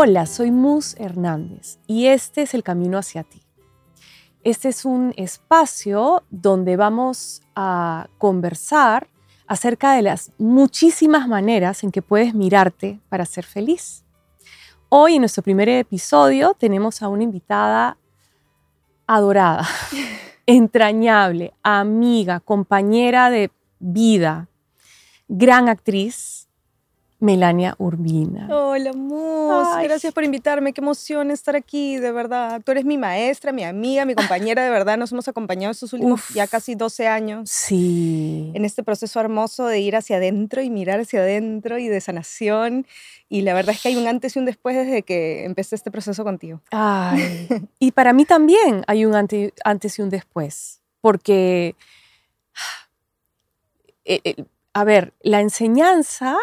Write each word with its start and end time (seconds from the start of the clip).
Hola, 0.00 0.26
soy 0.26 0.52
Mus 0.52 0.94
Hernández 1.00 1.80
y 1.88 2.06
este 2.06 2.42
es 2.42 2.54
el 2.54 2.62
camino 2.62 2.98
hacia 2.98 3.24
ti. 3.24 3.42
Este 4.44 4.68
es 4.68 4.84
un 4.84 5.12
espacio 5.16 6.22
donde 6.30 6.76
vamos 6.76 7.42
a 7.56 8.06
conversar 8.16 9.08
acerca 9.48 9.94
de 9.94 10.02
las 10.02 10.30
muchísimas 10.38 11.26
maneras 11.26 11.82
en 11.82 11.90
que 11.90 12.00
puedes 12.00 12.32
mirarte 12.32 13.00
para 13.08 13.24
ser 13.24 13.44
feliz. 13.44 14.04
Hoy 14.88 15.16
en 15.16 15.22
nuestro 15.22 15.42
primer 15.42 15.68
episodio 15.68 16.54
tenemos 16.56 17.02
a 17.02 17.08
una 17.08 17.24
invitada 17.24 17.98
adorada, 19.04 19.66
entrañable, 20.46 21.54
amiga, 21.64 22.38
compañera 22.38 23.30
de 23.30 23.50
vida, 23.80 24.46
gran 25.26 25.68
actriz, 25.68 26.37
Melania 27.20 27.74
Urbina. 27.78 28.46
Hola, 28.48 28.92
Mus. 28.92 29.66
Ay. 29.74 29.88
Gracias 29.88 30.12
por 30.14 30.22
invitarme. 30.22 30.72
Qué 30.72 30.80
emoción 30.80 31.32
estar 31.32 31.56
aquí, 31.56 31.96
de 31.96 32.12
verdad. 32.12 32.62
Tú 32.64 32.70
eres 32.70 32.84
mi 32.84 32.96
maestra, 32.96 33.50
mi 33.50 33.64
amiga, 33.64 34.04
mi 34.04 34.14
compañera, 34.14 34.62
de 34.62 34.70
verdad. 34.70 34.96
Nos 34.96 35.10
hemos 35.10 35.26
acompañado 35.26 35.72
estos 35.72 35.92
últimos 35.92 36.20
Uf. 36.20 36.34
ya 36.36 36.46
casi 36.46 36.76
12 36.76 37.08
años 37.08 37.50
Sí. 37.50 38.52
en 38.54 38.64
este 38.64 38.84
proceso 38.84 39.18
hermoso 39.18 39.66
de 39.66 39.80
ir 39.80 39.96
hacia 39.96 40.18
adentro 40.18 40.62
y 40.62 40.70
mirar 40.70 41.00
hacia 41.00 41.20
adentro 41.20 41.78
y 41.78 41.88
de 41.88 42.00
sanación. 42.00 42.86
Y 43.28 43.42
la 43.42 43.52
verdad 43.52 43.74
es 43.74 43.82
que 43.82 43.88
hay 43.88 43.96
un 43.96 44.06
antes 44.06 44.36
y 44.36 44.38
un 44.38 44.44
después 44.44 44.76
desde 44.76 45.02
que 45.02 45.44
empecé 45.44 45.74
este 45.74 45.90
proceso 45.90 46.22
contigo. 46.22 46.60
Ay, 46.70 47.48
y 47.80 47.90
para 47.90 48.12
mí 48.12 48.26
también 48.26 48.84
hay 48.86 49.04
un 49.04 49.14
ante- 49.16 49.52
antes 49.64 49.98
y 49.98 50.02
un 50.02 50.08
después, 50.10 50.80
porque, 51.00 51.74
eh, 54.04 54.20
eh, 54.22 54.44
a 54.72 54.84
ver, 54.84 55.12
la 55.20 55.40
enseñanza, 55.40 56.38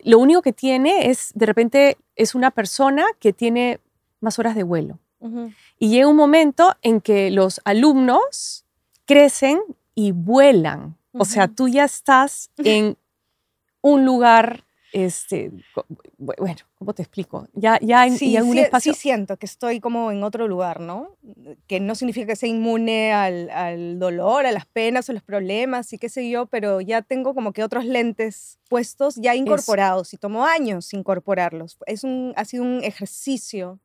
lo 0.00 0.18
único 0.18 0.42
que 0.42 0.52
tiene 0.52 1.10
es, 1.10 1.32
de 1.34 1.46
repente, 1.46 1.98
es 2.16 2.34
una 2.34 2.50
persona 2.50 3.04
que 3.18 3.32
tiene 3.32 3.80
más 4.20 4.38
horas 4.38 4.54
de 4.54 4.62
vuelo. 4.62 4.98
Y 5.78 5.88
llega 5.88 6.06
un 6.06 6.16
momento 6.16 6.74
en 6.82 7.00
que 7.00 7.30
los 7.30 7.62
alumnos 7.64 8.66
crecen 9.06 9.58
y 9.94 10.12
vuelan. 10.12 10.98
O 11.12 11.24
sea, 11.24 11.48
tú 11.48 11.66
ya 11.68 11.84
estás 11.84 12.50
en 12.58 12.98
un 13.80 14.04
lugar, 14.04 14.64
este, 14.94 15.50
bueno, 16.18 16.54
¿cómo 16.78 16.94
te 16.94 17.02
explico? 17.02 17.48
Ya, 17.52 17.80
ya 17.82 18.06
en, 18.06 18.16
Sí, 18.16 18.30
ya 18.30 18.38
en 18.38 18.46
un 18.46 18.52
sí, 18.52 18.58
espacio... 18.60 18.94
sí 18.94 19.00
siento 19.00 19.36
que 19.36 19.46
estoy 19.46 19.80
como 19.80 20.12
en 20.12 20.22
otro 20.22 20.46
lugar, 20.46 20.78
¿no? 20.78 21.16
Que 21.66 21.80
no 21.80 21.96
significa 21.96 22.28
que 22.28 22.36
sea 22.36 22.48
inmune 22.48 23.12
al, 23.12 23.50
al 23.50 23.98
dolor, 23.98 24.46
a 24.46 24.52
las 24.52 24.66
penas, 24.66 25.10
a 25.10 25.12
los 25.12 25.22
problemas 25.22 25.92
y 25.92 25.98
qué 25.98 26.08
sé 26.08 26.30
yo, 26.30 26.46
pero 26.46 26.80
ya 26.80 27.02
tengo 27.02 27.34
como 27.34 27.52
que 27.52 27.64
otros 27.64 27.84
lentes 27.84 28.60
puestos, 28.68 29.16
ya 29.16 29.34
incorporados 29.34 30.14
y 30.14 30.16
tomó 30.16 30.46
años 30.46 30.92
incorporarlos. 30.94 31.76
Es 31.86 32.04
un, 32.04 32.32
ha 32.36 32.44
sido 32.44 32.62
un 32.62 32.84
ejercicio 32.84 33.80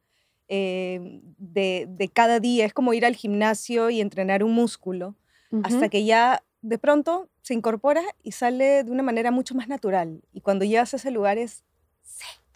eh, 0.48 1.22
de, 1.38 1.88
de 1.90 2.08
cada 2.10 2.40
día, 2.40 2.66
es 2.66 2.74
como 2.74 2.94
ir 2.94 3.04
al 3.04 3.16
gimnasio 3.16 3.90
y 3.90 4.00
entrenar 4.00 4.44
un 4.44 4.54
músculo, 4.54 5.16
hasta 5.64 5.80
Ujú. 5.80 5.90
que 5.90 6.06
ya 6.06 6.44
de 6.62 6.78
pronto 6.78 7.30
se 7.42 7.54
incorpora 7.54 8.02
y 8.24 8.32
sale 8.34 8.84
de 8.84 8.92
una 8.92 9.04
manera 9.04 9.32
mucho 9.32 9.56
más 9.56 9.68
natural. 9.68 10.22
Y 10.34 10.42
cuando 10.42 10.66
llegas 10.66 10.94
a 10.94 10.98
ese 10.98 11.12
lugar 11.12 11.38
es... 11.38 11.64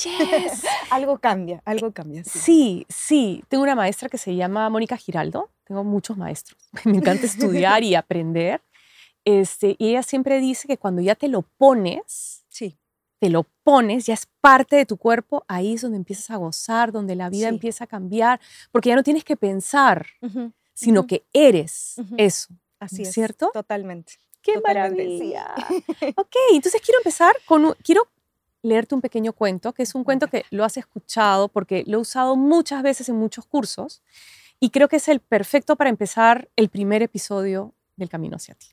Yes. 0.03 0.63
Algo 0.89 1.19
cambia, 1.19 1.61
algo 1.65 1.91
cambia. 1.93 2.23
sí. 2.23 2.39
Sí, 2.39 2.85
sí. 2.89 3.43
Tengo 3.47 3.63
una 3.63 3.75
maestra 3.75 4.09
que 4.09 4.17
se 4.17 4.35
llama 4.35 4.69
Mónica 4.69 4.97
Giraldo. 4.97 5.49
Tengo 5.63 5.83
muchos 5.83 6.17
maestros. 6.17 6.59
Me 6.85 6.97
encanta 6.97 7.25
estudiar 7.25 7.83
y 7.83 7.95
aprender. 7.95 8.61
Este, 9.23 9.75
y 9.79 9.89
ella 9.89 10.03
siempre 10.03 10.39
dice 10.39 10.67
que 10.67 10.77
cuando 10.77 11.01
ya 11.01 11.15
te 11.15 11.27
lo 11.29 11.43
pones, 11.43 12.43
Sí. 12.49 12.77
te 13.19 13.29
lo 13.29 13.45
pones, 13.63 14.05
ya 14.05 14.13
es 14.15 14.27
parte 14.41 14.75
de 14.75 14.85
tu 14.85 14.97
cuerpo, 14.97 15.45
ahí 15.47 15.75
es 15.75 15.81
donde 15.81 15.97
empiezas 15.97 16.29
a 16.31 16.35
gozar, 16.37 16.91
donde 16.91 17.15
la 17.15 17.29
vida 17.29 17.47
Sí. 17.47 17.53
empieza 17.55 17.85
a 17.85 17.87
cambiar, 17.87 18.41
porque 18.71 18.89
ya 18.89 18.95
no 18.95 19.03
tienes 19.03 19.23
que 19.23 19.37
pensar, 19.37 20.05
sino 20.73 21.07
que 21.07 21.23
eres 21.31 21.95
eso. 22.17 22.49
Así 22.83 23.03
¿no 23.03 23.09
es 23.09 23.13
cierto? 23.13 23.51
Totalmente. 23.53 24.13
¡Qué 24.41 24.55
Totalmente, 24.55 25.03
maravilla! 25.03 25.55
ok, 26.17 26.35
entonces 26.51 26.81
quiero 26.81 26.99
empezar 26.99 27.35
con, 27.45 27.73
quiero 27.83 28.07
leerte 28.61 28.95
un 28.95 29.01
pequeño 29.01 29.33
cuento, 29.33 29.73
que 29.73 29.83
es 29.83 29.93
un 29.95 30.03
cuento 30.03 30.27
que 30.27 30.45
lo 30.49 30.63
has 30.63 30.77
escuchado 30.77 31.49
porque 31.49 31.83
lo 31.85 31.97
he 31.97 32.01
usado 32.01 32.35
muchas 32.35 32.81
veces 32.83 33.09
en 33.09 33.15
muchos 33.15 33.45
cursos 33.45 34.01
y 34.59 34.69
creo 34.69 34.87
que 34.87 34.95
es 34.95 35.07
el 35.07 35.19
perfecto 35.19 35.75
para 35.75 35.89
empezar 35.89 36.49
el 36.55 36.69
primer 36.69 37.01
episodio 37.03 37.73
del 37.95 38.09
Camino 38.09 38.37
hacia 38.37 38.55
ti. 38.55 38.67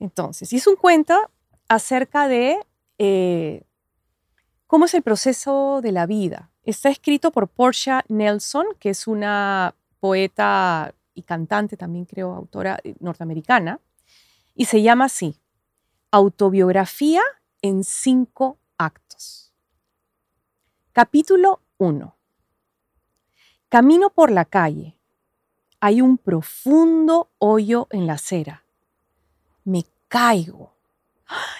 Entonces, 0.00 0.52
es 0.52 0.66
un 0.66 0.76
cuento 0.76 1.30
acerca 1.68 2.28
de 2.28 2.58
eh, 2.98 3.62
cómo 4.66 4.86
es 4.86 4.94
el 4.94 5.02
proceso 5.02 5.80
de 5.82 5.92
la 5.92 6.06
vida. 6.06 6.50
Está 6.64 6.88
escrito 6.88 7.30
por 7.30 7.48
Portia 7.48 8.04
Nelson, 8.08 8.66
que 8.78 8.90
es 8.90 9.06
una 9.06 9.74
poeta 10.00 10.94
y 11.18 11.22
cantante, 11.22 11.76
también 11.76 12.04
creo, 12.04 12.32
autora 12.32 12.78
eh, 12.84 12.94
norteamericana, 13.00 13.80
y 14.54 14.66
se 14.66 14.82
llama 14.82 15.06
así, 15.06 15.40
Autobiografía 16.10 17.22
en 17.60 17.84
cinco 17.84 18.58
actos. 18.78 19.52
Capítulo 20.92 21.60
1. 21.76 22.16
Camino 23.68 24.10
por 24.10 24.30
la 24.30 24.46
calle. 24.46 24.96
Hay 25.80 26.00
un 26.00 26.16
profundo 26.16 27.30
hoyo 27.38 27.88
en 27.90 28.06
la 28.06 28.14
acera. 28.14 28.64
Me 29.64 29.84
caigo. 30.08 30.72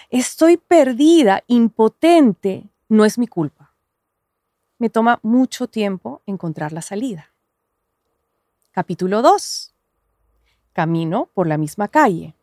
Estoy 0.09 0.57
perdida, 0.57 1.43
impotente. 1.47 2.69
No 2.87 3.05
es 3.05 3.19
mi 3.19 3.27
culpa. 3.27 3.75
Me 4.79 4.89
toma 4.89 5.19
mucho 5.21 5.67
tiempo 5.67 6.23
encontrar 6.25 6.73
la 6.73 6.81
salida. 6.81 7.29
Capítulo 8.79 9.21
2. 9.21 9.75
Camino 10.71 11.29
por 11.33 11.47
la 11.47 11.57
misma 11.57 11.89
calle. 11.89 12.37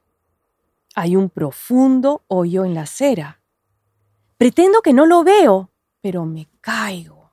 Hay 0.94 1.16
un 1.16 1.30
profundo 1.30 2.24
hoyo 2.28 2.66
en 2.66 2.74
la 2.74 2.82
acera. 2.82 3.41
Pretendo 4.36 4.82
que 4.82 4.92
no 4.92 5.06
lo 5.06 5.24
veo, 5.24 5.70
pero 6.02 6.26
me 6.26 6.47
caigo. 6.60 7.30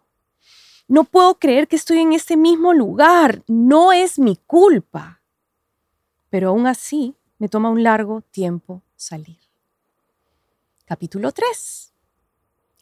No 0.88 1.04
puedo 1.04 1.38
creer 1.38 1.68
que 1.68 1.76
estoy 1.76 1.98
en 1.98 2.14
este 2.14 2.38
mismo 2.38 2.72
lugar. 2.72 3.44
No 3.46 3.92
es 3.92 4.20
mi 4.20 4.38
culpa. 4.38 5.22
Pero 6.30 6.52
aún 6.52 6.66
así 6.66 7.18
me 7.40 7.50
toma 7.50 7.72
un 7.72 7.84
largo 7.84 8.22
tiempo 8.22 8.84
salir. 8.96 9.42
Capítulo 10.86 11.34
3. 11.34 11.94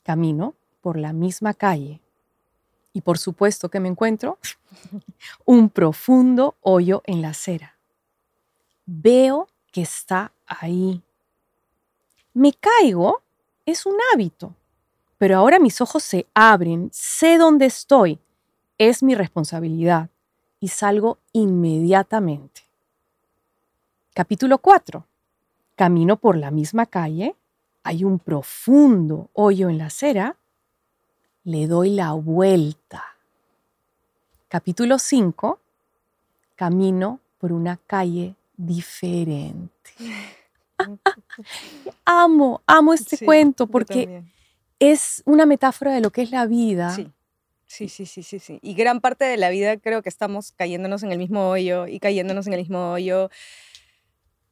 Camino 0.04 0.54
por 0.82 1.00
la 1.00 1.14
misma 1.14 1.56
calle. 1.56 2.00
Y 2.94 3.02
por 3.02 3.18
supuesto 3.18 3.70
que 3.70 3.80
me 3.80 3.90
encuentro 3.90 4.38
un 5.46 5.70
profundo 5.70 6.56
hoyo 6.62 7.02
en 7.06 7.22
la 7.22 7.30
acera. 7.30 7.78
Veo 8.86 9.48
que 9.72 9.82
está 9.82 10.34
ahí. 10.46 11.02
Me 12.34 12.54
caigo 12.54 13.22
es 13.66 13.86
un 13.86 13.96
hábito, 14.12 14.56
pero 15.18 15.38
ahora 15.38 15.60
mis 15.60 15.82
ojos 15.82 16.04
se 16.04 16.28
abren, 16.34 16.90
sé 16.92 17.38
dónde 17.38 17.66
estoy, 17.66 18.20
es 18.78 19.04
mi 19.04 19.16
responsabilidad 19.16 20.10
y 20.60 20.70
salgo 20.70 21.20
inmediatamente. 21.32 22.62
Capítulo 24.14 24.58
4. 24.58 25.06
Camino 25.76 26.18
por 26.18 26.38
la 26.38 26.52
misma 26.52 26.86
calle, 26.86 27.36
hay 27.84 28.04
un 28.04 28.20
profundo 28.20 29.30
hoyo 29.34 29.70
en 29.70 29.78
la 29.78 29.86
acera, 29.86 30.36
le 31.44 31.68
doy 31.68 31.92
la 31.92 32.14
vuelta. 32.14 33.04
Capítulo 34.48 35.00
5. 35.00 35.60
Camino 36.56 37.20
por 37.40 37.52
una 37.52 37.78
calle 37.88 38.36
diferente. 38.58 39.92
Amo, 42.06 42.62
amo 42.66 42.94
este 42.94 43.18
Sí, 43.18 43.26
cuento 43.26 43.68
porque 43.68 44.24
es 44.80 45.22
una 45.26 45.46
metáfora 45.46 45.94
de 45.94 46.02
lo 46.02 46.12
que 46.12 46.24
es 46.24 46.32
la 46.32 46.46
vida. 46.48 46.96
Sí. 46.96 47.12
Sí, 47.68 47.88
sí, 47.88 48.06
sí, 48.06 48.22
sí, 48.24 48.40
sí. 48.40 48.60
Y 48.62 48.74
gran 48.74 49.00
parte 49.00 49.24
de 49.24 49.38
la 49.38 49.50
vida 49.50 49.78
creo 49.78 50.02
que 50.02 50.10
estamos 50.10 50.52
cayéndonos 50.52 51.04
en 51.04 51.12
el 51.14 51.18
mismo 51.18 51.50
hoyo 51.50 51.88
y 51.88 52.00
cayéndonos 52.00 52.48
en 52.48 52.54
el 52.54 52.60
mismo 52.60 52.92
hoyo. 52.92 53.30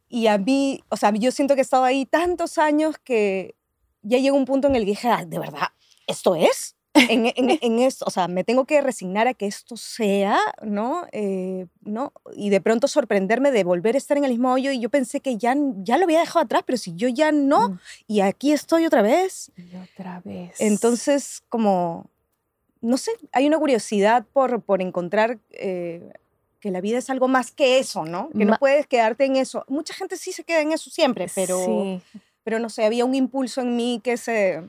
Y 0.08 0.28
a 0.28 0.38
mí, 0.38 0.84
o 0.88 0.96
sea, 0.96 1.12
yo 1.12 1.31
siento 1.31 1.56
que 1.56 1.62
he 1.62 1.63
estado 1.63 1.84
ahí 1.84 2.06
tantos 2.06 2.58
años 2.58 2.96
que 3.04 3.56
ya 4.04 4.19
llegó 4.19 4.38
un 4.38 4.46
punto 4.46 4.68
en 4.69 4.75
el 4.75 4.84
que 4.84 4.92
dije, 4.92 5.10
"Ah, 5.10 5.25
¿de 5.25 5.38
verdad 5.38 5.68
esto 6.08 6.36
es? 6.36 6.75
En, 6.94 7.27
en- 7.27 7.33
en 7.62 7.80
esto, 7.80 8.06
o 8.07 8.09
sea, 8.09 8.27
me 8.27 8.44
tengo 8.44 8.65
que 8.65 8.81
resignar 8.81 9.27
a 9.27 9.33
que 9.33 9.45
esto 9.45 9.77
sea, 9.77 10.38
¿no? 10.63 11.06
Eh, 11.12 11.68
¿no? 11.81 12.12
Y 12.36 12.50
de 12.50 12.62
pronto 12.62 12.88
sorprenderme 12.88 13.51
de 13.51 13.63
volver 13.63 13.95
a 13.95 13.97
estar 14.00 14.18
en 14.18 14.25
el 14.25 14.31
mismo 14.31 14.51
hoyo 14.51 14.71
y 14.71 14.80
yo 14.80 14.89
pensé 14.89 15.19
que 15.21 15.38
ya, 15.38 15.56
ya 15.83 15.97
lo 15.97 16.06
había 16.06 16.19
dejado 16.19 16.44
atrás, 16.45 16.63
pero 16.65 16.77
si 16.77 16.95
yo 16.95 17.07
ya 17.07 17.31
no, 17.31 17.69
Mm, 17.69 17.80
y 18.07 18.19
aquí 18.21 18.51
estoy 18.51 18.86
otra 18.86 19.01
vez. 19.01 19.51
Y 19.56 19.75
otra 19.75 20.21
vez. 20.25 20.59
Entonces, 20.59 21.41
como, 21.50 22.07
no 22.81 22.97
sé, 22.97 23.12
hay 23.31 23.45
una 23.47 23.59
curiosidad 23.59 24.25
por, 24.33 24.62
por 24.62 24.81
encontrar 24.81 25.38
eh, 25.51 26.12
que 26.59 26.71
la 26.71 26.81
vida 26.81 26.97
es 26.97 27.09
algo 27.09 27.27
más 27.27 27.51
que 27.51 27.80
eso, 27.80 28.03
¿no? 28.06 28.30
Que 28.31 28.45
no 28.45 28.51
Ma- 28.51 28.57
puedes 28.57 28.88
quedarte 28.88 29.25
en 29.25 29.36
eso. 29.36 29.63
Mucha 29.68 29.94
gente 29.94 30.18
sí 30.18 30.31
se 30.31 30.44
queda 30.44 30.62
en 30.62 30.71
eso 30.71 30.89
siempre, 30.89 31.27
pero, 31.36 31.57
Sí. 31.63 32.01
pero 32.44 32.59
no 32.59 32.69
sé, 32.69 32.83
había 32.83 33.06
un 33.06 33.15
impulso 33.15 33.62
en 33.62 33.75
mí 33.75 34.01
que 34.03 34.18
se, 34.18 34.63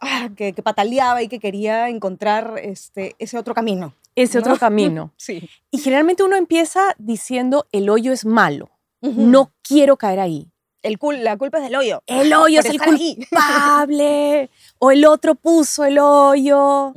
ah, 0.00 0.28
que, 0.36 0.52
que 0.52 0.62
pataleaba 0.62 1.22
y 1.22 1.28
que 1.28 1.38
quería 1.38 1.88
encontrar 1.88 2.58
este, 2.62 3.14
ese 3.18 3.38
otro 3.38 3.54
camino. 3.54 3.94
Ese 4.14 4.38
¿no? 4.38 4.42
otro 4.44 4.56
camino. 4.60 5.12
Sí. 5.16 5.48
Y 5.70 5.78
generalmente 5.78 6.22
uno 6.22 6.36
empieza 6.36 6.94
diciendo 6.98 7.66
el 7.72 7.88
hoyo 7.90 8.12
es 8.12 8.24
malo, 8.24 8.70
no 9.00 9.50
quiero 9.62 9.96
caer 9.96 10.20
ahí. 10.20 10.48
El 10.82 10.98
cul- 10.98 11.22
la 11.22 11.36
culpa 11.36 11.58
es 11.58 11.64
del 11.64 11.76
hoyo. 11.76 12.02
El 12.06 12.32
hoyo 12.34 12.60
por 12.60 12.66
es 12.66 12.80
el 12.80 12.80
culpable. 13.26 14.50
o 14.78 14.90
el 14.90 15.04
otro 15.06 15.34
puso 15.36 15.84
el 15.84 15.98
hoyo. 15.98 16.92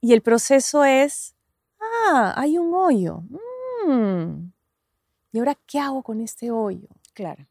Y 0.00 0.12
el 0.12 0.20
proceso 0.20 0.84
es, 0.84 1.34
ah, 1.80 2.34
hay 2.36 2.58
un 2.58 2.74
hoyo. 2.74 3.22
Mm. 3.86 4.50
¿Y 5.32 5.38
ahora 5.38 5.56
qué 5.66 5.78
hago 5.78 6.02
con 6.02 6.20
este 6.20 6.50
hoyo? 6.50 6.88
Claro. 7.12 7.46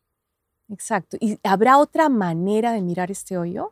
Exacto. 0.70 1.18
¿Y 1.20 1.38
habrá 1.44 1.78
otra 1.78 2.10
manera 2.10 2.72
de 2.74 2.82
mirar 2.82 3.12
este 3.12 3.38
hoyo? 3.38 3.72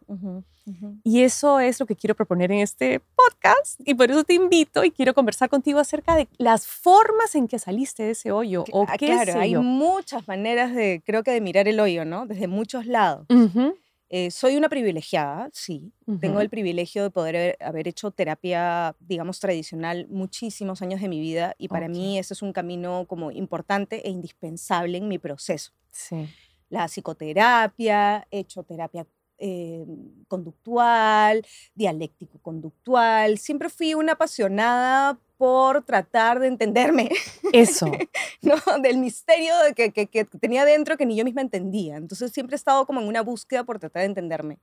Ujú, 0.66 0.88
ujú. 0.88 0.98
Y 1.04 1.22
eso 1.24 1.60
es 1.60 1.80
lo 1.80 1.86
que 1.86 1.96
quiero 1.96 2.16
proponer 2.16 2.52
en 2.52 2.60
este 2.60 3.00
podcast. 3.16 3.80
Y 3.86 3.94
por 3.96 4.10
eso 4.12 4.24
te 4.24 4.34
invito 4.34 4.84
y 4.84 4.92
quiero 4.92 5.14
conversar 5.14 5.50
contigo 5.50 5.80
acerca 5.80 6.16
de 6.16 6.28
las 6.38 6.68
formas 6.68 7.36
en 7.36 7.48
que 7.48 7.60
saliste 7.60 8.04
de 8.04 8.12
ese 8.12 8.32
hoyo. 8.32 8.64
O 8.72 8.86
Ah, 8.88 8.98
qué 8.98 9.08
claro, 9.08 9.34
sé 9.34 9.40
hay 9.40 9.52
yo. 9.52 9.64
muchas 9.64 10.28
maneras 10.28 10.74
de, 10.76 11.02
creo 11.06 11.24
que 11.24 11.32
de 11.32 11.42
mirar 11.42 11.68
el 11.68 11.80
hoyo, 11.80 12.06
¿no? 12.06 12.26
Desde 12.28 12.48
muchos 12.48 12.86
lados. 12.86 13.26
Ujú, 13.30 13.76
Eh, 14.14 14.30
soy 14.30 14.58
una 14.58 14.68
privilegiada, 14.68 15.50
sí. 15.54 15.94
Tengo 16.20 16.34
ujú. 16.34 16.42
el 16.42 16.50
privilegio 16.50 17.02
de 17.04 17.12
poder 17.12 17.36
haber, 17.38 17.58
haber 17.62 17.88
hecho 17.88 18.12
terapia, 18.12 18.94
digamos, 19.00 19.40
tradicional 19.40 20.06
muchísimos 20.10 20.82
años 20.82 21.00
de 21.00 21.08
mi 21.08 21.22
vida 21.22 21.56
y 21.58 21.70
para 21.70 21.86
Ok. 21.86 21.92
mí 21.94 22.20
ese 22.20 22.34
es 22.34 22.42
un 22.42 22.52
camino 22.52 23.06
como 23.08 23.32
importante 23.32 24.06
e 24.06 24.10
indispensable 24.12 24.98
en 24.98 25.08
mi 25.08 25.18
proceso. 25.18 25.72
Sí. 25.92 26.28
La 26.70 26.90
psicoterapia, 26.90 28.28
he 28.32 28.40
hecho 28.40 28.64
terapia 28.64 29.06
eh, 29.42 29.84
conductual, 30.28 31.44
dialéctico-conductual. 31.76 33.38
Siempre 33.38 33.70
fui 33.70 33.94
una 33.94 34.14
apasionada 34.14 35.20
por 35.38 35.84
tratar 35.84 36.40
de 36.40 36.48
entenderme, 36.48 37.10
Eso. 37.52 37.92
¿no? 38.44 38.56
Del 38.84 38.98
misterio 39.00 39.54
que, 39.76 39.92
que- 39.92 40.06
que 40.08 40.26
tenía 40.26 40.66
dentro 40.66 40.98
que 40.98 41.06
ni 41.08 41.16
yo 41.16 41.24
misma 41.26 41.42
entendía. 41.42 41.98
Entonces 41.98 42.32
siempre 42.32 42.54
he 42.54 42.58
estado 42.58 42.86
como 42.86 43.02
en 43.02 43.08
una 43.08 43.22
búsqueda 43.24 43.64
por 43.64 43.80
tratar 43.80 44.02
de 44.02 44.06
entenderme. 44.08 44.60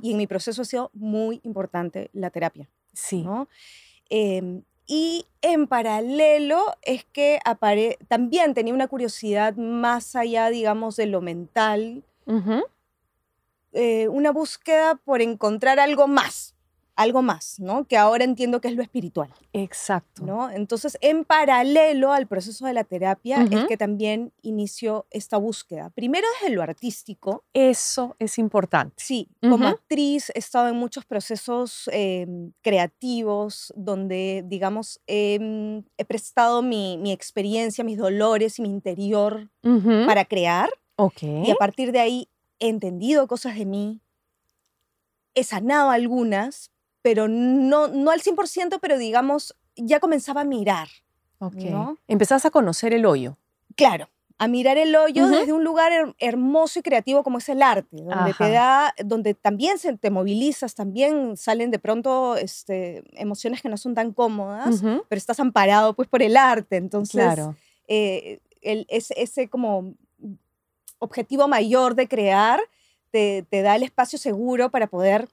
Y 0.00 0.12
en 0.12 0.16
mi 0.16 0.26
proceso 0.26 0.62
ha 0.62 0.64
sido 0.64 0.90
muy 0.94 1.40
importante 1.44 2.08
la 2.14 2.30
terapia, 2.30 2.68
Sí. 2.94 3.22
¿no? 3.22 3.48
Em, 4.08 4.62
y 4.86 5.26
en 5.42 5.66
paralelo 5.66 6.62
es 6.82 7.04
que 7.04 7.38
apare 7.44 7.98
también 8.08 8.52
tenía 8.54 8.72
una 8.74 8.88
curiosidad 8.88 9.54
más 9.56 10.14
allá, 10.16 10.48
digamos, 10.50 10.96
de 10.96 11.06
lo 11.06 11.20
mental, 11.20 12.02
Ujú, 12.26 12.62
eh, 13.74 14.08
una 14.08 14.30
búsqueda 14.32 14.94
por 14.96 15.20
encontrar 15.20 15.78
algo 15.80 16.06
más, 16.08 16.54
algo 16.96 17.22
más, 17.22 17.58
¿no? 17.58 17.86
Que 17.88 17.96
ahora 17.96 18.22
entiendo 18.24 18.60
que 18.60 18.68
es 18.68 18.74
lo 18.74 18.82
espiritual, 18.82 19.28
Exacto. 19.52 20.24
¿no? 20.24 20.48
Entonces, 20.48 20.96
en 21.00 21.24
paralelo 21.24 22.12
al 22.12 22.28
proceso 22.28 22.66
de 22.66 22.72
la 22.72 22.84
terapia 22.84 23.42
es 23.50 23.58
Ujú. 23.58 23.66
que 23.66 23.76
también 23.76 24.32
inició 24.42 25.06
esta 25.10 25.36
búsqueda. 25.36 25.90
Primero 25.90 26.26
desde 26.40 26.54
lo 26.54 26.62
artístico, 26.62 27.44
Eso 27.52 28.14
es 28.20 28.38
importante. 28.38 28.94
Sí, 28.96 29.28
como 29.40 29.66
Ujú. 29.66 29.74
actriz 29.74 30.30
he 30.34 30.38
estado 30.38 30.68
en 30.68 30.76
muchos 30.76 31.04
procesos 31.04 31.90
em, 31.92 32.52
creativos 32.62 33.72
donde, 33.76 34.44
digamos, 34.46 35.00
em, 35.08 35.82
he 35.98 36.04
prestado 36.04 36.62
mi, 36.62 36.96
mi 36.98 37.10
experiencia, 37.12 37.82
mis 37.82 37.98
dolores 37.98 38.58
y 38.58 38.62
mi 38.62 38.68
interior 38.68 39.50
Ujú, 39.64 40.06
para 40.06 40.24
crear 40.26 40.70
Ok. 40.96 41.22
y 41.24 41.50
a 41.50 41.56
partir 41.56 41.90
de 41.90 41.98
ahí 42.00 42.28
he 42.58 42.68
entendido 42.68 43.26
cosas 43.26 43.56
de 43.56 43.64
mí, 43.66 44.00
he 45.34 45.44
sanado 45.44 45.90
algunas, 45.90 46.70
pero 47.02 47.28
no, 47.28 47.88
no 47.88 48.10
al 48.10 48.20
100%, 48.20 48.78
pero 48.80 48.98
digamos, 48.98 49.56
ya 49.76 50.00
comenzaba 50.00 50.42
a 50.42 50.44
mirar, 50.44 50.88
ok. 51.38 51.54
¿no? 51.56 51.98
Empezás 52.08 52.44
a 52.44 52.50
conocer 52.50 52.92
el 52.94 53.04
hoyo. 53.06 53.36
claro, 53.76 54.08
a 54.36 54.48
mirar 54.48 54.78
el 54.78 54.94
hoyo 54.96 55.24
Ujú. 55.26 55.32
desde 55.32 55.52
un 55.52 55.62
lugar 55.62 55.92
her- 55.92 56.14
hermoso 56.18 56.80
y 56.80 56.82
creativo 56.82 57.22
como 57.22 57.38
es 57.38 57.48
el 57.48 57.62
arte, 57.62 57.96
donde 57.98 58.30
Ajá. 58.32 58.44
te 58.46 58.50
da, 58.50 58.94
donde 59.04 59.34
también 59.34 59.78
se, 59.78 59.96
te 59.96 60.10
movilizas, 60.10 60.74
también 60.74 61.36
salen 61.36 61.70
de 61.70 61.78
pronto 61.78 62.36
este, 62.36 63.04
emociones 63.20 63.62
que 63.62 63.68
no 63.68 63.76
son 63.76 63.94
tan 63.94 64.12
cómodas, 64.12 64.82
Ujú, 64.82 65.04
pero 65.08 65.18
estás 65.18 65.38
amparado 65.38 65.94
pues 65.94 66.08
por 66.08 66.20
el 66.20 66.36
arte, 66.36 66.76
entonces 66.76 67.14
Claro. 67.22 67.56
eh, 67.86 68.40
el- 68.60 68.86
ese, 68.88 69.14
ese 69.22 69.48
como 69.48 69.94
objetivo 71.04 71.46
mayor 71.48 71.94
de 71.94 72.08
crear 72.08 72.60
te, 73.10 73.44
te 73.48 73.62
da 73.62 73.76
el 73.76 73.82
espacio 73.84 74.18
seguro 74.18 74.70
para 74.70 74.86
poder 74.88 75.28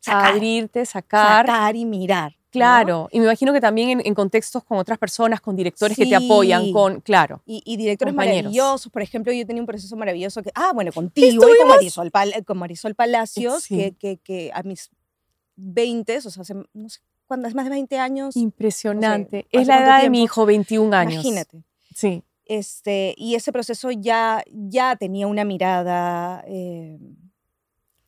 sacar, 0.00 0.32
Abrirte, 0.34 0.86
sacar. 0.86 1.46
sacar 1.46 1.74
y 1.76 1.84
mirar. 1.84 2.32
¿no? 2.32 2.38
Claro. 2.60 3.08
Y 3.10 3.18
me 3.18 3.24
imagino 3.24 3.52
que 3.52 3.60
también 3.60 3.88
en, 3.90 4.06
en 4.06 4.14
contextos 4.14 4.62
con 4.62 4.78
otras 4.78 4.96
personas, 4.96 5.40
con 5.40 5.56
directores 5.56 5.96
que 5.96 6.06
te 6.06 6.14
apoyan, 6.14 6.62
Sí. 6.66 6.72
con. 6.72 7.00
Claro. 7.00 7.42
Y, 7.44 7.60
y 7.64 7.76
directores 7.76 8.12
Compañeros. 8.12 8.42
maravillosos. 8.52 8.92
Por 8.92 9.02
ejemplo, 9.02 9.32
yo 9.32 9.44
tenía 9.44 9.60
un 9.60 9.66
proceso 9.66 9.96
maravilloso 9.96 10.40
que, 10.40 10.52
ah, 10.54 10.70
bueno, 10.72 10.92
contigo 10.92 11.44
y 11.48 11.58
con 11.58 11.66
Marisol, 11.68 12.12
Pal- 12.12 12.44
con 12.44 12.58
Marisol 12.58 12.94
Palacios, 12.94 13.64
Sí. 13.64 13.76
que, 13.76 13.92
que, 13.98 14.16
que 14.18 14.50
a 14.54 14.62
mis 14.62 14.90
20, 15.56 16.18
o 16.18 16.20
sea, 16.20 16.42
hace, 16.42 16.54
no 16.54 16.88
sé, 16.88 17.00
cuando 17.26 17.48
es 17.48 17.54
más 17.56 17.64
de 17.64 17.70
20 17.70 17.98
años, 17.98 18.36
Impresionante. 18.36 19.46
¿hace 19.52 19.62
es 19.62 19.66
la 19.66 19.78
edad 19.82 20.02
de 20.02 20.10
mi 20.10 20.18
tiempo? 20.18 20.24
hijo, 20.32 20.46
21 20.46 20.94
años. 20.96 21.14
imagínate. 21.14 21.62
Sí. 21.94 22.22
Este, 22.46 23.14
y 23.16 23.34
ese 23.34 23.52
proceso 23.52 23.90
ya, 23.90 24.42
ya 24.50 24.96
tenía 24.96 25.26
una 25.26 25.44
mirada 25.44 26.44
eh, 26.46 26.98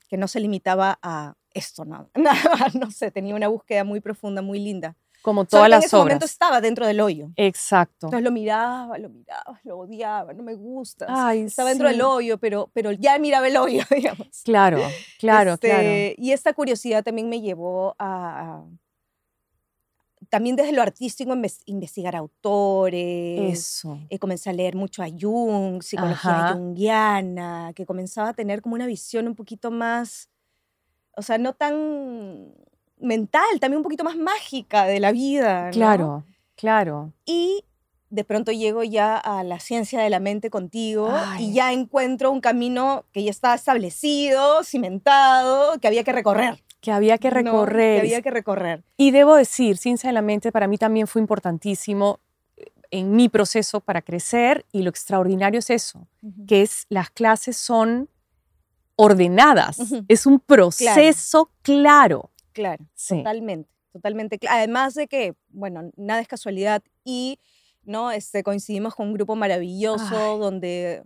que 0.08 0.16
no 0.16 0.28
se 0.28 0.40
limitaba 0.40 0.98
a 1.02 1.34
esto, 1.52 1.84
nada, 1.84 2.08
no 2.78 2.90
sé, 2.90 3.10
tenía 3.10 3.34
una 3.34 3.48
búsqueda 3.48 3.82
muy 3.82 4.00
profunda, 4.00 4.42
muy 4.42 4.58
linda. 4.58 4.94
Como 5.22 5.40
Solo 5.42 5.48
todas 5.48 5.66
en 5.66 5.70
las 5.72 5.84
ese 5.86 5.96
momento 5.96 6.24
estaba 6.24 6.60
dentro 6.60 6.86
del 6.86 7.00
hoyo. 7.00 7.30
Exacto. 7.34 8.06
Entonces 8.06 8.22
lo 8.22 8.30
miraba, 8.30 8.96
lo 8.98 9.08
miraba, 9.08 9.60
lo 9.64 9.78
odiaba, 9.78 10.32
no 10.34 10.42
me 10.44 10.54
gusta. 10.54 11.06
Ay, 11.08 11.42
estaba 11.42 11.70
dentro 11.70 11.88
del 11.88 11.96
sí. 11.96 12.02
hoyo, 12.02 12.38
pero, 12.38 12.70
pero 12.72 12.92
ya 12.92 13.18
miraba 13.18 13.48
el 13.48 13.56
hoyo, 13.56 13.82
digamos. 13.90 14.42
Claro, 14.44 14.82
claro, 15.18 15.56
claro. 15.58 15.88
Este, 15.88 16.14
Y 16.18 16.30
esta 16.32 16.52
curiosidad 16.52 17.02
también 17.02 17.28
me 17.28 17.40
llevó 17.40 17.96
a, 17.98 18.58
a- 18.58 18.64
también 20.28 20.56
desde 20.56 20.72
lo 20.72 20.82
artístico, 20.82 21.32
inves- 21.34 21.62
investigar 21.66 22.14
autores. 22.16 23.58
Eso. 23.58 23.98
eh, 24.10 24.18
comencé 24.18 24.50
a 24.50 24.52
leer 24.52 24.76
mucho 24.76 25.02
a 25.02 25.06
Jung, 25.08 25.82
psicología 25.82 26.52
junguiana, 26.54 27.72
que 27.74 27.86
comenzaba 27.86 28.30
a 28.30 28.34
tener 28.34 28.62
como 28.62 28.74
una 28.74 28.86
visión 28.86 29.26
un 29.26 29.34
poquito 29.34 29.70
más, 29.70 30.28
o 31.16 31.22
sea, 31.22 31.38
no 31.38 31.52
tan 31.54 32.52
mental, 32.98 33.60
también 33.60 33.78
un 33.78 33.82
poquito 33.82 34.04
más 34.04 34.16
mágica 34.16 34.86
de 34.86 35.00
la 35.00 35.12
vida. 35.12 35.66
¿no? 35.66 35.72
Claro, 35.72 36.24
claro. 36.56 37.12
Y 37.24 37.64
de 38.08 38.24
pronto 38.24 38.52
llego 38.52 38.84
ya 38.84 39.16
a 39.16 39.42
la 39.42 39.58
ciencia 39.58 40.00
de 40.00 40.08
la 40.10 40.20
mente 40.20 40.48
contigo 40.48 41.10
Ay. 41.12 41.46
y 41.46 41.52
ya 41.54 41.72
encuentro 41.72 42.30
un 42.30 42.40
camino 42.40 43.04
que 43.12 43.24
ya 43.24 43.30
está 43.30 43.54
establecido, 43.54 44.62
cimentado, 44.62 45.78
que 45.80 45.88
había 45.88 46.04
que 46.04 46.12
recorrer. 46.12 46.62
Que 46.86 46.92
había 46.92 47.18
que 47.18 47.30
¿no? 47.30 47.34
recorrer. 47.34 47.96
Que 48.00 48.06
había 48.06 48.22
que 48.22 48.30
recorrer. 48.30 48.84
Y 48.96 49.10
debo 49.10 49.34
decir, 49.34 49.76
sinceramente, 49.76 50.52
para 50.52 50.68
mí 50.68 50.78
también 50.78 51.08
fue 51.08 51.20
importantísimo 51.20 52.20
eh, 52.56 52.66
en 52.92 53.10
mi 53.16 53.28
proceso 53.28 53.80
para 53.80 54.02
crecer 54.02 54.64
y 54.70 54.82
lo 54.82 54.90
extraordinario 54.90 55.58
es 55.58 55.70
eso, 55.70 56.06
que 56.46 56.62
es 56.62 56.86
las 56.88 57.10
clases 57.10 57.56
son 57.56 58.08
ordenadas, 58.94 59.78
es 60.06 60.26
un 60.26 60.38
proceso 60.38 61.50
claro. 61.62 62.30
Claro, 62.52 62.86
Sí. 62.94 63.16
totalmente, 63.16 63.68
totalmente. 63.92 64.38
Además 64.48 64.94
de 64.94 65.08
que, 65.08 65.34
bueno, 65.48 65.90
nada 65.96 66.20
es 66.20 66.28
casualidad 66.28 66.84
y, 67.04 67.40
¿no? 67.82 68.12
Este, 68.12 68.44
coincidimos 68.44 68.94
con 68.94 69.08
un 69.08 69.14
grupo 69.14 69.34
maravilloso 69.34 70.34
Ay. 70.34 70.38
donde 70.38 71.02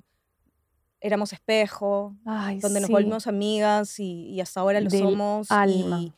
éramos 1.00 1.33
espejo, 1.33 2.14
Ay, 2.26 2.59
donde 2.61 2.80
nos 2.80 2.88
sí. 2.88 2.92
volvimos 2.92 3.26
amigas 3.26 3.99
y, 4.00 4.28
y 4.30 4.40
hasta 4.40 4.61
ahora 4.61 4.80
lo 4.80 4.90
Del 4.90 5.00
somos. 5.02 5.50
alma. 5.50 6.00
Y, 6.00 6.12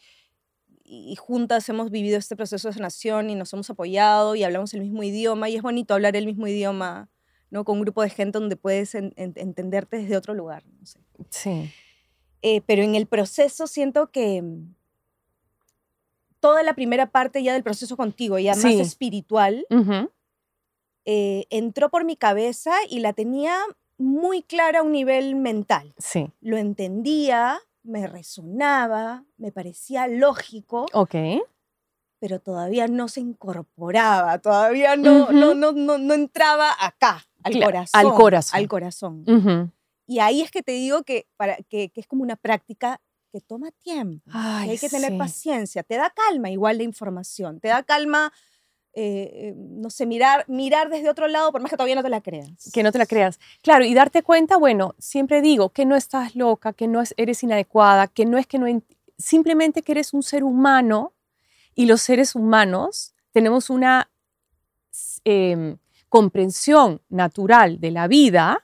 y 0.85 1.17
juntas 1.17 1.69
hemos 1.69 1.91
vivido 1.91 2.19
este 2.19 2.37
proceso 2.37 2.69
de 2.69 2.75
sanación 2.75 3.31
y 3.31 3.35
nos 3.35 3.53
hemos 3.53 3.71
apoyado 3.71 4.35
y 4.35 4.45
hablamos 4.45 4.75
el 4.75 4.81
mismo 4.83 5.03
idioma 5.03 5.49
y 5.49 5.57
es 5.57 5.63
bonito 5.63 5.95
hablar 5.95 6.17
el 6.17 6.27
mismo 6.27 6.47
idioma, 6.47 7.09
¿no? 7.51 7.65
Con 7.65 7.77
un 7.79 7.83
grupo 7.83 8.03
de 8.03 8.11
gente 8.11 8.39
donde 8.39 8.57
puedes 8.57 8.95
en- 8.95 9.13
en- 9.17 9.33
entenderte 9.37 9.97
desde 9.99 10.17
otro 10.17 10.35
lugar, 10.35 10.65
no 10.67 10.85
sé. 10.85 11.01
Sí. 11.31 11.71
Eh, 12.43 12.61
pero 12.67 12.83
en 12.83 12.95
el 12.97 13.07
proceso 13.07 13.67
siento 13.69 14.11
que 14.11 14.43
mm, 14.43 14.75
toda 16.41 16.63
la 16.63 16.75
primera 16.75 17.11
parte 17.11 17.43
ya 17.43 17.53
del 17.53 17.63
proceso 17.63 17.97
contigo, 17.97 18.39
ya 18.39 18.53
más 18.55 18.63
Sí. 18.63 18.81
espiritual, 18.81 19.65
Ujú. 19.71 20.11
eh, 21.05 21.47
entró 21.51 21.89
por 21.89 22.05
mi 22.05 22.17
cabeza 22.17 22.73
y 22.91 23.01
la 23.01 23.13
tenía 23.13 23.57
muy 24.03 24.43
clara 24.43 24.81
a 24.81 24.83
un 24.83 24.93
nivel 24.93 25.35
mental. 25.37 25.95
Sí. 25.99 26.31
Lo 26.41 26.57
entendía, 26.59 27.59
me 27.83 28.07
resonaba, 28.07 29.25
me 29.37 29.53
parecía 29.53 30.07
lógico, 30.09 30.87
Ok. 30.93 31.15
pero 32.19 32.39
todavía 32.41 32.87
no 32.89 33.09
se 33.09 33.21
incorporaba, 33.21 34.39
todavía 34.39 34.97
no, 34.97 35.31
no, 35.33 35.49
Ujú. 35.51 35.55
no, 35.57 35.73
no, 35.73 35.99
no 35.99 36.15
entraba 36.15 36.71
acá, 36.79 37.25
al 37.43 37.53
Cla- 37.55 37.65
corazón. 37.65 38.01
al 38.07 38.15
corazón. 38.15 38.59
Al 38.61 38.69
corazón. 38.69 39.25
Ujú. 39.27 39.71
Y 40.07 40.19
ahí 40.19 40.43
es 40.43 40.51
que 40.51 40.63
te 40.63 40.73
digo 40.73 41.03
que, 41.05 41.27
para, 41.37 41.57
que, 41.69 41.89
que 41.91 42.01
es 42.01 42.07
como 42.07 42.23
una 42.23 42.37
práctica 42.37 43.01
que 43.33 43.41
toma 43.41 43.71
tiempo, 43.73 44.23
que 44.27 44.31
Ay, 44.35 44.71
hay 44.71 44.79
que 44.79 44.89
tener 44.91 45.13
sí. 45.13 45.17
paciencia, 45.19 45.83
te 45.83 45.97
da 45.97 46.11
calma 46.11 46.51
igual 46.51 46.77
la 46.79 46.83
información, 46.85 47.61
te 47.61 47.69
da 47.69 47.83
calma, 47.83 48.31
eh, 48.95 49.31
eh, 49.35 49.55
no 49.57 49.89
sé, 49.91 50.05
mirar, 50.07 50.45
mirar 50.49 50.91
desde 50.91 51.09
otro 51.09 51.27
lado 51.29 51.51
por 51.53 51.61
más 51.63 51.71
que 51.71 51.77
todavía 51.77 51.95
no 51.95 52.03
te 52.03 52.09
la 52.11 52.21
creas. 52.21 52.71
Que 52.73 52.83
no 52.83 52.93
te 52.93 52.99
la 52.99 53.07
creas. 53.07 53.41
Claro, 53.63 53.85
y 53.85 53.95
darte 53.95 54.23
cuenta, 54.23 54.57
bueno, 54.57 54.95
siempre 54.99 55.41
digo 55.43 55.71
que 55.71 55.85
no 55.87 55.97
estás 55.97 56.35
loca, 56.37 56.73
que 56.73 56.89
no 56.89 57.01
es- 57.01 57.15
eres 57.17 57.43
inadecuada, 57.43 58.07
que 58.09 58.25
no 58.27 58.39
es 58.39 58.47
que 58.47 58.59
no... 58.59 58.67
ent- 58.69 58.85
Simplemente 59.19 59.83
que 59.83 59.93
eres 59.93 60.13
un 60.15 60.23
ser 60.23 60.43
humano 60.45 61.13
y 61.75 61.87
los 61.87 62.03
seres 62.03 62.35
humanos 62.35 63.15
tenemos 63.31 63.71
una 63.71 64.11
em, 65.25 65.77
comprensión 66.09 67.01
natural 67.09 67.81
de 67.81 67.91
la 67.91 68.09
vida 68.09 68.63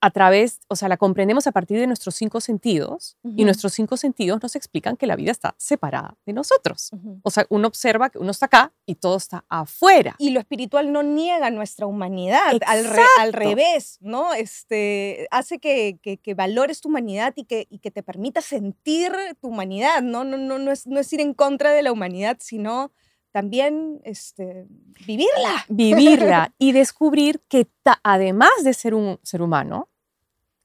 a 0.00 0.10
través, 0.12 0.60
o 0.68 0.76
sea, 0.76 0.88
la 0.88 0.96
comprendemos 0.96 1.46
a 1.48 1.52
partir 1.52 1.78
de 1.80 1.86
nuestros 1.88 2.14
cinco 2.14 2.40
sentidos 2.40 3.16
y 3.24 3.44
nuestros 3.44 3.72
cinco 3.72 3.96
sentidos 3.96 4.40
nos 4.40 4.54
explican 4.54 4.96
que 4.96 5.08
la 5.08 5.16
vida 5.16 5.32
está 5.32 5.56
separada 5.58 6.16
de 6.24 6.32
nosotros. 6.32 6.90
O 7.24 7.30
sea, 7.30 7.46
uno 7.48 7.66
observa 7.66 8.08
que 8.08 8.18
uno 8.18 8.30
está 8.30 8.46
acá 8.46 8.72
y 8.86 8.94
todo 8.94 9.16
está 9.16 9.44
afuera. 9.48 10.14
Y 10.18 10.30
lo 10.30 10.38
espiritual 10.38 10.92
no 10.92 11.02
niega 11.02 11.50
nuestra 11.50 11.86
humanidad, 11.86 12.46
al, 12.66 12.84
re- 12.84 13.02
al 13.18 13.28
Exacto. 13.30 13.38
revés, 13.38 13.98
¿no? 14.00 14.34
Este, 14.34 15.26
hace 15.30 15.58
que, 15.58 15.98
que- 16.02 16.18
que 16.18 16.34
valores 16.34 16.80
tu 16.80 16.88
humanidad 16.88 17.32
y 17.36 17.44
que, 17.44 17.66
y 17.68 17.78
que 17.80 17.90
te 17.90 18.02
permita 18.04 18.40
sentir 18.40 19.12
tu 19.40 19.48
humanidad, 19.48 20.02
¿no? 20.02 20.22
No, 20.24 20.36
no, 20.38 20.58
no, 20.58 20.70
es, 20.70 20.86
no 20.86 21.00
es 21.00 21.12
ir 21.12 21.20
en 21.20 21.34
contra 21.34 21.72
de 21.72 21.82
la 21.82 21.90
humanidad, 21.90 22.36
sino 22.40 22.92
también 23.38 24.00
este, 24.02 24.66
vivirla. 25.06 25.64
vivirla 25.68 26.54
y 26.58 26.72
descubrir 26.72 27.40
que 27.48 27.66
ta- 27.84 28.00
además 28.02 28.50
de 28.64 28.74
ser 28.74 28.94
un 28.94 29.20
ser 29.22 29.42
humano, 29.42 29.88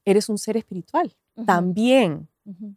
eres 0.04 0.28
un 0.28 0.38
ser 0.38 0.56
espiritual 0.56 1.14
también. 1.46 2.28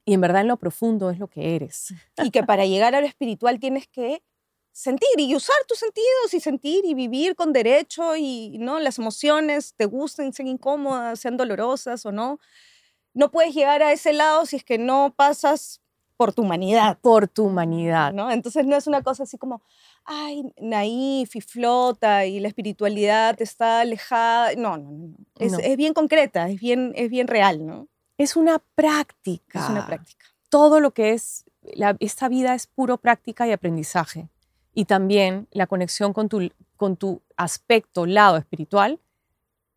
Y 0.06 0.14
en 0.14 0.22
verdad 0.22 0.42
en 0.42 0.48
lo 0.48 0.58
profundo 0.58 1.10
es 1.10 1.18
lo 1.18 1.28
que 1.28 1.56
eres. 1.56 1.94
Y 2.24 2.30
que 2.30 2.44
para 2.44 2.66
llegar 2.66 2.94
a 2.94 3.02
lo 3.02 3.08
espiritual 3.08 3.60
tienes 3.60 3.88
que 3.88 4.22
sentir 4.72 5.10
y 5.18 5.36
usar 5.36 5.56
tus 5.68 5.80
sentidos 5.80 6.34
y 6.34 6.40
sentir 6.40 6.86
y 6.86 6.94
vivir 6.94 7.36
con 7.36 7.52
derecho 7.52 8.16
y 8.16 8.58
no 8.60 8.80
las 8.80 9.00
emociones 9.00 9.74
te 9.76 9.86
gusten, 9.86 10.32
sean 10.32 10.48
incómodas, 10.48 11.20
sean 11.20 11.38
dolorosas 11.38 12.06
o 12.06 12.12
no. 12.12 12.40
No 13.16 13.32
puedes 13.32 13.56
llegar 13.56 13.82
a 13.82 13.92
ese 13.92 14.14
lado 14.14 14.46
si 14.46 14.58
es 14.58 14.64
que 14.64 14.78
no 14.78 15.12
pasas 15.16 15.82
por 16.18 16.34
tu 16.34 16.42
humanidad. 16.42 16.98
Por 17.00 17.28
tu 17.28 17.46
humanidad. 17.46 18.12
¿no? 18.12 18.30
Entonces 18.32 18.66
no 18.66 18.76
es 18.76 18.88
una 18.88 19.04
cosa 19.04 19.24
así 19.24 19.38
como, 19.38 19.62
ay, 20.08 20.44
naif 20.60 21.36
y 21.36 21.42
flota 21.42 22.26
y 22.26 22.40
la 22.40 22.48
espiritualidad 22.48 23.40
está 23.42 23.82
alejada. 23.82 24.54
No, 24.58 24.78
no, 24.78 24.90
no. 24.92 25.14
Es, 25.38 25.52
No. 25.52 25.60
es 25.60 25.78
bien 25.78 25.94
concreta, 25.94 26.50
es 26.50 26.60
bien, 26.60 26.94
es 26.96 27.10
bien 27.10 27.28
real, 27.28 27.66
¿no? 27.66 27.88
Es 28.18 28.36
una 28.36 28.60
práctica. 28.74 29.60
Es 29.64 29.70
una 29.70 29.86
práctica. 29.86 30.26
Todo 30.50 30.80
lo 30.80 30.92
que 30.92 31.12
es, 31.14 31.44
la- 31.62 31.96
esta 32.00 32.30
vida 32.30 32.56
es 32.56 32.66
puro 32.68 32.98
práctica 32.98 33.48
y 33.48 33.52
aprendizaje. 33.52 34.30
Y 34.74 34.86
también 34.86 35.48
la 35.52 35.68
conexión 35.68 36.14
con 36.14 36.30
tu, 36.30 36.50
con 36.78 36.96
tu 36.98 37.22
aspecto, 37.36 38.06
lado 38.06 38.38
espiritual, 38.38 39.00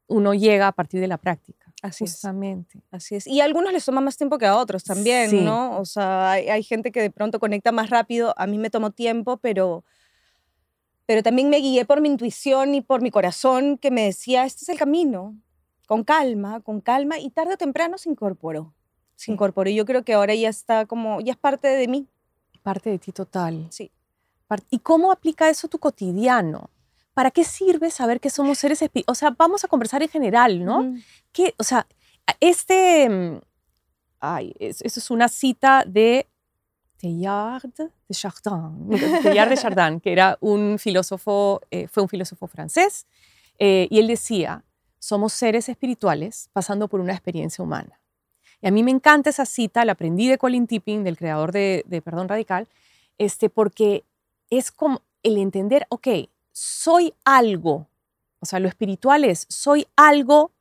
uno 0.07 0.33
llega 0.35 0.69
a 0.69 0.73
partir 0.73 1.01
de 1.01 1.09
la 1.09 1.19
práctica. 1.19 1.67
Así 1.83 2.05
es. 2.05 2.11
justamente. 2.13 2.83
Así 2.91 3.15
es. 3.15 3.27
Y 3.27 3.41
a 3.41 3.45
algunos 3.45 3.73
les 3.73 3.85
toma 3.85 4.03
más 4.03 4.17
tiempo 4.19 4.37
que 4.37 4.45
a 4.47 4.57
otros 4.57 4.85
también, 4.85 5.31
Sí. 5.31 5.41
¿no? 5.41 5.79
O 5.79 5.85
sea, 5.87 6.33
hay, 6.33 6.49
hay 6.51 6.63
gente 6.63 6.93
que 6.93 7.01
de 7.01 7.11
pronto 7.11 7.41
conecta 7.41 7.73
más 7.73 7.89
rápido. 7.89 8.35
A 8.37 8.47
mí 8.47 8.59
me 8.59 8.69
tomó 8.69 8.91
tiempo, 8.91 9.39
pero, 9.39 9.83
pero 11.11 11.25
también 11.25 11.51
me 11.51 11.57
guié 11.59 11.85
por 11.85 12.01
mi 12.01 12.09
intuición 12.09 12.73
y 12.73 12.83
por 12.83 13.03
mi 13.03 13.11
corazón 13.11 13.79
que 13.79 13.91
me 13.91 14.05
decía, 14.05 14.45
este 14.45 14.63
es 14.63 14.69
el 14.69 14.79
camino. 14.79 15.35
Con 15.89 16.05
calma, 16.05 16.61
con 16.61 16.81
calma. 16.81 17.19
Y 17.19 17.31
tarde 17.31 17.55
o 17.55 17.57
temprano 17.57 17.99
se 17.99 18.09
incorporó. 18.11 18.73
Se 19.17 19.33
incorporó. 19.33 19.69
Y 19.69 19.75
yo 19.75 19.85
creo 19.85 20.05
que 20.05 20.15
ahora 20.15 20.37
ya 20.37 20.49
está 20.49 20.87
como, 20.87 21.21
ya 21.21 21.33
es 21.33 21.37
parte 21.37 21.67
de 21.67 21.89
mí. 21.89 22.07
Parte 22.63 22.91
de 22.91 23.01
ti 23.01 23.11
total. 23.11 23.67
Sí. 23.71 23.91
¿Y 24.71 24.79
cómo 24.79 25.11
aplica 25.11 25.51
eso 25.51 25.67
a 25.67 25.71
tu 25.71 25.81
cotidiano? 25.81 26.71
¿Para 27.13 27.33
qué 27.33 27.43
sirve 27.43 27.91
saber 27.91 28.21
que 28.21 28.31
somos 28.31 28.59
seres 28.59 28.81
espirituales? 28.81 29.11
O 29.11 29.19
sea, 29.19 29.31
vamos 29.37 29.65
a 29.65 29.67
conversar 29.67 30.05
en 30.05 30.09
general, 30.11 30.65
¿no? 30.65 30.79
Ujú. 30.83 30.95
Que, 31.33 31.55
o 31.59 31.65
sea, 31.65 31.89
este, 32.39 33.09
mm, 33.11 33.41
ay, 34.21 34.55
es- 34.61 34.81
eso 34.83 35.01
es 35.01 35.11
una 35.11 35.27
cita 35.27 35.83
de 35.85 36.29
Teilhard 37.01 37.73
de 37.75 38.15
Chardin, 38.15 38.89
Teilhard 39.23 39.49
de 39.49 39.57
Chardin, 39.57 40.01
que 40.01 40.13
era 40.13 40.37
un 40.41 40.79
filósofo, 40.79 41.61
eh, 41.71 41.89
fue 41.89 42.03
un 42.03 42.09
filósofo 42.09 42.47
francés, 42.47 43.07
eh, 43.59 43.89
y 43.91 43.99
él 43.99 44.07
decía, 44.07 44.65
somos 44.99 45.33
seres 45.33 45.69
espirituales 45.69 46.51
pasando 46.53 46.89
por 46.89 47.01
una 47.01 47.13
experiencia 47.13 47.65
humana. 47.65 48.01
Y 48.61 48.69
a 48.69 48.71
mí 48.71 48.83
me 48.83 48.91
encanta 48.91 49.31
esa 49.31 49.47
cita, 49.47 49.85
la 49.85 49.93
aprendí 49.93 50.29
de 50.29 50.37
Colin 50.37 50.67
Tipping, 50.67 51.03
del 51.03 51.17
creador 51.17 51.53
de, 51.53 51.85
de 51.87 52.03
Perdón 52.03 52.29
Radical, 52.29 52.69
este, 53.17 53.49
porque 53.49 54.05
es 54.51 54.71
como 54.71 55.03
el 55.23 55.39
entender, 55.39 55.87
ok, 55.89 56.09
soy 56.53 57.15
algo, 57.25 57.89
o 58.41 58.47
sea, 58.47 58.59
lo 58.59 58.69
espiritual 58.69 59.25
es, 59.25 59.47
soy 59.49 59.87
algo 59.97 60.53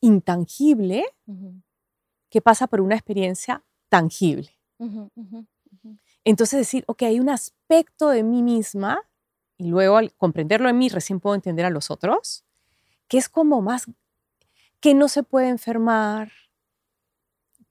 intangible 0.00 1.04
que 2.30 2.40
pasa 2.40 2.66
por 2.66 2.80
una 2.80 2.94
experiencia 2.94 3.62
tangible. 3.88 4.50
Ujú. 4.78 5.10
Entonces 6.30 6.58
decir, 6.58 6.84
ok, 6.86 7.02
hay 7.04 7.20
un 7.20 7.30
aspecto 7.30 8.10
de 8.10 8.22
mí 8.22 8.42
misma, 8.42 9.02
y 9.56 9.68
luego 9.68 9.96
al 9.96 10.12
comprenderlo 10.14 10.68
en 10.68 10.76
mí 10.78 10.88
recién 10.88 11.20
puedo 11.20 11.34
entender 11.34 11.64
a 11.64 11.70
los 11.70 11.90
otros, 11.90 12.44
que 13.08 13.18
es 13.18 13.28
como 13.28 13.62
más, 13.62 13.86
que 14.80 14.94
no 14.94 15.08
se 15.08 15.22
puede 15.22 15.48
enfermar, 15.48 16.30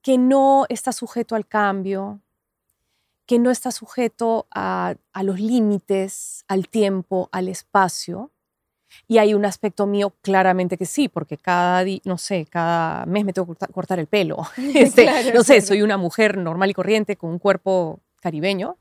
que 0.01 0.17
no 0.17 0.65
está 0.69 0.91
sujeto 0.91 1.35
al 1.35 1.47
cambio, 1.47 2.21
que 3.27 3.37
no 3.39 3.51
está 3.51 3.71
sujeto 3.71 4.47
a, 4.49 4.95
a 5.13 5.23
los 5.23 5.39
límites, 5.39 6.43
al 6.47 6.67
tiempo, 6.67 7.29
al 7.31 7.49
espacio. 7.49 8.31
Y 9.07 9.19
hay 9.19 9.33
un 9.33 9.45
aspecto 9.45 9.85
mío 9.85 10.15
claramente 10.21 10.77
que 10.77 10.85
sí, 10.85 11.09
porque 11.09 11.37
cada 11.37 11.85
no 12.05 12.17
sé, 12.17 12.47
cada 12.49 13.05
mes 13.05 13.23
me 13.23 13.33
tengo 13.33 13.45
que 13.45 13.49
cortar, 13.49 13.71
cortar 13.71 13.99
el 13.99 14.07
pelo. 14.07 14.37
Este, 14.73 15.03
Claro, 15.03 15.29
no 15.35 15.43
sé, 15.43 15.55
claro. 15.55 15.67
soy 15.67 15.81
una 15.83 15.97
mujer 15.97 16.37
normal 16.37 16.71
y 16.71 16.73
corriente 16.73 17.17
con 17.17 17.29
un 17.29 17.39
cuerpo 17.39 18.01
caribeño, 18.27 18.77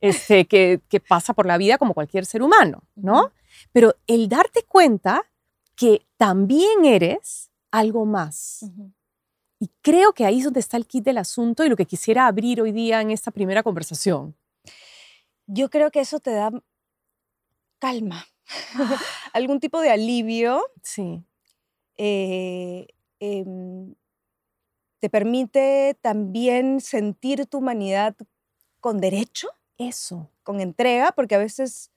este, 0.00 0.46
que, 0.46 0.80
que 0.88 0.98
pasa 1.00 1.32
por 1.32 1.46
la 1.46 1.58
vida 1.58 1.78
como 1.78 1.94
cualquier 1.94 2.24
ser 2.26 2.42
humano, 2.42 2.82
¿no? 2.96 3.30
Pero 3.72 3.94
el 4.06 4.28
darte 4.28 4.64
cuenta 4.64 5.22
que 5.76 6.06
también 6.16 6.84
eres 6.84 7.50
algo 7.70 8.04
más. 8.04 8.64
Y 9.60 9.70
creo 9.80 10.12
que 10.12 10.24
ahí 10.24 10.38
es 10.38 10.44
donde 10.44 10.60
está 10.60 10.76
el 10.76 10.86
kit 10.86 11.04
del 11.04 11.18
asunto 11.18 11.64
y 11.64 11.68
lo 11.68 11.76
que 11.76 11.84
quisiera 11.84 12.26
abrir 12.26 12.60
hoy 12.60 12.72
día 12.72 13.00
en 13.00 13.10
esta 13.10 13.30
primera 13.30 13.62
conversación. 13.62 14.34
Yo 15.46 15.70
creo 15.70 15.90
que 15.90 16.00
eso 16.00 16.18
te 16.18 16.32
da 16.32 16.50
calma, 17.78 18.26
algún 19.32 19.60
tipo 19.60 19.80
de 19.80 19.90
alivio, 19.90 20.62
Sí, 20.82 21.22
eh, 21.96 22.88
em, 23.20 23.94
te 25.00 25.10
permite 25.10 25.96
también 26.00 26.80
sentir 26.80 27.46
tu 27.46 27.58
humanidad 27.58 28.16
con 28.80 29.00
derecho, 29.00 29.48
eso. 29.76 30.30
con 30.42 30.60
entrega, 30.60 31.12
porque 31.12 31.34
a 31.34 31.38
veces 31.38 31.90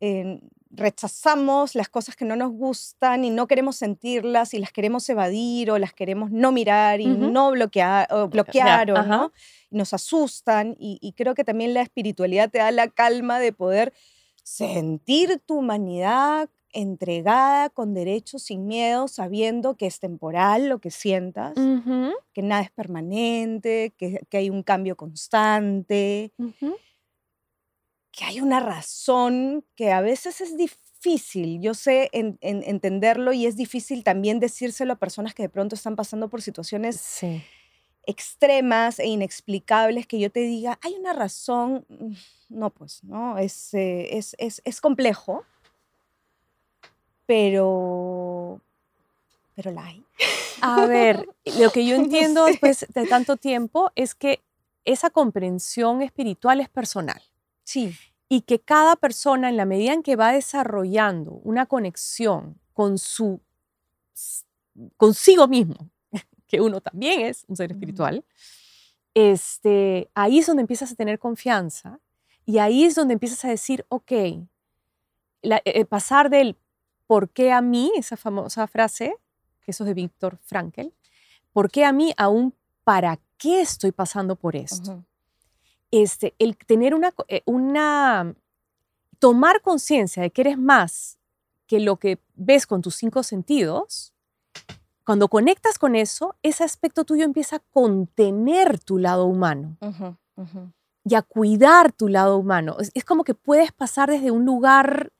eh, 0.00 0.40
rechazamos 0.70 1.74
las 1.74 1.88
cosas 1.88 2.16
que 2.16 2.24
no 2.24 2.36
nos 2.36 2.52
gustan 2.52 3.24
y 3.24 3.30
no 3.30 3.46
queremos 3.46 3.76
sentirlas 3.76 4.54
y 4.54 4.58
las 4.58 4.72
queremos 4.72 5.08
evadir 5.08 5.70
o 5.70 5.78
las 5.78 5.92
queremos 5.92 6.30
no 6.30 6.52
mirar 6.52 7.00
y 7.00 7.06
no 7.06 7.50
bloquear 7.50 8.06
o, 8.12 8.28
bloquear 8.28 8.90
o. 8.92 9.02
¿no? 9.02 9.32
nos 9.70 9.92
asustan 9.92 10.76
y, 10.78 10.98
y 11.00 11.12
creo 11.12 11.34
que 11.34 11.44
también 11.44 11.74
la 11.74 11.82
espiritualidad 11.82 12.50
te 12.50 12.58
da 12.58 12.70
la 12.70 12.88
calma 12.88 13.40
de 13.40 13.52
poder 13.52 13.92
sentir 14.42 15.40
tu 15.44 15.58
humanidad 15.58 16.48
entregada 16.72 17.68
con 17.70 17.94
derecho, 17.94 18.38
sin 18.38 18.66
miedo, 18.66 19.08
sabiendo 19.08 19.76
que 19.76 19.86
es 19.86 19.98
temporal 20.00 20.68
lo 20.68 20.78
que 20.78 20.90
sientas, 20.90 21.56
Ujú, 21.58 22.12
que 22.32 22.42
nada 22.42 22.62
es 22.62 22.70
permanente, 22.70 23.92
que, 23.96 24.20
que 24.28 24.36
hay 24.36 24.50
un 24.50 24.62
cambio 24.62 24.96
constante, 24.96 26.32
ujú. 26.38 26.76
que 28.12 28.24
hay 28.24 28.40
una 28.40 28.60
razón 28.60 29.64
que 29.76 29.92
a 29.92 30.00
veces 30.00 30.40
es 30.40 30.56
difícil, 30.56 31.60
yo 31.60 31.74
sé 31.74 32.08
en- 32.12 32.38
en- 32.40 32.62
entenderlo 32.66 33.32
y 33.32 33.46
es 33.46 33.56
difícil 33.56 34.04
también 34.04 34.40
decírselo 34.40 34.92
a 34.94 34.96
personas 34.96 35.34
que 35.34 35.44
de 35.44 35.48
pronto 35.48 35.74
están 35.74 35.96
pasando 35.96 36.28
por 36.28 36.42
situaciones 36.42 37.00
Sí. 37.00 37.42
extremas 38.06 38.98
e 38.98 39.06
inexplicables 39.06 40.06
que 40.06 40.18
yo 40.18 40.30
te 40.30 40.40
diga, 40.40 40.78
hay 40.82 40.94
una 40.94 41.12
razón, 41.12 41.84
mm, 41.88 42.12
no 42.50 42.70
pues, 42.70 43.04
¿no? 43.04 43.38
Es, 43.38 43.72
eh, 43.74 44.16
es, 44.18 44.34
es, 44.38 44.60
es 44.64 44.80
complejo, 44.80 45.44
pero, 47.30 48.60
pero 49.54 49.70
la 49.70 49.84
hay. 49.84 50.04
A 50.62 50.84
ver, 50.86 51.28
lo 51.60 51.70
que 51.70 51.86
yo 51.86 51.96
No 51.96 52.02
entiendo 52.02 52.44
sé. 52.44 52.50
después 52.50 52.86
de 52.92 53.06
tanto 53.06 53.36
tiempo 53.36 53.92
es 53.94 54.16
que 54.16 54.40
esa 54.84 55.10
comprensión 55.10 56.02
espiritual 56.02 56.60
es 56.60 56.68
personal. 56.68 57.22
Sí. 57.62 57.94
y 58.28 58.40
que 58.40 58.58
cada 58.58 58.96
persona 58.96 59.48
en 59.48 59.56
la 59.56 59.64
medida 59.64 59.92
en 59.92 60.02
que 60.02 60.16
va 60.16 60.32
desarrollando 60.32 61.32
una 61.44 61.66
conexión 61.66 62.58
con 62.72 62.98
su 62.98 63.40
consigo 64.96 65.46
mismo, 65.46 65.76
que 66.48 66.60
uno 66.60 66.80
también 66.80 67.20
es 67.20 67.44
un 67.46 67.54
ser 67.56 67.70
espiritual, 67.70 68.24
este, 69.14 70.08
ahí 70.14 70.40
es 70.40 70.46
donde 70.46 70.62
empiezas 70.62 70.90
a 70.90 70.96
tener 70.96 71.18
confianza 71.20 72.00
y 72.44 72.58
ahí 72.58 72.82
es 72.84 72.96
donde 72.96 73.14
empiezas 73.14 73.44
a 73.44 73.48
decir, 73.50 73.84
ok, 73.88 74.12
la- 75.42 75.62
eh, 75.64 75.84
pasar 75.84 76.28
del 76.30 76.56
¿por 77.10 77.28
qué 77.28 77.50
a 77.50 77.60
mí? 77.60 77.90
Esa 77.96 78.16
famosa 78.16 78.68
frase, 78.68 79.16
que 79.62 79.72
eso 79.72 79.82
es 79.82 79.88
de 79.88 79.94
Víctor 79.94 80.38
Frankl, 80.44 80.92
¿por 81.52 81.68
qué 81.68 81.84
a 81.84 81.90
mí? 81.90 82.14
A 82.16 82.28
un 82.28 82.54
¿para 82.84 83.18
qué 83.36 83.60
estoy 83.60 83.90
pasando 83.90 84.36
por 84.36 84.54
esto? 84.54 85.02
Este, 85.90 86.34
el 86.38 86.56
tener 86.56 86.94
una, 86.94 87.12
eh, 87.26 87.42
una 87.46 88.32
tomar 89.18 89.60
conciencia 89.60 90.22
de 90.22 90.30
que 90.30 90.42
eres 90.42 90.56
más 90.56 91.18
que 91.66 91.80
lo 91.80 91.96
que 91.96 92.20
ves 92.36 92.64
con 92.64 92.80
tus 92.80 92.94
cinco 92.94 93.24
sentidos, 93.24 94.14
cuando 95.04 95.26
conectas 95.26 95.80
con 95.80 95.96
eso, 95.96 96.36
ese 96.44 96.62
aspecto 96.62 97.04
tuyo 97.04 97.24
empieza 97.24 97.56
a 97.56 97.62
contener 97.72 98.78
tu 98.78 98.98
lado 98.98 99.26
humano 99.26 99.76
y 101.04 101.16
a 101.16 101.22
cuidar 101.22 101.90
tu 101.90 102.06
lado 102.06 102.38
humano. 102.38 102.76
Es, 102.78 102.92
es 102.94 103.04
como 103.04 103.24
que 103.24 103.34
puedes 103.34 103.72
pasar 103.72 104.10
desde 104.10 104.30
un 104.30 104.44
lugar 104.44 105.10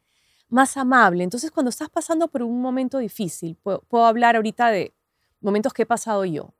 más 0.51 0.77
amable. 0.77 1.25
Entonces, 1.25 1.51
cuando 1.51 1.71
estás 1.71 1.89
pasando 1.91 2.29
por 2.29 2.43
un 2.43 2.61
momento 2.61 2.99
difícil, 2.99 3.57
puedo, 3.63 3.81
puedo 3.89 4.07
hablar 4.07 4.37
ahorita 4.37 4.69
de 4.71 4.93
momentos 5.41 5.73
que 5.73 5.83
he 5.83 5.87
pasado 5.87 6.25
yo, 6.25 6.53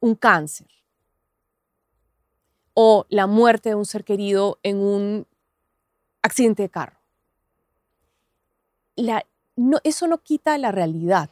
un 0.00 0.14
cáncer 0.16 0.68
o 2.74 3.06
la 3.08 3.26
muerte 3.26 3.70
de 3.70 3.74
un 3.74 3.84
ser 3.84 4.04
querido 4.04 4.58
en 4.62 4.78
un 4.78 5.26
accidente 6.22 6.62
de 6.62 6.70
carro. 6.70 6.98
La- 8.96 9.26
no, 9.56 9.78
eso 9.84 10.06
no 10.06 10.18
quita 10.18 10.56
la 10.58 10.72
realidad. 10.72 11.28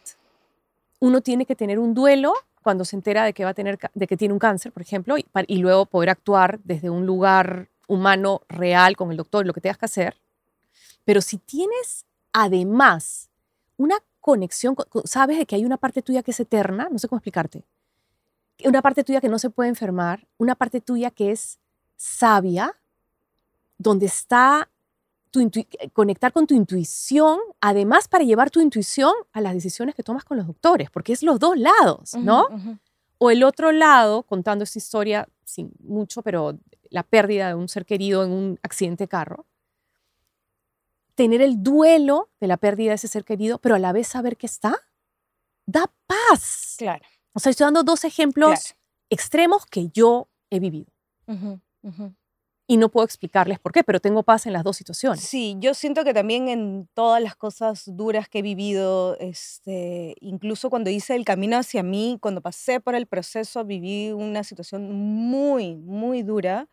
Uno 1.01 1.21
tiene 1.21 1.47
que 1.47 1.57
tener 1.57 1.79
un 1.79 1.95
duelo 1.95 2.35
cuando 2.63 2.85
se 2.85 2.97
entera 2.97 3.25
de 3.25 3.33
que, 3.33 3.45
va 3.45 3.51
a 3.51 3.55
tener, 3.55 3.79
de 3.95 4.07
que 4.07 4.17
tiene 4.17 4.35
un 4.35 4.39
cáncer, 4.39 4.73
por 4.73 4.83
ejemplo, 4.83 5.17
y, 5.17 5.27
y 5.47 5.57
luego 5.59 5.87
poder 5.87 6.11
actuar 6.11 6.61
desde 6.65 6.91
un 6.91 7.07
lugar 7.07 7.69
humano 7.89 8.43
real 8.49 8.97
con 8.97 9.11
el 9.11 9.17
doctor, 9.17 9.47
lo 9.47 9.55
que 9.55 9.61
tengas 9.63 9.79
que 9.79 9.87
hacer. 9.87 10.17
Pero 11.11 11.23
si 11.23 11.39
tienes 11.39 12.07
además 12.33 13.31
una 13.77 13.97
conexión, 14.21 14.77
con- 14.77 14.87
con- 14.89 15.05
sabes 15.09 15.39
de 15.39 15.45
que 15.45 15.57
hay 15.57 15.65
una 15.65 15.77
parte 15.77 16.03
tuya 16.03 16.23
que 16.23 16.31
es 16.31 16.39
eterna, 16.39 16.87
no 16.89 17.01
sé 17.01 17.09
cómo 17.09 17.19
explicarte, 17.19 17.65
una 18.65 18.81
parte 18.81 19.03
tuya 19.03 19.21
que 19.21 19.29
no 19.29 19.41
se 19.41 19.51
puede 19.51 19.71
enfermar, 19.71 20.29
una 20.39 20.55
parte 20.55 20.81
tuya 20.81 21.11
que 21.11 21.33
es 21.33 21.59
sabia, 21.97 22.79
donde 23.77 24.07
está 24.07 24.71
tu 25.33 25.41
intui- 25.41 25.67
conectar 25.93 26.33
con 26.33 26.47
tu 26.47 26.55
intuición, 26.55 27.41
además 27.61 28.07
para 28.07 28.23
llevar 28.23 28.49
tu 28.51 28.61
intuición 28.61 29.13
a 29.33 29.41
las 29.41 29.55
decisiones 29.55 29.97
que 29.97 30.05
tomas 30.05 30.25
con 30.25 30.37
los 30.37 30.47
doctores, 30.47 30.91
porque 30.93 31.13
es 31.13 31.25
los 31.25 31.41
dos 31.41 31.59
lados, 31.59 32.15
¿no? 32.15 32.47
O 33.19 33.33
el 33.33 33.43
otro 33.43 33.73
lado, 33.73 34.23
contando 34.23 34.63
esta 34.63 34.79
historia 34.79 35.29
sin 35.45 35.73
mucho, 35.81 36.23
pero 36.23 36.57
la 36.89 37.03
pérdida 37.03 37.49
de 37.49 37.55
un 37.57 37.69
ser 37.69 37.85
querido 37.85 38.23
en 38.23 38.31
un 38.31 38.61
accidente 38.63 39.05
de 39.05 39.09
carro, 39.09 39.45
tener 41.21 41.43
el 41.43 41.63
duelo 41.63 42.31
de 42.41 42.47
la 42.47 42.57
pérdida 42.57 42.91
de 42.91 42.95
ese 42.95 43.07
ser 43.07 43.25
querido, 43.25 43.59
pero 43.59 43.75
a 43.75 43.79
la 43.79 43.93
vez 43.93 44.09
saber 44.09 44.39
que 44.39 44.47
está, 44.47 44.75
da 45.67 45.93
paz. 46.07 46.77
Claro, 46.79 47.05
O 47.35 47.41
sea, 47.41 47.51
estoy 47.51 47.67
dando 47.67 47.83
dos 47.83 48.05
ejemplos 48.05 48.49
claro. 48.49 48.81
extremos 49.11 49.67
que 49.67 49.91
yo 49.91 50.29
he 50.49 50.61
vivido. 50.61 50.91
Y 52.67 52.77
no 52.79 52.89
puedo 52.89 53.05
explicarles 53.05 53.59
por 53.59 53.73
qué, 53.73 53.85
pero 53.85 54.01
tengo 54.01 54.23
paz 54.23 54.47
en 54.47 54.55
las 54.55 54.65
dos 54.65 54.79
situaciones. 54.79 55.21
Sí, 55.21 55.57
yo 55.59 55.75
siento 55.75 56.05
que 56.05 56.15
también 56.15 56.49
en 56.49 56.89
todas 56.95 57.23
las 57.23 57.37
cosas 57.37 57.83
duras 57.85 58.27
que 58.29 58.39
he 58.39 58.43
vivido, 58.43 59.19
este, 59.19 60.17
incluso 60.21 60.71
cuando 60.71 60.89
hice 60.89 61.17
el 61.17 61.27
camino 61.27 61.59
hacia 61.59 61.83
mí, 61.83 62.17
cuando 62.23 62.41
pasé 62.41 62.81
por 62.81 62.95
el 62.95 63.07
proceso, 63.07 63.63
viví 63.67 64.13
una 64.13 64.43
situación 64.43 64.91
muy, 64.91 65.77
muy 65.77 66.23
dura. 66.23 66.67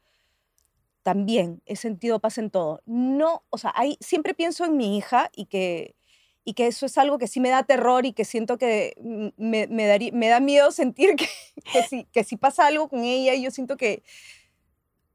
También 1.07 1.61
he 1.65 1.77
sentido 1.77 2.19
paz 2.19 2.37
en 2.37 2.49
todo. 2.49 2.81
No, 2.85 3.43
o 3.49 3.57
sea, 3.57 3.71
hay, 3.77 3.97
siempre 4.01 4.33
pienso 4.33 4.65
en 4.65 4.75
mi 4.75 4.97
hija 4.97 5.29
y 5.33 5.45
que, 5.45 5.95
y 6.43 6.53
que 6.53 6.67
eso 6.67 6.85
es 6.85 6.97
algo 6.97 7.17
que 7.17 7.27
sí 7.27 7.39
me 7.39 7.47
da 7.49 7.63
terror 7.63 8.05
y 8.05 8.11
que 8.11 8.25
siento 8.25 8.57
que 8.57 8.93
me, 9.37 9.67
me, 9.67 9.85
daría- 9.85 10.11
me 10.11 10.27
da 10.27 10.41
miedo 10.41 10.69
sentir 10.81 11.15
que, 11.15 11.29
que, 11.71 11.83
si, 11.83 12.03
que 12.11 12.25
si 12.25 12.35
pasa 12.35 12.67
algo 12.67 12.89
con 12.89 13.05
ella, 13.05 13.35
yo 13.35 13.51
siento 13.51 13.77
que 13.77 14.03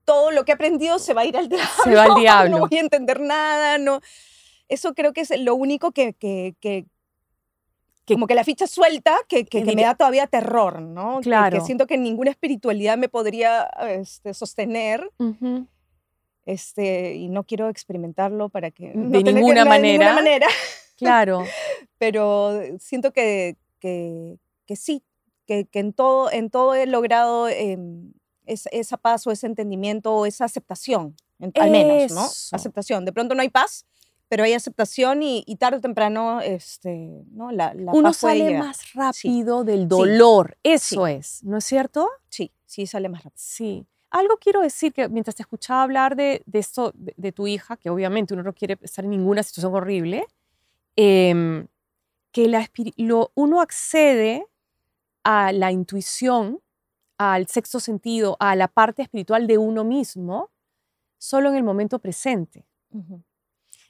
todo 0.06 0.30
lo 0.30 0.46
que 0.46 0.52
he 0.52 0.54
aprendido 0.54 0.98
se 0.98 1.12
va 1.12 1.20
a 1.20 1.24
ir 1.26 1.36
al 1.36 1.50
diablo. 1.50 1.68
Se 1.84 1.94
va 1.94 2.04
al 2.04 2.14
diablo. 2.14 2.50
No 2.58 2.66
voy 2.66 2.78
a 2.78 2.80
entender 2.80 3.20
nada, 3.20 3.76
no. 3.76 4.00
Eso 4.68 4.94
creo 4.94 5.12
que 5.12 5.20
es 5.20 5.38
lo 5.40 5.54
único 5.54 5.92
que, 5.92 6.14
que, 6.14 6.54
que- 6.58 6.86
Que- 8.04 8.14
como 8.14 8.26
que 8.26 8.34
la 8.34 8.42
ficha 8.42 8.66
suelta 8.66 9.14
que, 9.28 9.44
que- 9.44 9.60
que 9.60 9.64
que 9.64 9.76
me 9.76 9.82
da 9.84 9.94
todavía 9.94 10.26
terror, 10.26 10.80
¿no? 10.82 11.18
Que- 11.18 11.24
Que, 11.24 11.30
Claro. 11.30 11.64
siento 11.64 11.86
que 11.86 11.96
ninguna 11.98 12.30
espiritualidad 12.32 12.98
me 12.98 13.08
podría 13.08 13.62
este, 14.00 14.34
sostener. 14.34 15.08
Ujú. 15.18 15.68
Este, 16.44 17.14
y 17.14 17.28
no 17.28 17.44
quiero 17.44 17.68
experimentarlo 17.68 18.48
para 18.48 18.70
que... 18.70 18.88
De 18.94 18.94
no 18.94 19.22
que- 19.22 19.32
ninguna 19.32 19.64
no, 19.64 19.72
De 19.72 19.78
ninguna 19.80 20.12
manera. 20.12 20.14
manera. 20.14 20.46
Claro. 20.96 21.44
Pero 21.98 22.52
siento 22.78 23.12
que, 23.12 23.56
que, 23.78 24.38
que 24.66 24.76
sí, 24.76 25.02
que, 25.46 25.66
que 25.66 25.78
en, 25.80 25.92
todo, 25.92 26.30
en 26.32 26.50
todo 26.50 26.74
he 26.74 26.86
logrado 26.86 27.48
es- 27.48 28.68
esa 28.72 28.96
paz 28.96 29.26
o 29.26 29.30
ese 29.30 29.46
entendimiento 29.46 30.14
o 30.14 30.26
esa 30.26 30.44
aceptación, 30.44 31.16
en- 31.38 31.52
al 31.60 31.70
menos, 31.70 32.12
¿no? 32.12 32.22
Aceptación. 32.56 33.04
De 33.04 33.12
pronto 33.12 33.34
no 33.34 33.42
hay 33.42 33.48
paz, 33.50 33.86
pero 34.28 34.44
hay 34.44 34.54
aceptación 34.54 35.22
y, 35.22 35.44
y 35.46 35.56
tarde 35.56 35.76
o 35.78 35.80
temprano 35.80 36.40
este, 36.40 37.22
¿no? 37.32 37.52
la, 37.52 37.74
la 37.74 37.92
Uno 37.92 38.08
paz 38.10 38.16
sale 38.16 38.58
más 38.58 38.92
rápido 38.94 39.62
del 39.62 39.86
dolor. 39.88 40.56
Eso 40.62 41.06
es, 41.06 41.44
¿no 41.44 41.58
es 41.58 41.64
cierto? 41.64 42.08
Sí, 42.30 42.50
sí 42.66 42.86
sale 42.86 43.08
más 43.08 43.22
rápido. 43.24 43.34
Sí. 43.36 43.86
Algo 44.12 44.36
quiero 44.36 44.60
decir 44.60 44.92
que 44.92 45.08
mientras 45.08 45.34
te 45.34 45.42
escuchaba 45.42 45.82
hablar 45.82 46.16
de, 46.16 46.42
de 46.46 46.58
esto, 46.58 46.92
de, 46.94 47.14
de 47.16 47.32
tu 47.32 47.46
hija, 47.46 47.76
que 47.78 47.88
obviamente 47.90 48.34
uno 48.34 48.42
no 48.42 48.52
quiere 48.52 48.78
estar 48.82 49.04
en 49.04 49.10
ninguna 49.10 49.42
situación 49.42 49.74
horrible, 49.74 50.26
em, 50.96 51.66
que 52.30 52.46
la 52.48 52.68
lo- 52.96 53.30
uno 53.34 53.60
accede 53.62 54.46
a 55.24 55.52
la 55.52 55.72
intuición, 55.72 56.60
al 57.16 57.46
sexto 57.46 57.80
sentido, 57.80 58.36
a 58.38 58.54
la 58.54 58.68
parte 58.68 59.00
espiritual 59.02 59.46
de 59.46 59.56
uno 59.58 59.82
mismo, 59.84 60.50
solo 61.18 61.48
en 61.50 61.56
el 61.56 61.62
momento 61.62 61.98
presente. 61.98 62.66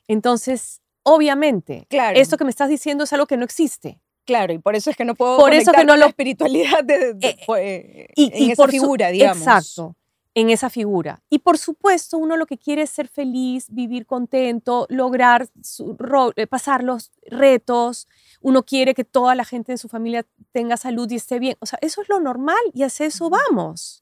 Entonces, 0.08 0.80
obviamente, 1.02 1.86
Claro. 1.88 2.18
esto 2.18 2.36
que 2.36 2.44
me 2.44 2.50
estás 2.50 2.68
diciendo 2.68 3.04
es 3.04 3.12
algo 3.12 3.26
que 3.26 3.36
no 3.36 3.44
existe. 3.44 4.00
Claro, 4.24 4.52
y 4.52 4.58
por 4.58 4.76
eso 4.76 4.90
es 4.90 4.96
que 4.96 5.04
no 5.04 5.14
puedo 5.16 5.36
Por 5.36 5.52
eso 5.52 5.72
que 5.72 5.84
no 5.84 5.92
con 5.92 5.98
la 6.00 6.04
lo- 6.06 6.10
espiritualidad 6.10 6.84
de, 6.84 7.14
de- 7.14 7.36
Eh, 7.58 8.08
y, 8.14 8.30
en 8.36 8.42
y 8.42 8.50
esa 8.52 8.62
por 8.62 8.70
su- 8.70 8.72
figura, 8.80 9.08
digamos. 9.08 9.38
Exacto, 9.42 9.96
en 10.34 10.50
esa 10.50 10.70
figura. 10.70 11.22
Y 11.28 11.40
por 11.40 11.58
supuesto, 11.58 12.16
uno 12.16 12.36
lo 12.36 12.46
que 12.46 12.58
quiere 12.58 12.82
es 12.82 12.90
ser 12.90 13.08
feliz, 13.08 13.66
vivir 13.70 14.06
contento, 14.06 14.86
lograr 14.88 15.48
su 15.62 15.96
eh, 16.36 16.46
pasar 16.46 16.82
los 16.82 17.12
retos. 17.26 18.08
Uno 18.40 18.62
quiere 18.62 18.94
que 18.94 19.04
toda 19.04 19.34
la 19.34 19.44
gente 19.44 19.72
en 19.72 19.78
su 19.78 19.88
familia 19.88 20.26
tenga 20.52 20.76
salud 20.76 21.10
y 21.10 21.16
esté 21.16 21.38
bien. 21.38 21.56
O 21.60 21.66
sea, 21.66 21.78
eso 21.82 22.00
es 22.00 22.08
lo 22.08 22.20
normal 22.20 22.60
y 22.72 22.82
hacia 22.82 23.06
eso 23.06 23.28
vamos. 23.28 24.00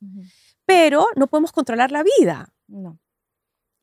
Pero 0.64 1.06
no 1.16 1.26
podemos 1.26 1.52
controlar 1.52 1.90
la 1.90 2.04
vida. 2.04 2.52
No. 2.68 2.98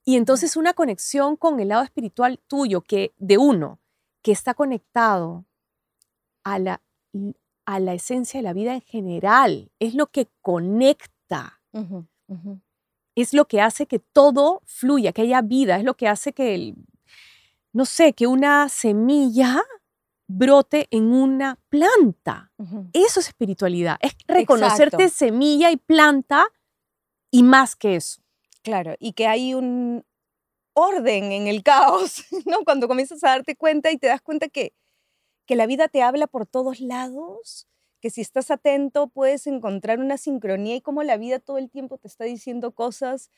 Y 0.06 0.16
entonces 0.16 0.56
una 0.56 0.74
conexión 0.74 1.36
con 1.36 1.60
el 1.60 1.68
lado 1.68 1.84
espiritual 1.84 2.40
tuyo, 2.48 2.82
que 2.82 3.14
de 3.18 3.38
uno, 3.38 3.82
que 4.22 4.32
está 4.32 4.54
conectado 4.54 5.46
a 6.46 6.60
la, 6.60 6.82
a 7.66 7.80
la 7.82 7.94
esencia 7.94 8.38
de 8.38 8.44
la 8.44 8.54
vida 8.54 8.74
en 8.74 8.82
general, 8.82 9.70
es 9.80 9.96
lo 9.96 10.08
que 10.08 10.30
conecta, 10.42 11.60
Es 13.16 13.34
lo 13.34 13.48
que 13.48 13.62
hace 13.62 13.88
que 13.88 14.00
todo 14.00 14.62
fluya, 14.66 15.12
que 15.12 15.24
haya 15.24 15.42
vida, 15.42 15.78
es 15.78 15.84
lo 15.84 15.96
que 15.96 16.08
hace 16.08 16.34
que, 16.34 16.54
el- 16.56 16.76
no 17.74 17.86
sé, 17.86 18.14
que 18.14 18.28
una 18.28 18.70
semilla 18.70 19.64
brote 20.28 20.88
en 20.92 21.12
una 21.14 21.58
planta. 21.70 22.52
Ujú. 22.58 22.90
Eso 22.94 23.20
es 23.22 23.28
espiritualidad, 23.30 23.98
es 24.02 24.14
reconocerte 24.28 25.04
Exacto. 25.04 25.16
semilla 25.18 25.72
y 25.72 25.78
planta 25.78 26.48
y 27.32 27.44
más 27.44 27.76
que 27.76 27.96
eso. 27.96 28.22
Claro, 28.62 28.96
y 29.00 29.14
que 29.14 29.28
hay 29.28 29.54
un 29.54 30.04
orden 30.74 31.32
en 31.32 31.48
el 31.48 31.64
caos, 31.64 32.24
¿no? 32.46 32.60
Cuando 32.66 32.88
comienzas 32.88 33.24
a 33.24 33.30
darte 33.30 33.56
cuenta 33.56 33.92
y 33.92 33.98
te 33.98 34.08
das 34.08 34.22
cuenta 34.22 34.50
que, 34.50 34.74
que 35.46 35.56
la 35.56 35.66
vida 35.66 35.88
te 35.88 36.04
habla 36.04 36.28
por 36.28 36.46
todos 36.46 36.82
lados, 36.82 37.68
que 38.02 38.10
si 38.10 38.22
estás 38.22 38.52
atento 38.52 39.08
puedes 39.08 39.48
encontrar 39.48 40.00
una 40.00 40.18
sincronía 40.18 40.76
y 40.76 40.82
como 40.82 41.04
la 41.04 41.18
vida 41.18 41.40
todo 41.40 41.58
el 41.58 41.70
tiempo 41.70 41.98
te 41.98 42.08
está 42.08 42.26
diciendo 42.26 42.72
cosas, 42.74 43.32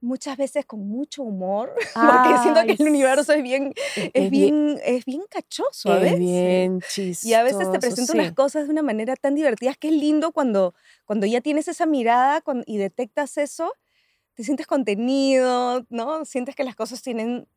muchas 0.00 0.36
veces 0.36 0.66
con 0.66 0.86
mucho 0.86 1.22
humor, 1.22 1.74
porque 1.94 2.38
siento 2.42 2.60
que 2.66 2.72
el 2.82 2.88
universo 2.88 3.32
es 3.32 3.42
bien, 3.42 3.72
Es, 3.94 4.10
es 4.12 4.30
bien, 4.30 4.78
es 4.84 5.04
bien 5.04 5.22
cachoso 5.30 5.92
a 5.92 6.00
es 6.00 6.00
veces. 6.00 6.18
bien 6.18 6.84
chistoso. 6.86 7.28
Y 7.28 7.34
a 7.34 7.42
veces 7.42 7.70
te 7.70 7.80
presenta 7.80 8.12
unas 8.12 8.28
sí. 8.28 8.34
cosas 8.34 8.66
de 8.66 8.72
una 8.72 8.82
manera 8.82 9.16
tan 9.16 9.34
divertida 9.34 9.74
que 9.74 9.88
es 9.88 9.94
lindo 9.94 10.32
cuando, 10.32 10.74
cuando 11.06 11.26
ya 11.26 11.40
tienes 11.40 11.68
esa 11.68 11.86
mirada 11.86 12.42
y 12.66 12.76
detectas 12.78 13.38
eso, 13.38 13.72
te 14.34 14.44
sientes 14.44 14.66
contenido, 14.66 15.86
¿no? 15.90 16.24
Sientes 16.24 16.54
que 16.56 16.64
las 16.64 16.76
cosas 16.76 17.02
tienen 17.02 17.48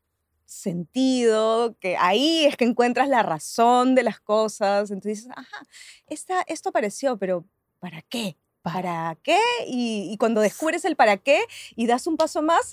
sentido, 0.48 1.76
que 1.80 1.96
ahí 1.96 2.44
es 2.46 2.56
que 2.56 2.64
encuentras 2.64 3.08
la 3.08 3.22
razón 3.22 3.94
de 3.94 4.02
las 4.02 4.20
cosas. 4.20 4.90
Entonces 4.90 5.18
dices, 5.24 5.32
ajá, 5.36 5.66
esta, 6.06 6.42
esto 6.42 6.70
apareció, 6.70 7.16
pero 7.18 7.44
¿para 7.78 8.02
qué? 8.02 8.36
¿para 8.62 9.16
qué? 9.22 9.38
Y, 9.66 10.10
y 10.12 10.16
cuando 10.18 10.42
descubres 10.42 10.84
el 10.84 10.94
para 10.96 11.16
qué 11.16 11.42
y 11.74 11.86
das 11.86 12.06
un 12.06 12.18
paso 12.18 12.42
más, 12.42 12.68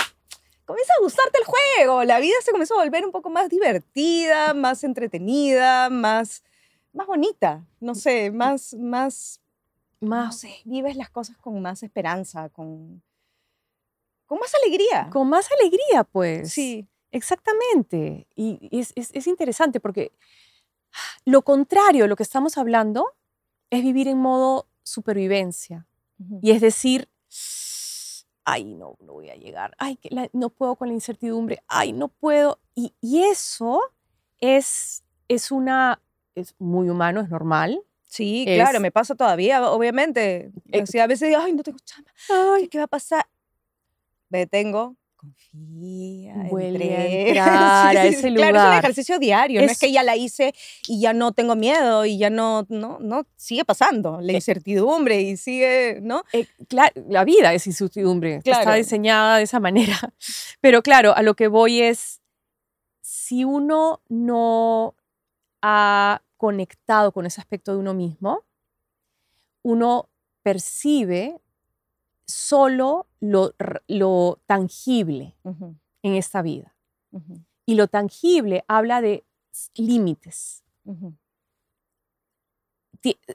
comienza 0.65 0.91
a 0.97 1.01
gustarte 1.01 1.37
el 1.39 1.45
juego. 1.45 2.03
La 2.03 2.19
vida 2.19 2.33
se 2.43 2.51
comienza 2.51 2.73
a 2.73 2.83
volver 2.83 3.05
un 3.05 3.11
poco 3.13 3.29
más 3.29 3.49
divertida, 3.49 4.53
más 4.53 4.83
entretenida, 4.83 5.89
más, 5.89 6.43
más 6.91 7.07
bonita. 7.07 7.65
No 7.79 7.95
sé, 7.95 8.29
más, 8.31 8.73
más, 8.73 9.39
no 10.01 10.09
Más, 10.09 10.39
sé, 10.39 10.53
vives 10.65 10.97
las 10.97 11.09
cosas 11.09 11.37
con 11.37 11.61
más 11.61 11.81
esperanza, 11.83 12.49
con, 12.49 13.01
con 14.25 14.39
más 14.39 14.51
alegría. 14.55 15.09
con 15.11 15.29
más 15.29 15.47
alegría, 15.59 16.03
pues. 16.03 16.51
Sí. 16.51 16.87
Exactamente. 17.15 18.27
Y 18.35 18.59
y 18.71 18.79
es, 18.79 18.91
es- 18.95 19.11
es 19.13 19.25
interesante 19.27 19.79
porque 19.79 20.11
lo 21.25 21.41
contrario 21.41 22.03
de 22.03 22.07
lo 22.09 22.15
que 22.15 22.23
estamos 22.23 22.57
hablando 22.57 23.07
es 23.69 23.81
vivir 23.83 24.07
en 24.07 24.17
modo 24.19 24.67
supervivencia. 24.83 25.87
Y 26.41 26.51
es 26.51 26.61
decir, 26.61 27.09
ay, 28.45 28.63
no, 28.65 28.95
no 29.01 29.13
voy 29.13 29.29
a 29.29 29.35
llegar, 29.35 29.75
ay, 29.77 29.95
que 29.97 30.09
la- 30.11 30.29
no 30.33 30.49
puedo 30.49 30.75
con 30.75 30.87
la 30.87 30.93
incertidumbre, 30.93 31.61
ay, 31.67 31.91
no 31.93 32.07
puedo. 32.09 32.59
Y, 32.75 32.93
y 33.01 33.23
eso 33.23 33.81
es, 34.39 35.03
es 35.27 35.51
una, 35.51 36.01
es 36.35 36.55
muy 36.59 36.89
humano, 36.89 37.21
es 37.21 37.29
normal. 37.29 37.81
Sí, 38.03 38.45
Es- 38.47 38.55
claro, 38.57 38.79
me 38.79 38.91
pasa 38.91 39.15
todavía, 39.15 39.69
obviamente. 39.69 40.51
Eh, 40.71 40.81
Así, 40.81 40.99
a 40.99 41.07
veces 41.07 41.29
digo, 41.29 41.41
ay, 41.41 41.53
no 41.53 41.63
tengo 41.63 41.79
chamba, 41.83 42.11
Ay, 42.29 42.63
¿qué, 42.63 42.69
qué 42.69 42.77
va 42.77 42.83
a 42.85 42.87
pasar? 42.87 43.25
Me 44.29 44.39
detengo, 44.39 44.95
confía, 45.25 46.35
Vuelve 46.49 46.95
a 46.95 47.05
entrar 47.29 47.97
a 47.97 48.05
ese 48.07 48.19
Claro, 48.19 48.19
es 48.19 48.23
un 48.23 48.35
lugar. 48.35 48.79
ejercicio 48.79 49.19
diario, 49.19 49.61
no 49.61 49.71
es 49.71 49.79
que 49.79 49.91
ya 49.91 50.03
la 50.03 50.15
hice 50.15 50.53
y 50.87 51.01
ya 51.01 51.13
no 51.13 51.31
tengo 51.33 51.55
miedo 51.55 52.05
y 52.05 52.17
ya 52.17 52.29
no, 52.29 52.65
no, 52.69 52.99
no, 52.99 53.25
sigue 53.35 53.65
pasando 53.65 54.19
la 54.21 54.31
Eh. 54.31 54.35
incertidumbre 54.35 55.21
y 55.21 55.37
sigue, 55.37 55.99
¿no? 56.01 56.23
eh, 56.33 56.47
cla- 56.69 56.91
la 57.09 57.23
vida 57.25 57.53
es 57.53 57.65
incertidumbre, 57.67 58.35
está 58.35 58.61
Claro. 58.61 58.73
diseñada 58.77 59.37
de 59.37 59.43
esa 59.43 59.59
manera. 59.59 59.97
Pero 60.61 60.81
claro, 60.83 61.15
a 61.15 61.21
lo 61.21 61.35
que 61.35 61.47
voy 61.47 61.81
es, 61.81 62.21
si 63.01 63.43
uno 63.43 64.01
no 64.09 64.95
ha 65.61 66.21
conectado 66.37 67.11
con 67.11 67.25
ese 67.25 67.41
aspecto 67.41 67.71
de 67.71 67.79
uno 67.79 67.93
mismo, 67.93 68.43
uno 69.63 70.09
percibe 70.43 71.37
solo 72.25 73.07
lo, 73.19 73.53
lo 73.87 74.39
tangible 74.45 75.35
en 76.03 76.13
esta 76.15 76.41
vida. 76.41 76.75
Y 77.65 77.75
lo 77.75 77.87
tangible 77.87 78.63
habla 78.67 79.01
de 79.01 79.23
límites. 79.75 80.63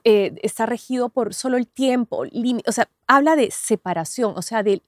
eh, 0.03 0.35
está 0.43 0.65
regido 0.65 1.09
por 1.09 1.33
solo 1.33 1.55
el 1.57 1.67
tiempo, 1.67 2.25
lími- 2.25 2.63
o 2.67 2.71
sea, 2.71 2.89
habla 3.07 3.35
de 3.35 3.51
separación, 3.51 4.33
o 4.35 4.41
sea, 4.41 4.63
de, 4.63 4.81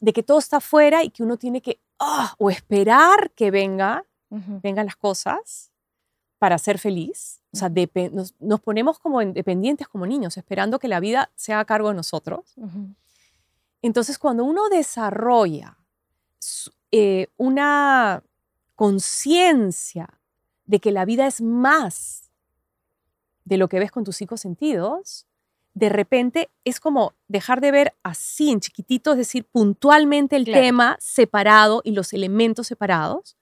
de 0.00 0.12
que 0.12 0.22
todo 0.24 0.38
está 0.38 0.56
afuera 0.56 1.04
y 1.04 1.10
que 1.10 1.22
uno 1.22 1.36
tiene 1.36 1.60
que, 1.60 1.78
ah, 2.00 2.34
o 2.38 2.50
esperar 2.50 3.30
que 3.36 3.50
venga, 3.50 4.04
vengan 4.62 4.86
las 4.86 4.96
cosas 4.96 5.70
para 6.38 6.58
ser 6.58 6.78
feliz. 6.78 7.40
O 7.52 7.56
sea, 7.56 7.70
nos, 8.12 8.34
nos 8.40 8.60
ponemos 8.60 8.98
como 8.98 9.20
independientes 9.22 9.86
como 9.86 10.06
niños, 10.06 10.36
esperando 10.36 10.78
que 10.78 10.88
la 10.88 10.98
vida 11.00 11.30
sea 11.36 11.60
a 11.60 11.64
cargo 11.64 11.90
de 11.90 11.94
nosotros. 11.94 12.54
Ujú. 12.56 12.94
Entonces, 13.82 14.18
cuando 14.18 14.44
uno 14.44 14.68
desarrolla 14.68 15.76
eh, 16.92 17.28
una 17.36 18.22
conciencia 18.76 20.20
de 20.64 20.78
que 20.80 20.92
la 20.92 21.04
vida 21.04 21.26
es 21.26 21.40
más 21.40 22.30
de 23.44 23.56
lo 23.56 23.68
que 23.68 23.78
ves 23.80 23.90
con 23.90 24.04
tus 24.04 24.16
cinco 24.16 24.36
sentidos, 24.36 25.26
de 25.74 25.88
repente 25.88 26.50
es 26.64 26.78
como 26.80 27.14
dejar 27.28 27.60
de 27.60 27.72
ver 27.72 27.94
así 28.02 28.50
en 28.50 28.60
chiquitito, 28.60 29.12
es 29.12 29.18
decir, 29.18 29.44
puntualmente 29.50 30.36
el 30.36 30.44
Claro. 30.44 30.60
tema 30.62 30.96
separado 31.00 31.80
y 31.84 31.92
los 31.92 32.12
elementos 32.12 32.66
separados, 32.68 33.36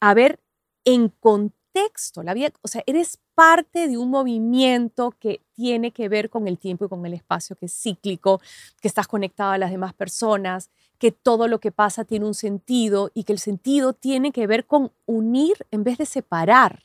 a 0.00 0.12
ver 0.14 0.40
en 0.84 1.08
contexto 1.08 2.22
la 2.22 2.34
vida, 2.34 2.50
o 2.62 2.68
sea, 2.68 2.82
eres 2.86 3.18
parte 3.38 3.86
de 3.86 3.96
un 3.96 4.10
movimiento 4.10 5.14
que 5.20 5.40
tiene 5.54 5.92
que 5.92 6.08
ver 6.08 6.28
con 6.28 6.48
el 6.48 6.58
tiempo 6.58 6.86
y 6.86 6.88
con 6.88 7.06
el 7.06 7.14
espacio, 7.14 7.54
que 7.54 7.66
es 7.66 7.72
cíclico, 7.72 8.40
que 8.80 8.88
estás 8.88 9.06
conectado 9.06 9.52
a 9.52 9.58
las 9.58 9.70
demás 9.70 9.94
personas, 9.94 10.70
que 10.98 11.12
todo 11.12 11.46
lo 11.46 11.60
que 11.60 11.70
pasa 11.70 12.04
tiene 12.04 12.26
un 12.26 12.34
sentido 12.34 13.12
y 13.14 13.22
que 13.22 13.32
el 13.32 13.38
sentido 13.38 13.92
tiene 13.92 14.32
que 14.32 14.48
ver 14.48 14.66
con 14.66 14.90
unir 15.06 15.64
en 15.70 15.84
vez 15.84 15.98
de 15.98 16.06
separar. 16.06 16.82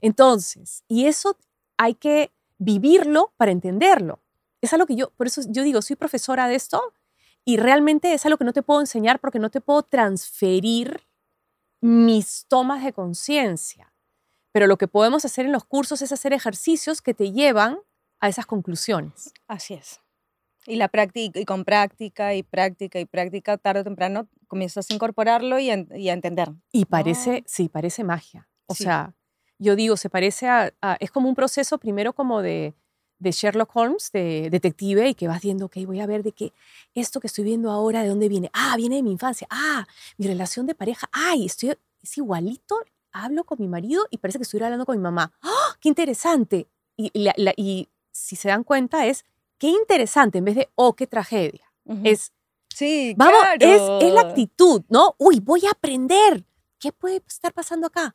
Entonces, 0.00 0.82
y 0.88 1.06
eso 1.06 1.36
hay 1.76 1.94
que 1.94 2.32
vivirlo 2.58 3.30
para 3.36 3.52
entenderlo. 3.52 4.18
Es 4.60 4.72
algo 4.72 4.86
que 4.86 4.96
yo, 4.96 5.10
por 5.10 5.28
eso 5.28 5.42
yo 5.46 5.62
digo, 5.62 5.82
soy 5.82 5.94
profesora 5.94 6.48
de 6.48 6.56
esto 6.56 6.82
y 7.44 7.58
realmente 7.58 8.12
es 8.12 8.26
algo 8.26 8.38
que 8.38 8.44
no 8.44 8.52
te 8.52 8.62
puedo 8.62 8.80
enseñar 8.80 9.20
porque 9.20 9.38
no 9.38 9.50
te 9.50 9.60
puedo 9.60 9.84
transferir 9.84 11.00
mis 11.80 12.44
tomas 12.48 12.82
de 12.82 12.92
conciencia. 12.92 13.93
Pero 14.54 14.68
lo 14.68 14.78
que 14.78 14.86
podemos 14.86 15.24
hacer 15.24 15.46
en 15.46 15.52
los 15.52 15.64
cursos 15.64 16.00
es 16.00 16.12
hacer 16.12 16.32
ejercicios 16.32 17.02
que 17.02 17.12
te 17.12 17.32
llevan 17.32 17.78
a 18.20 18.28
esas 18.28 18.46
conclusiones. 18.46 19.32
Así 19.48 19.74
es. 19.74 20.00
Y 20.64 20.76
la 20.76 20.86
práctica, 20.86 21.40
y 21.40 21.44
con 21.44 21.64
práctica 21.64 22.34
y 22.36 22.44
práctica 22.44 23.00
y 23.00 23.04
práctica, 23.04 23.58
tarde 23.58 23.80
o 23.80 23.84
temprano 23.84 24.28
comienzas 24.46 24.88
a 24.88 24.94
incorporarlo 24.94 25.58
y 25.58 25.70
a, 25.70 25.74
en- 25.74 25.88
y 25.96 26.08
a 26.08 26.12
entender. 26.12 26.52
Y 26.70 26.84
parece, 26.84 27.38
Ah. 27.38 27.44
sí, 27.46 27.68
parece 27.68 28.04
magia. 28.04 28.48
O 28.66 28.76
Sí. 28.76 28.84
sea, 28.84 29.12
yo 29.58 29.74
digo, 29.74 29.96
se 29.96 30.08
parece 30.08 30.46
a, 30.48 30.72
a- 30.80 30.96
es 31.00 31.10
como 31.10 31.28
un 31.28 31.34
proceso 31.34 31.76
primero 31.78 32.12
como 32.12 32.40
de, 32.40 32.74
de 33.18 33.32
Sherlock 33.32 33.74
Holmes, 33.74 34.12
de 34.12 34.50
detective, 34.50 35.08
y 35.08 35.14
que 35.14 35.26
vas 35.26 35.42
viendo, 35.42 35.66
ok, 35.66 35.78
voy 35.84 36.00
a 36.00 36.06
ver 36.06 36.22
de 36.22 36.30
qué, 36.30 36.52
esto 36.94 37.18
que 37.18 37.26
estoy 37.26 37.42
viendo 37.44 37.72
ahora, 37.72 38.02
¿de 38.04 38.08
dónde 38.08 38.28
viene? 38.28 38.50
Ah, 38.52 38.74
viene 38.76 38.96
de 38.96 39.02
mi 39.02 39.10
infancia. 39.10 39.48
Ah, 39.50 39.84
mi 40.16 40.28
relación 40.28 40.64
de 40.66 40.74
pareja. 40.76 41.08
Ay, 41.12 41.44
estoy, 41.46 41.74
es 42.00 42.16
igualito, 42.18 42.76
hablo 43.14 43.44
con 43.44 43.58
mi 43.60 43.68
marido 43.68 44.06
y 44.10 44.18
parece 44.18 44.38
que 44.38 44.42
estuviera 44.42 44.66
hablando 44.66 44.84
con 44.84 44.96
mi 44.96 45.02
mamá. 45.02 45.32
¡Ah, 45.40 45.76
qué 45.80 45.88
interesante! 45.88 46.68
Y, 46.96 47.10
la- 47.18 47.32
la- 47.38 47.54
y 47.56 47.88
si 48.12 48.36
se 48.36 48.48
dan 48.48 48.62
cuenta 48.64 49.06
es, 49.06 49.24
qué 49.58 49.68
interesante, 49.68 50.38
en 50.38 50.44
vez 50.44 50.56
de, 50.56 50.68
oh, 50.74 50.94
qué 50.94 51.06
tragedia. 51.06 51.72
Ujú. 51.84 52.00
Es, 52.04 52.32
sí, 52.68 53.14
Vamos, 53.16 53.34
es, 53.58 53.78
claro. 53.78 53.98
es 54.00 54.12
la 54.12 54.20
actitud, 54.20 54.82
¿no? 54.88 55.14
Uy, 55.18 55.40
voy 55.40 55.64
a 55.66 55.70
aprender. 55.70 56.44
¿Qué 56.78 56.92
puede 56.92 57.22
estar 57.26 57.52
pasando 57.54 57.86
acá? 57.86 58.14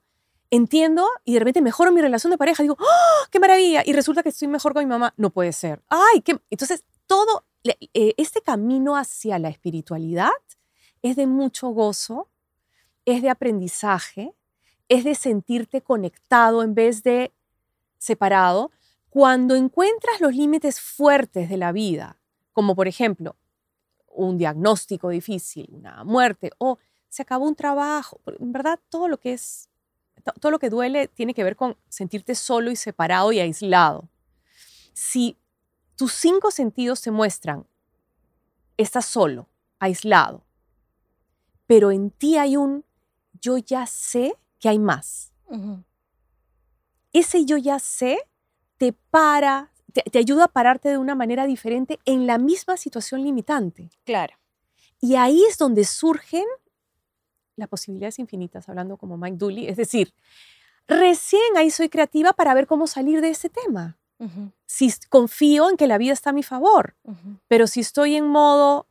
Entiendo 0.52 1.08
y 1.26 1.34
de 1.34 1.40
repente 1.40 1.62
mejoro 1.62 1.92
mi 1.92 2.02
relación 2.02 2.32
de 2.32 2.38
pareja. 2.38 2.64
Digo, 2.64 2.76
¡oh, 2.80 3.26
qué 3.32 3.40
maravilla! 3.40 3.84
Y 3.86 3.94
resulta 3.94 4.24
que 4.24 4.30
estoy 4.30 4.48
mejor 4.48 4.74
con 4.74 4.84
mi 4.84 4.90
mamá. 4.90 5.14
No 5.18 5.30
puede 5.30 5.54
ser. 5.54 5.82
¡Ay! 5.90 6.22
Qué... 6.22 6.40
Entonces, 6.50 6.84
todo 7.08 7.46
eh, 7.64 8.14
este 8.18 8.42
camino 8.42 8.96
hacia 8.96 9.38
la 9.40 9.50
espiritualidad 9.50 10.32
es 11.02 11.16
de 11.16 11.28
mucho 11.28 11.70
gozo, 11.70 12.30
es 13.06 13.22
de 13.22 13.30
aprendizaje, 13.30 14.34
es 14.90 15.04
de 15.06 15.16
sentirte 15.16 15.82
conectado 15.82 16.64
en 16.64 16.74
vez 16.76 17.04
de 17.04 17.32
separado. 17.98 18.72
Cuando 19.10 19.56
encuentras 19.56 20.22
los 20.22 20.36
límites 20.36 20.80
fuertes 20.82 21.50
de 21.50 21.58
la 21.58 21.72
vida, 21.72 22.18
como 22.54 22.76
por 22.76 22.88
ejemplo 22.88 23.36
un 24.08 24.38
diagnóstico 24.38 25.10
difícil, 25.10 25.70
una 25.74 26.04
muerte 26.04 26.52
o 26.58 26.78
se 27.10 27.22
acabó 27.24 27.46
un 27.48 27.56
trabajo. 27.56 28.20
En 28.40 28.52
verdad, 28.52 28.80
todo 28.90 29.08
lo 29.08 29.20
que 29.20 29.34
es, 29.34 29.70
to- 30.24 30.34
todo 30.40 30.52
lo 30.52 30.60
que 30.60 30.70
duele 30.70 31.08
tiene 31.08 31.34
que 31.34 31.44
ver 31.44 31.56
con 31.56 31.78
sentirte 31.90 32.36
solo 32.36 32.70
y 32.72 32.76
separado 32.76 33.32
y 33.32 33.40
aislado. 33.40 34.10
Si 34.94 35.38
tus 35.96 36.12
cinco 36.14 36.52
sentidos 36.52 37.02
te 37.02 37.12
muestran, 37.12 37.66
estás 38.78 39.06
solo, 39.06 39.48
aislado, 39.80 40.44
pero 41.68 41.92
en 41.92 42.12
ti 42.12 42.38
hay 42.38 42.58
un 42.58 42.84
yo 43.42 43.58
ya 43.58 43.86
sé 43.86 44.36
que 44.60 44.70
hay 44.70 44.80
más. 44.80 45.34
Ese 47.12 47.46
yo 47.46 47.58
ya 47.58 47.80
sé 47.80 48.20
te 48.78 48.94
para, 48.94 49.72
te, 49.94 50.04
te 50.04 50.20
ayuda 50.20 50.46
a 50.46 50.48
pararte 50.48 50.90
de 50.90 50.98
una 50.98 51.16
manera 51.16 51.46
diferente 51.46 52.00
en 52.06 52.28
la 52.28 52.38
misma 52.38 52.78
situación 52.78 53.24
limitante. 53.24 53.90
Claro. 54.06 54.36
Y 55.02 55.16
ahí 55.16 55.44
es 55.46 55.58
donde 55.58 55.86
surgen 55.86 56.46
las 57.60 57.70
posibilidades 57.70 58.18
infinitas, 58.20 58.68
hablando 58.70 58.98
como 58.98 59.18
Mike 59.18 59.38
Dooley. 59.38 59.68
Es 59.68 59.78
decir, 59.78 60.14
recién 60.88 61.58
ahí 61.58 61.70
soy 61.70 61.90
creativa 61.90 62.34
para 62.34 62.54
ver 62.54 62.66
cómo 62.66 62.88
salir 62.88 63.22
de 63.22 63.30
ese 63.30 63.50
tema. 63.50 63.98
Si 64.66 64.92
confío 65.08 65.70
en 65.70 65.78
que 65.78 65.88
la 65.88 65.98
vida 65.98 66.12
está 66.12 66.32
a 66.32 66.34
mi 66.34 66.44
favor, 66.44 66.96
pero 67.48 67.68
si 67.68 67.80
estoy 67.80 68.16
en 68.16 68.28
modo, 68.28 68.86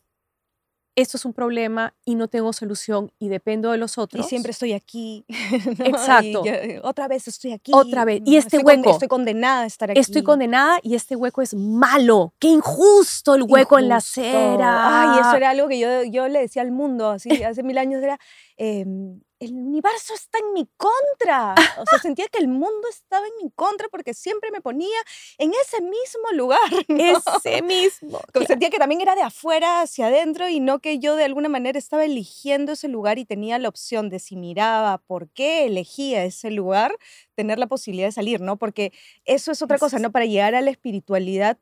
esto 1.01 1.17
es 1.17 1.25
un 1.25 1.33
problema 1.33 1.95
y 2.05 2.17
no 2.17 2.27
tengo 2.27 2.53
solución 2.53 3.13
y 3.19 3.29
dependo 3.29 3.71
de 3.71 3.79
los 3.79 3.97
Y 3.97 4.01
otros. 4.01 4.27
siempre 4.27 4.51
estoy 4.51 4.73
aquí. 4.73 5.25
¿no? 5.79 5.85
Exacto. 5.85 6.43
Y 6.45 6.49
eh, 6.49 6.81
otra 6.83 7.07
vez 7.07 7.29
estoy 7.29 7.53
aquí. 7.53 7.71
Otra 7.73 8.05
vez. 8.05 8.23
Y 8.25 8.37
este 8.37 8.57
estoy 8.57 8.77
hueco. 8.77 8.91
estoy 8.91 9.09
condenada 9.09 9.63
a 9.63 9.67
estar 9.67 9.91
aquí. 9.91 10.01
Estoy 10.01 10.23
condenada 10.23 10.81
y 10.83 10.97
este 10.97 11.15
hueco 11.15 11.41
es 11.41 11.55
malo. 11.55 12.35
Qué 12.41 12.49
injusto 12.49 13.37
el 13.37 13.45
hueco 13.45 13.79
en 13.79 13.89
la 13.89 13.97
acera. 13.97 15.13
Ay, 15.15 15.21
eso 15.21 15.37
era 15.37 15.51
algo 15.51 15.69
que 15.69 15.79
yo, 15.79 16.03
yo 16.05 16.27
le 16.29 16.41
decía 16.41 16.63
al 16.63 16.73
mundo, 16.73 17.11
así, 17.11 17.43
hace 17.45 17.63
mil 17.63 17.79
años 17.79 18.03
era, 18.03 18.19
em, 18.57 19.21
el 19.41 19.53
universo 19.53 20.15
está 20.15 20.39
en 20.39 20.53
mi 20.53 20.69
contra. 20.77 21.55
O 21.79 21.85
sea, 21.87 21.99
sentía 22.01 22.27
que 22.29 22.39
el 22.39 22.49
mundo 22.49 22.89
estaba 22.91 23.27
en 23.27 23.45
mi 23.45 23.51
contra 23.53 23.89
porque 23.89 24.15
siempre 24.15 24.51
me 24.51 24.61
ponía 24.61 24.99
en 25.39 25.53
ese 25.55 25.81
mismo 25.81 26.33
lugar. 26.35 26.59
¿no? 26.89 27.23
Ese 27.37 27.63
mismo. 27.63 28.21
Como 28.33 28.47
Sentía 28.47 28.71
que 28.71 28.79
también 28.79 29.01
era 29.01 29.15
de 29.15 29.23
afuera 29.23 29.83
hacia 29.83 30.09
adentro 30.09 30.49
y 30.49 30.61
no 30.61 30.81
que 30.81 30.99
yo 30.99 31.15
de 31.17 31.25
alguna 31.25 31.49
manera 31.49 31.79
estaba 31.79 32.05
eligiendo 32.05 32.73
ese 32.73 32.89
lugar 32.89 33.19
y 33.19 33.25
tenía 33.25 33.59
la 33.59 33.69
opción 33.69 34.09
de 34.09 34.19
si 34.19 34.37
miraba 34.37 34.99
por 34.99 35.29
qué 35.31 35.67
elegía 35.67 36.25
ese 36.25 36.51
lugar, 36.51 36.97
tener 37.35 37.59
la 37.59 37.67
posibilidad 37.67 38.09
de 38.09 38.13
salir, 38.13 38.41
¿no? 38.41 38.57
Porque 38.57 38.93
eso 39.25 39.53
es 39.53 39.63
otra 39.63 39.79
cosa, 39.79 39.99
¿no? 39.99 40.11
Para 40.11 40.27
llegar 40.27 40.55
a 40.55 40.61
la 40.61 40.71
espiritualidad, 40.71 41.59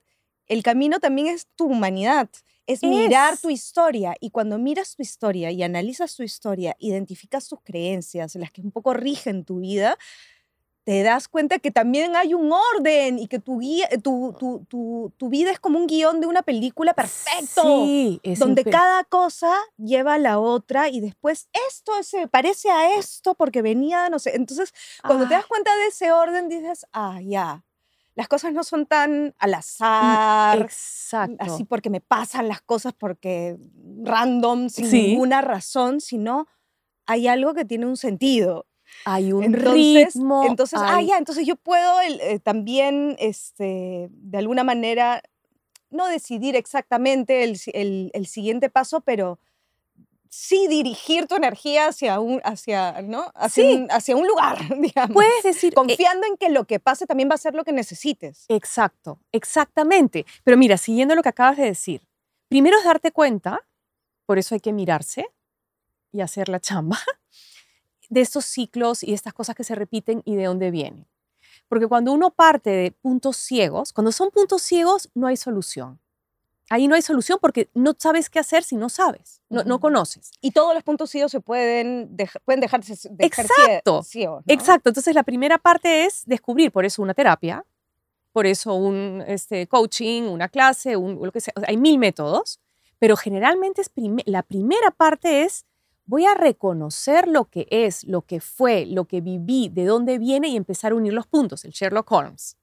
el 0.47 0.62
camino 0.62 1.01
también 1.01 1.27
es 1.27 1.47
tu 1.57 1.67
humanidad. 1.67 2.31
Es 2.67 2.85
mirar 2.85 3.39
tu 3.39 3.49
historia 3.51 4.15
y 4.21 4.31
cuando 4.31 4.59
miras 4.59 4.97
tu 4.97 5.03
historia 5.03 5.53
y 5.53 5.63
analizas 5.63 6.17
tu 6.17 6.25
historia, 6.25 6.75
identificas 6.81 7.49
tus 7.49 7.61
creencias, 7.63 8.35
las 8.35 8.51
que 8.51 8.61
un 8.61 8.73
poco 8.73 8.93
rigen 8.93 9.45
tu 9.45 9.61
vida, 9.61 9.97
te 10.85 11.03
das 11.03 11.29
cuenta 11.29 11.59
que 11.59 11.73
también 11.73 12.15
hay 12.17 12.35
un 12.35 12.53
orden 12.53 13.19
y 13.19 13.27
que 13.27 13.41
tu, 13.41 13.59
guía, 13.59 13.89
tu, 14.03 14.35
tu, 14.39 14.65
tu, 14.69 15.13
tu 15.17 15.29
vida 15.29 15.51
es 15.51 15.59
como 15.61 15.79
un 15.81 15.89
guion 15.89 16.21
de 16.21 16.29
una 16.29 16.43
película 16.43 16.95
perfecto, 16.95 17.63
Sí, 17.63 18.21
es 18.23 18.39
donde 18.39 18.67
cada 18.67 19.03
cosa 19.05 19.53
lleva 19.77 20.15
a 20.15 20.19
la 20.19 20.39
otra 20.39 20.89
y 20.89 21.01
después 21.01 21.49
esto 21.69 22.03
se 22.05 22.29
parece 22.29 22.71
a 22.71 22.97
esto 22.99 23.35
porque 23.35 23.63
venía, 23.63 24.09
no 24.11 24.21
sé. 24.21 24.37
Entonces, 24.37 24.73
cuando 25.05 25.27
te 25.27 25.35
Ah, 25.35 25.35
das 25.35 25.47
cuenta 25.47 25.75
de 25.77 25.89
ese 25.89 26.13
orden, 26.13 26.49
dices, 26.49 26.87
ah, 26.93 27.21
ya, 27.21 27.66
las 28.17 28.29
cosas 28.29 28.53
no 28.53 28.65
son 28.65 28.87
tan 28.87 29.35
al 29.39 29.55
azar, 29.55 30.61
Exacto. 30.63 31.37
así 31.39 31.65
porque 31.65 31.91
me 31.91 32.01
pasan 32.01 32.49
las 32.49 32.63
cosas 32.63 32.93
porque 32.95 33.57
random, 34.03 34.69
sin 34.71 34.91
Sí. 34.91 35.09
ninguna 35.11 35.41
razón, 35.43 36.01
sino 36.01 36.49
hay 37.07 37.29
algo 37.29 37.55
que 37.55 37.65
tiene 37.65 37.87
un 37.87 37.97
sentido. 37.97 38.67
Hay 39.05 39.33
un 39.33 39.45
Entonces, 39.45 40.15
ritmo. 40.15 40.45
entonces 40.49 40.81
ah, 40.83 41.03
ya, 41.03 41.19
entonces 41.19 41.47
yo 41.47 41.57
puedo 41.57 42.01
eh, 42.01 42.41
también, 42.41 43.17
este, 43.19 44.09
de 44.11 44.39
alguna 44.39 44.65
manera, 44.65 45.23
no 45.91 46.07
decidir 46.09 46.57
exactamente 46.57 47.45
el- 47.45 48.11
el 48.13 48.27
siguiente 48.27 48.71
paso, 48.71 49.03
pero 49.03 49.39
sí 50.38 50.68
dirigir 50.68 51.27
tu 51.27 51.35
energía 51.35 51.87
hacia 51.88 52.20
un, 52.20 52.40
hacia, 52.44 53.01
¿no? 53.03 53.31
hacia, 53.35 53.64
Sí. 53.64 53.72
un, 53.75 53.88
hacia 53.90 54.16
un 54.16 54.27
lugar, 54.27 54.59
digamos. 54.81 55.14
Puedes 55.14 55.42
decir. 55.42 55.72
eh, 55.72 55.75
Confiando 55.75 56.27
en 56.27 56.37
que 56.37 56.51
lo 56.51 56.64
que 56.66 56.79
pase 56.79 57.07
también 57.07 57.31
va 57.31 57.35
a 57.35 57.38
ser 57.38 57.55
lo 57.55 57.64
que 57.64 57.72
necesites. 57.72 58.44
Exacto, 58.49 59.18
exactamente. 59.33 60.27
Pero 60.44 60.57
mira, 60.57 60.77
siguiendo 60.77 61.14
lo 61.14 61.22
que 61.22 61.31
acabas 61.31 61.57
de 61.57 61.64
decir, 61.64 62.07
primero 62.49 62.79
es 62.79 62.85
darte 62.85 63.12
cuenta, 63.12 63.66
por 64.27 64.38
eso 64.38 64.55
hay 64.55 64.61
que 64.61 64.72
mirarse 64.72 65.27
y 66.12 66.20
hacer 66.20 66.49
la 66.49 66.61
chamba, 66.61 66.99
de 68.11 68.20
estos 68.20 68.44
ciclos 68.44 69.03
y 69.03 69.14
estas 69.14 69.33
cosas 69.35 69.57
que 69.57 69.64
se 69.64 69.75
repiten 69.75 70.22
y 70.25 70.37
de 70.37 70.44
dónde 70.44 70.70
vienen. 70.70 71.07
Porque 71.68 71.87
cuando 71.88 72.12
uno 72.12 72.31
parte 72.31 72.70
de 72.70 72.90
puntos 72.92 73.37
ciegos, 73.38 73.92
cuando 73.92 74.12
son 74.12 74.31
puntos 74.31 74.62
ciegos, 74.62 75.11
no 75.14 75.27
hay 75.27 75.37
solución. 75.37 75.99
Ahí 76.69 76.89
no 76.89 76.95
hay 76.97 77.03
solución 77.03 77.39
porque 77.41 77.69
no 77.75 77.95
sabes 77.97 78.29
qué 78.29 78.41
hacer 78.41 78.65
si 78.65 78.77
no 78.77 78.89
sabes, 78.89 79.41
no, 79.49 79.79
conoces. 79.79 80.33
Y 80.41 80.51
todos 80.51 80.75
los 80.75 80.83
puntos 80.83 81.11
ciegos 81.11 81.31
se 81.31 81.41
pueden, 81.41 82.17
deja- 82.17 82.41
pueden 82.45 82.61
dejarse 82.61 82.95
dejar 83.13 83.47
Exacto, 83.47 84.03
ciegos. 84.03 84.45
¿no? 84.47 84.53
Exacto, 84.53 84.91
entonces 84.91 85.15
la 85.15 85.23
primera 85.23 85.59
parte 85.59 86.05
es 86.05 86.25
descubrir, 86.27 86.73
por 86.73 86.85
eso 86.85 87.03
una 87.03 87.15
terapia, 87.15 87.65
por 88.33 88.47
eso 88.47 88.75
un 88.75 89.23
este, 89.27 89.67
coaching, 89.69 90.25
una 90.25 90.49
clase, 90.49 90.97
un, 90.97 91.25
lo 91.25 91.31
que 91.31 91.41
sea. 91.41 91.55
O 91.57 91.61
sea, 91.61 91.69
hay 91.71 91.77
mil 91.77 91.99
métodos, 91.99 92.59
pero 92.99 93.17
generalmente 93.17 93.81
es 93.83 93.91
la 94.27 94.43
primera 94.43 94.91
parte 94.91 95.43
es 95.43 95.65
voy 96.05 96.25
a 96.27 96.35
reconocer 96.35 97.29
lo 97.29 97.47
que 97.47 97.67
es, 97.71 98.05
lo 98.05 98.23
que 98.23 98.41
fue, 98.41 98.87
lo 98.87 99.05
que 99.07 99.21
viví, 99.21 99.69
de 99.69 99.85
dónde 99.85 100.19
viene 100.19 100.49
y 100.49 100.57
empezar 100.57 100.93
a 100.93 100.95
unir 100.97 101.13
los 101.13 101.27
puntos, 101.27 101.65
el 101.65 101.71
Sherlock 101.73 102.11
Holmes. 102.11 102.57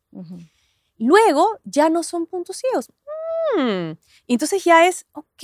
Luego 0.98 1.60
ya 1.63 1.89
no 1.89 2.04
son 2.04 2.26
puntos 2.26 2.58
ciegos. 2.58 2.89
Mm, 3.58 3.91
y 4.27 4.34
entonces 4.34 4.63
ya 4.63 4.88
es, 4.88 5.06
ok, 5.13 5.43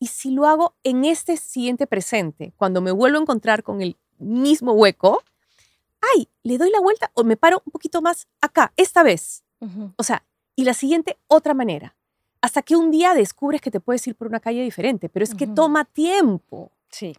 y 0.00 0.06
si 0.06 0.30
lo 0.30 0.46
hago 0.46 0.74
en 0.84 1.04
este 1.04 1.36
siguiente 1.36 1.86
presente, 1.86 2.52
cuando 2.56 2.80
me 2.80 2.92
vuelvo 2.92 3.18
a 3.18 3.22
encontrar 3.22 3.62
con 3.62 3.82
el 3.82 3.96
mismo 4.18 4.72
hueco, 4.72 5.22
ay, 6.00 6.28
le 6.42 6.58
doy 6.58 6.70
la 6.70 6.80
vuelta 6.80 7.10
o 7.14 7.24
me 7.24 7.36
paro 7.36 7.62
un 7.64 7.72
poquito 7.72 8.00
más 8.00 8.28
acá, 8.40 8.72
esta 8.76 9.02
vez. 9.02 9.44
O 9.96 10.04
sea, 10.04 10.24
y 10.54 10.64
la 10.64 10.74
siguiente, 10.74 11.18
otra 11.26 11.52
manera. 11.52 11.96
Hasta 12.40 12.62
que 12.62 12.76
un 12.76 12.92
día 12.92 13.14
descubres 13.14 13.60
que 13.60 13.72
te 13.72 13.80
puedes 13.80 14.06
ir 14.06 14.14
por 14.14 14.28
una 14.28 14.38
calle 14.38 14.62
diferente, 14.62 15.08
pero 15.08 15.24
es 15.24 15.34
que 15.34 15.48
toma 15.48 15.84
tiempo. 15.84 16.70
Sí. 16.90 17.16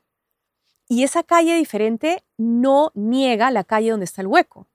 Y 0.88 1.04
esa 1.04 1.24
calle 1.24 1.56
diferente 1.56 2.24
no 2.38 2.92
niega 2.96 3.52
la 3.52 3.66
calle 3.66 3.92
donde 3.92 4.06
está 4.06 4.22
el 4.22 4.28
hueco. 4.28 4.68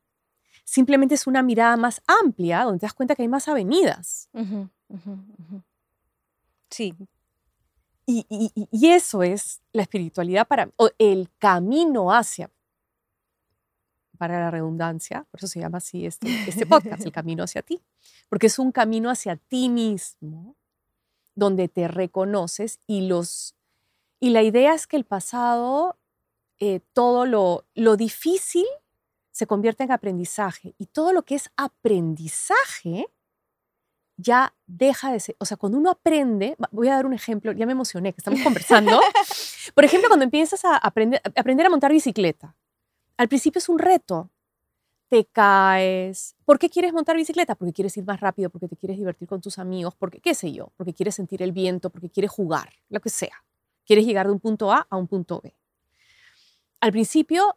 Simplemente 0.64 1.14
es 1.14 1.27
una 1.27 1.42
mirada 1.42 1.77
más 1.77 2.03
amplia 2.07 2.64
donde 2.64 2.81
te 2.81 2.87
das 2.87 2.94
cuenta 2.94 3.14
que 3.14 3.22
hay 3.22 3.29
más 3.29 3.48
avenidas. 3.48 4.29
Sí, 6.70 6.94
y- 8.07 8.27
y 8.70 8.87
eso 8.90 9.22
es 9.22 9.61
la 9.72 9.83
espiritualidad 9.83 10.46
para, 10.46 10.70
o 10.77 10.90
el 10.98 11.31
camino 11.38 12.12
hacia, 12.12 12.50
para 14.18 14.38
la 14.40 14.50
redundancia, 14.50 15.27
por 15.31 15.40
eso 15.40 15.46
se 15.48 15.61
llama 15.61 15.79
así 15.79 16.07
este, 16.07 16.29
este 16.48 16.66
podcast, 16.66 17.05
el 17.05 17.12
camino 17.12 17.44
hacia 17.44 17.62
ti, 17.62 17.81
porque 18.29 18.46
es 18.48 18.59
un 18.59 18.72
camino 18.72 19.11
hacia 19.11 19.37
ti 19.37 19.68
mismo, 19.68 20.57
donde 21.35 21.68
te 21.68 21.88
reconoces 21.88 22.81
y 22.87 23.07
los, 23.09 23.55
y 24.20 24.31
la 24.31 24.42
idea 24.42 24.74
es 24.74 24.87
que 24.87 24.96
el 24.96 25.05
pasado, 25.05 25.96
eh, 26.61 26.81
todo 26.92 27.27
lo, 27.27 27.64
lo 27.74 27.96
difícil 27.96 28.66
se 29.35 29.49
convierte 29.49 29.83
en 29.83 29.90
aprendizaje 29.90 30.77
y 30.79 30.87
todo 30.87 31.12
lo 31.12 31.25
que 31.25 31.35
es 31.35 31.51
aprendizaje 31.57 33.09
ya 34.16 34.55
deja 34.68 35.11
de 35.11 35.18
ser, 35.18 35.35
o 35.40 35.44
sea, 35.44 35.57
cuando 35.57 35.77
uno 35.77 35.90
aprende, 35.90 36.57
voy 36.70 36.87
a 36.87 36.94
dar 36.94 37.05
un 37.05 37.14
ejemplo, 37.14 37.51
ya 37.51 37.66
me 37.66 37.73
emocioné 37.73 38.12
que 38.12 38.18
estamos 38.18 38.40
conversando. 38.42 39.01
Por 39.75 39.85
ejemplo, 39.85 40.09
cuando 40.09 40.23
empiezas 40.23 40.64
a 40.64 40.77
aprender, 40.77 41.20
a 41.25 41.40
aprender 41.40 41.66
a 41.66 41.68
montar 41.68 41.90
bicicleta, 41.90 42.55
al 43.16 43.27
principio 43.27 43.59
es 43.59 43.68
un 43.68 43.81
reto. 43.81 44.31
Te 45.09 45.25
caes. 45.25 46.37
¿Por 46.44 46.61
qué 46.61 46.70
quieres 46.70 46.92
montar 46.92 47.16
bicicleta? 47.16 47.57
Porque 47.57 47.73
quieres 47.73 47.97
ir 47.97 48.05
más 48.05 48.20
rápido, 48.20 48.51
porque 48.51 48.68
te 48.68 48.77
quieres 48.77 48.99
divertir 48.99 49.27
con 49.27 49.40
tus 49.40 49.59
amigos, 49.59 49.97
porque 49.97 50.20
qué 50.20 50.35
sé 50.35 50.53
yo, 50.53 50.73
porque 50.77 50.94
quieres 50.94 51.16
sentir 51.16 51.42
el 51.42 51.51
viento, 51.51 51.90
porque 51.90 52.09
quieres 52.09 52.31
jugar, 52.31 52.73
lo 52.88 53.01
que 53.01 53.11
sea. 53.11 53.44
Quieres 53.85 54.07
llegar 54.07 54.27
de 54.27 54.33
un 54.33 54.38
punto 54.38 54.73
A 54.73 54.87
a 54.88 54.97
un 54.97 55.09
punto 55.09 55.40
B. 55.42 55.57
Al 56.81 56.92
principio 56.92 57.57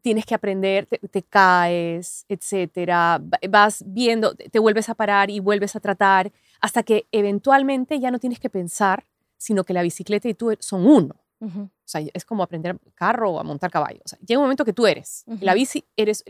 tienes 0.00 0.26
que 0.26 0.34
aprender, 0.34 0.86
te, 0.86 0.98
te 0.98 1.22
caes, 1.22 2.24
etcétera, 2.28 3.18
va- 3.22 3.38
vas 3.48 3.82
viendo, 3.86 4.34
te 4.34 4.58
vuelves 4.58 4.88
a 4.88 4.94
parar 4.94 5.30
y 5.30 5.40
vuelves 5.40 5.76
a 5.76 5.80
tratar, 5.80 6.32
hasta 6.60 6.82
que 6.82 7.06
eventualmente 7.12 8.00
ya 8.00 8.10
no 8.10 8.18
tienes 8.18 8.40
que 8.40 8.50
pensar, 8.50 9.06
sino 9.36 9.64
que 9.64 9.72
la 9.72 9.82
bicicleta 9.82 10.28
y 10.28 10.34
tú 10.34 10.54
son 10.60 10.86
uno. 10.86 11.14
O 11.42 11.70
sea, 11.86 12.02
es 12.12 12.24
como 12.26 12.42
aprender 12.42 12.78
carro 12.94 13.30
o 13.30 13.40
a 13.40 13.42
montar 13.42 13.70
caballo. 13.70 14.00
O 14.04 14.08
sea, 14.08 14.18
llega 14.26 14.38
un 14.38 14.44
momento 14.44 14.64
que 14.64 14.74
tú 14.74 14.86
eres. 14.86 15.24
La 15.40 15.54
bici 15.54 15.84
eres, 15.96 16.22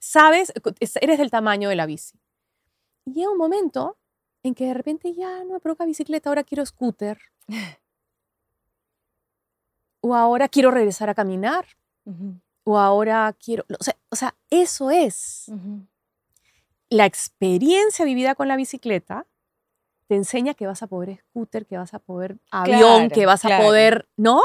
sabes, 0.00 0.52
es- 0.80 0.96
eres 1.02 1.18
del 1.18 1.30
tamaño 1.30 1.68
de 1.68 1.76
la 1.76 1.84
bici. 1.86 2.18
Y 3.04 3.12
llega 3.12 3.30
un 3.30 3.36
momento 3.38 3.98
en 4.42 4.54
que 4.54 4.64
de 4.66 4.74
repente 4.74 5.12
ya 5.14 5.44
no 5.44 5.52
me 5.54 5.60
provoca 5.60 5.84
bicicleta, 5.84 6.30
ahora 6.30 6.44
quiero 6.44 6.64
scooter. 6.64 7.18
o 10.00 10.14
ahora 10.14 10.48
quiero 10.48 10.70
regresar 10.70 11.08
a 11.10 11.14
caminar. 11.14 11.66
ujú, 12.06 12.40
O 12.64 12.78
ahora 12.78 13.34
quiero... 13.38 13.64
O 13.78 13.84
sea, 13.84 13.96
o 14.10 14.16
sea, 14.16 14.34
eso 14.50 14.90
es. 14.90 15.50
La 16.88 17.06
experiencia 17.06 18.04
vivida 18.04 18.34
con 18.34 18.48
la 18.48 18.56
bicicleta 18.56 19.26
te 20.06 20.16
enseña 20.16 20.54
que 20.54 20.66
vas 20.66 20.82
a 20.82 20.86
poder 20.86 21.18
scooter, 21.18 21.66
que 21.66 21.76
vas 21.76 21.94
a 21.94 21.98
poder 21.98 22.38
avión, 22.50 23.08
que 23.08 23.14
Claro, 23.14 23.28
vas 23.28 23.44
a 23.44 23.58
poder... 23.58 24.08
¿No? 24.16 24.42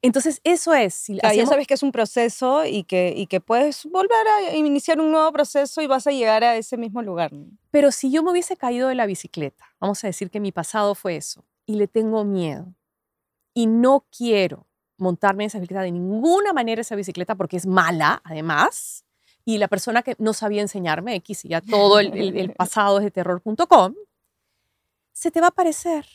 Entonces, 0.00 0.40
eso 0.44 0.74
es. 0.74 0.94
Si 0.94 1.18
Claro, 1.18 1.34
ya 1.34 1.46
sabes 1.46 1.66
que 1.66 1.74
es 1.74 1.82
un 1.82 1.90
proceso 1.90 2.64
y 2.64 2.84
que, 2.84 3.12
y 3.16 3.26
que 3.26 3.40
puedes 3.40 3.84
volver 3.86 4.28
a 4.28 4.54
iniciar 4.54 5.00
un 5.00 5.10
nuevo 5.10 5.32
proceso 5.32 5.82
y 5.82 5.86
vas 5.86 6.06
a 6.06 6.12
llegar 6.12 6.44
a 6.44 6.56
ese 6.56 6.76
mismo 6.76 7.02
lugar. 7.02 7.32
Pero 7.70 7.90
si 7.90 8.10
yo 8.10 8.22
me 8.22 8.30
hubiese 8.30 8.56
caído 8.56 8.88
de 8.88 8.94
la 8.94 9.06
bicicleta, 9.06 9.64
vamos 9.80 10.04
a 10.04 10.06
decir 10.06 10.30
que 10.30 10.38
mi 10.38 10.52
pasado 10.52 10.94
fue 10.94 11.16
eso, 11.16 11.44
y 11.66 11.74
le 11.74 11.88
tengo 11.88 12.24
miedo, 12.24 12.72
y 13.54 13.66
no 13.66 14.06
quiero 14.16 14.67
montarme 14.98 15.44
en 15.44 15.48
esa 15.48 15.58
bicicleta 15.58 15.82
de 15.82 15.92
ninguna 15.92 16.52
manera 16.52 16.80
esa 16.80 16.96
bicicleta 16.96 17.34
porque 17.34 17.56
es 17.56 17.66
mala, 17.66 18.20
además, 18.24 19.04
y 19.44 19.58
la 19.58 19.68
persona 19.68 20.02
que 20.02 20.14
no 20.18 20.32
sabía 20.34 20.60
enseñarme, 20.62 21.14
X, 21.16 21.44
y 21.44 21.48
ya 21.48 21.60
todo 21.60 22.00
el, 22.00 22.12
el- 22.16 22.36
el 22.36 22.52
pasado 22.54 22.98
es 22.98 23.04
de 23.04 23.10
terror.com, 23.10 23.94
se 25.12 25.30
te 25.30 25.40
va 25.40 25.46
a 25.46 25.50
aparecer. 25.50 26.06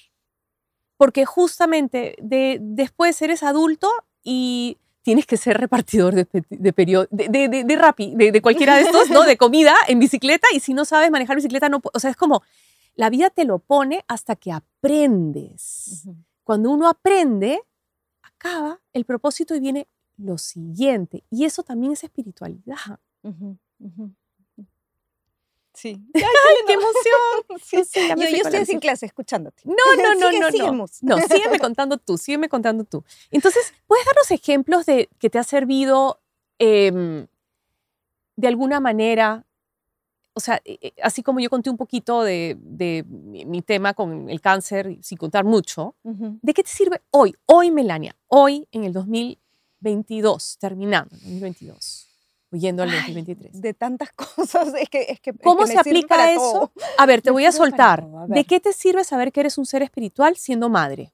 Porque 0.98 1.26
justamente 1.26 2.16
de, 2.22 2.60
después 2.62 3.22
eres 3.22 3.44
adulto 3.44 3.90
y 4.24 4.78
tienes 5.02 5.26
que 5.26 5.36
ser 5.38 5.58
repartidor 5.60 6.14
de, 6.16 6.28
de, 6.32 6.44
de, 6.72 7.08
de, 7.12 7.48
de, 7.50 7.64
de 7.66 7.76
Rappi, 7.76 8.14
de, 8.16 8.32
de 8.32 8.42
cualquiera 8.42 8.76
de 8.76 8.84
estos, 8.84 9.10
¿no? 9.10 9.24
De 9.24 9.36
comida 9.36 9.74
en 9.88 10.00
bicicleta 10.00 10.48
y 10.54 10.60
si 10.62 10.74
no 10.74 10.86
sabes 10.86 11.12
manejar 11.12 11.36
bicicleta, 11.36 11.68
no, 11.68 11.82
o 11.94 12.00
sea, 12.00 12.10
es 12.12 12.16
como, 12.16 12.42
la 12.96 13.10
vida 13.10 13.30
te 13.32 13.44
lo 13.44 13.60
pone 13.60 14.06
hasta 14.08 14.36
que 14.38 14.52
aprendes. 14.54 16.08
Cuando 16.46 16.70
uno 16.72 16.88
aprende, 16.88 17.62
acaba 18.44 18.80
el 18.94 19.06
propósito 19.06 19.56
y 19.56 19.60
viene 19.60 19.88
lo 20.18 20.38
siguiente. 20.38 21.24
Y 21.30 21.46
eso 21.46 21.64
también 21.64 21.94
es 21.94 22.04
espiritualidad. 22.04 23.00
Sí. 25.74 26.00
¡Ay, 26.14 26.56
qué 26.68 26.74
emoción! 26.74 27.60
Sí. 27.64 27.84
Sí, 27.86 28.00
Yo, 28.10 28.26
estoy 28.26 28.66
sin 28.66 28.80
clase 28.80 29.06
escuchándote. 29.06 29.64
No, 29.66 29.76
no, 29.96 30.16
no, 30.16 30.32
no, 30.40 30.52
sigue, 30.52 30.72
no. 30.72 30.86
No, 31.02 31.18
sígueme 31.28 31.60
contando 31.60 31.98
tú, 31.98 32.18
sígueme 32.18 32.50
contando 32.50 32.84
tú. 32.84 33.04
Entonces, 33.32 33.74
¿puedes 33.88 34.06
darnos 34.06 34.30
ejemplos 34.32 34.86
de 34.86 35.10
que 35.20 35.30
te 35.30 35.40
ha 35.40 35.44
servido 35.44 36.22
em, 36.60 37.28
de 38.36 38.48
alguna 38.48 38.80
manera? 38.80 39.46
O 40.36 40.40
sea, 40.40 40.60
eh, 40.66 40.78
eh, 40.82 40.94
así 41.04 41.22
como 41.22 41.40
yo 41.40 41.50
conté 41.50 41.70
un 41.70 41.78
poquito 41.78 42.24
de, 42.24 42.58
de 42.60 43.06
mi, 43.08 43.46
mi 43.46 43.62
tema 43.62 43.94
con 43.94 44.30
el 44.30 44.42
cáncer, 44.42 44.98
sin 45.02 45.18
contar 45.18 45.44
mucho. 45.46 45.96
¿de 46.04 46.54
qué 46.54 46.64
te 46.64 46.70
sirve 46.70 47.02
hoy, 47.12 47.36
hoy, 47.46 47.70
Melania, 47.72 48.16
hoy 48.28 48.68
en 48.72 48.84
el 48.84 48.94
2022, 48.94 50.58
terminando 50.60 51.16
el 51.16 51.22
2022, 51.22 52.08
huyendo 52.52 52.82
al 52.84 52.90
Ay, 52.90 52.96
2023? 52.98 53.62
De 53.62 53.74
tantas 53.76 54.12
cosas. 54.36 54.74
Es 54.80 54.90
que, 54.90 55.06
es 55.08 55.20
que, 55.20 55.30
es 55.30 55.38
¿Cómo 55.44 55.62
que 55.66 55.68
se 55.68 55.80
aplica 55.80 56.32
eso? 56.32 56.42
todo. 56.42 56.72
A 56.98 57.06
ver, 57.06 57.22
te 57.22 57.30
Me 57.30 57.34
voy 57.34 57.46
a 57.46 57.52
soltar. 57.52 58.02
todo, 58.02 58.20
a 58.20 58.28
¿De 58.28 58.44
qué 58.46 58.60
te 58.60 58.74
sirve 58.74 59.04
saber 59.04 59.32
que 59.32 59.42
eres 59.42 59.58
un 59.60 59.66
ser 59.68 59.84
espiritual 59.84 60.36
siendo 60.36 60.68
madre? 60.68 61.14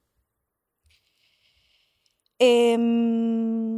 Em, 2.42 3.69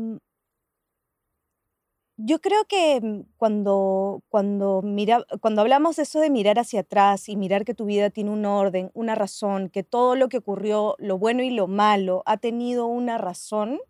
yo 2.25 2.41
creo 2.41 2.65
que 2.67 3.01
mm, 3.01 3.23
cuando, 3.37 4.23
cuando, 4.29 4.81
mira, 4.83 5.25
cuando 5.41 5.61
hablamos 5.63 5.97
de 5.97 6.05
eso 6.05 6.21
de 6.21 6.31
mirar 6.31 6.59
hacia 6.59 6.81
atrás 6.81 7.29
y 7.29 7.37
mirar 7.37 7.65
que 7.65 7.75
tu 7.75 7.85
vida 7.85 8.11
tiene 8.11 8.31
un 8.31 8.45
orden, 8.47 8.91
una 8.95 9.15
razón, 9.15 9.69
que 9.69 9.83
todo 9.83 10.15
lo 10.17 10.29
que 10.29 10.39
ocurrió, 10.39 10.95
lo 10.99 11.19
bueno 11.19 11.43
y 11.43 11.51
lo 11.51 11.67
malo, 11.67 12.23
ha 12.27 12.37
tenido 12.37 12.87
una 12.87 13.19
razón, 13.19 13.81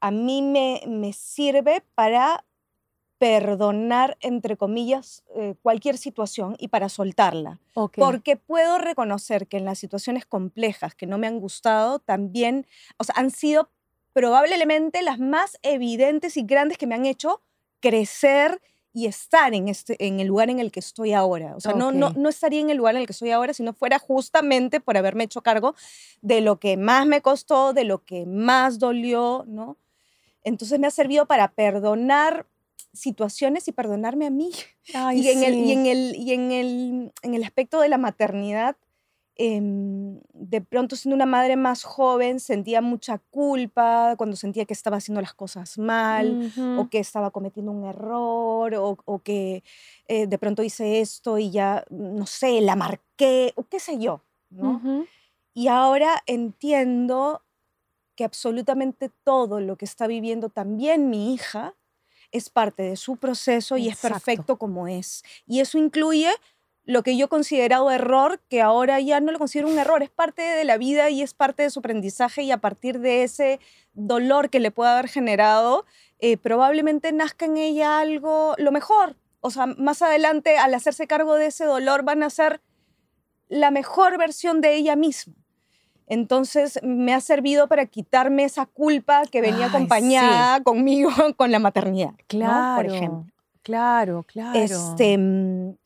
a 0.00 0.10
mí 0.10 0.42
me, 0.42 0.82
me 0.86 1.12
sirve 1.12 1.82
para 1.94 2.44
perdonar, 3.18 4.16
entre 4.22 4.56
comillas, 4.56 5.24
eh, 5.36 5.54
cualquier 5.60 5.98
situación 5.98 6.56
y 6.58 6.68
para 6.68 6.88
soltarla. 6.88 7.60
Porque 7.74 8.36
puedo 8.36 8.78
reconocer 8.78 9.46
que 9.46 9.58
en 9.58 9.66
las 9.66 9.78
situaciones 9.78 10.24
complejas 10.24 10.94
que 10.94 11.06
no 11.06 11.18
me 11.18 11.26
han 11.26 11.38
gustado, 11.38 11.98
también, 11.98 12.66
o 12.96 13.04
sea, 13.04 13.14
han 13.18 13.30
sido 13.30 13.70
probablemente 14.12 15.02
las 15.02 15.18
más 15.18 15.58
evidentes 15.62 16.36
y 16.36 16.42
grandes 16.42 16.78
que 16.78 16.86
me 16.86 16.94
han 16.94 17.06
hecho 17.06 17.40
crecer 17.80 18.60
y 18.92 19.06
estar 19.06 19.54
en, 19.54 19.68
este, 19.68 19.96
en 20.04 20.18
el 20.18 20.26
lugar 20.26 20.50
en 20.50 20.58
el 20.58 20.72
que 20.72 20.80
estoy 20.80 21.12
ahora. 21.12 21.54
O 21.54 21.60
sea, 21.60 21.74
no, 21.74 21.92
no, 21.92 22.10
no 22.10 22.28
estaría 22.28 22.60
en 22.60 22.70
el 22.70 22.76
lugar 22.76 22.96
en 22.96 23.02
el 23.02 23.06
que 23.06 23.12
estoy 23.12 23.30
ahora 23.30 23.54
si 23.54 23.62
no 23.62 23.72
fuera 23.72 23.98
justamente 23.98 24.80
por 24.80 24.96
haberme 24.96 25.24
hecho 25.24 25.42
cargo 25.42 25.74
de 26.22 26.40
lo 26.40 26.58
que 26.58 26.76
más 26.76 27.06
me 27.06 27.22
costó, 27.22 27.72
de 27.72 27.84
lo 27.84 28.04
que 28.04 28.26
más 28.26 28.78
dolió, 28.78 29.44
¿no? 29.46 29.76
Entonces 30.42 30.80
me 30.80 30.86
ha 30.88 30.90
servido 30.90 31.26
para 31.26 31.52
perdonar 31.52 32.46
situaciones 32.92 33.68
y 33.68 33.72
perdonarme 33.72 34.26
a 34.26 34.30
mí. 34.30 34.50
Ay, 34.94 35.20
Y 35.20 35.28
en, 35.28 35.44
el, 35.44 35.54
y, 35.54 35.72
en, 35.72 35.86
el, 35.86 36.16
y 36.16 36.32
en, 36.32 36.52
el, 36.52 37.12
en 37.22 37.34
el 37.34 37.44
aspecto 37.44 37.80
de 37.80 37.88
la 37.88 37.98
maternidad, 37.98 38.76
em, 39.42 40.20
de 40.34 40.60
pronto 40.60 40.96
siendo 40.96 41.16
una 41.16 41.24
madre 41.24 41.56
más 41.56 41.82
joven, 41.82 42.40
sentía 42.40 42.82
mucha 42.82 43.16
culpa 43.30 44.14
cuando 44.18 44.36
sentía 44.36 44.66
que 44.66 44.74
estaba 44.74 44.98
haciendo 44.98 45.22
las 45.22 45.32
cosas 45.32 45.78
mal 45.78 46.52
o 46.78 46.90
que 46.90 46.98
estaba 46.98 47.30
cometiendo 47.30 47.72
un 47.72 47.86
error 47.86 48.74
o, 48.74 48.98
o 49.02 49.18
que 49.20 49.62
eh, 50.08 50.26
de 50.26 50.38
pronto 50.38 50.62
hice 50.62 51.00
esto 51.00 51.38
y 51.38 51.50
ya, 51.50 51.84
no 51.88 52.26
sé, 52.26 52.60
la 52.60 52.76
marqué 52.76 53.54
o 53.56 53.64
qué 53.64 53.80
sé 53.80 53.98
yo, 53.98 54.22
¿no? 54.50 54.78
Y 55.54 55.68
ahora 55.68 56.22
entiendo 56.26 57.42
que 58.14 58.24
absolutamente 58.24 59.10
todo 59.24 59.60
lo 59.60 59.76
que 59.76 59.86
está 59.86 60.06
viviendo 60.06 60.50
también 60.50 61.08
mi 61.08 61.32
hija 61.32 61.74
es 62.32 62.50
parte 62.50 62.82
de 62.82 62.96
su 62.96 63.16
proceso 63.16 63.78
y 63.78 63.88
es 63.88 63.96
perfecto 63.98 64.58
como 64.58 64.86
es. 64.86 65.22
Y 65.46 65.60
eso 65.60 65.78
incluye 65.78 66.30
lo 66.84 67.02
que 67.02 67.16
yo 67.16 67.26
he 67.26 67.28
considerado 67.28 67.90
error, 67.90 68.40
que 68.48 68.60
ahora 68.62 69.00
ya 69.00 69.20
no 69.20 69.32
lo 69.32 69.38
considero 69.38 69.68
un 69.68 69.78
error, 69.78 70.02
es 70.02 70.10
parte 70.10 70.42
de 70.42 70.64
la 70.64 70.78
vida 70.78 71.10
y 71.10 71.22
es 71.22 71.34
parte 71.34 71.62
de 71.62 71.70
su 71.70 71.80
aprendizaje 71.80 72.42
y 72.42 72.50
a 72.50 72.58
partir 72.58 73.00
de 73.00 73.22
ese 73.22 73.60
dolor 73.92 74.50
que 74.50 74.60
le 74.60 74.70
puede 74.70 74.90
haber 74.90 75.08
generado, 75.08 75.84
eh, 76.18 76.36
probablemente 76.36 77.12
nazca 77.12 77.44
en 77.44 77.56
ella 77.56 78.00
algo, 78.00 78.54
lo 78.58 78.72
mejor. 78.72 79.16
O 79.40 79.50
sea, 79.50 79.66
más 79.66 80.02
adelante, 80.02 80.58
al 80.58 80.74
hacerse 80.74 81.06
cargo 81.06 81.34
de 81.36 81.46
ese 81.46 81.64
dolor, 81.64 82.02
van 82.02 82.22
a 82.22 82.30
ser 82.30 82.60
la 83.48 83.70
mejor 83.70 84.18
versión 84.18 84.60
de 84.60 84.74
ella 84.74 84.96
misma. 84.96 85.34
Entonces 86.06 86.80
me 86.82 87.14
ha 87.14 87.20
servido 87.20 87.68
para 87.68 87.86
quitarme 87.86 88.44
esa 88.44 88.66
culpa 88.66 89.22
que 89.30 89.40
venía 89.40 89.66
Ay, 89.66 89.68
acompañada 89.68 90.60
conmigo 90.62 91.10
con 91.36 91.52
la 91.52 91.60
maternidad, 91.60 92.10
¿no? 92.10 92.24
Claro. 92.26 92.82
por 92.82 92.94
ejemplo. 92.94 93.26
Claro, 93.62 94.24
claro. 94.24 94.58
Este, 94.58 95.16
mm, 95.16 95.76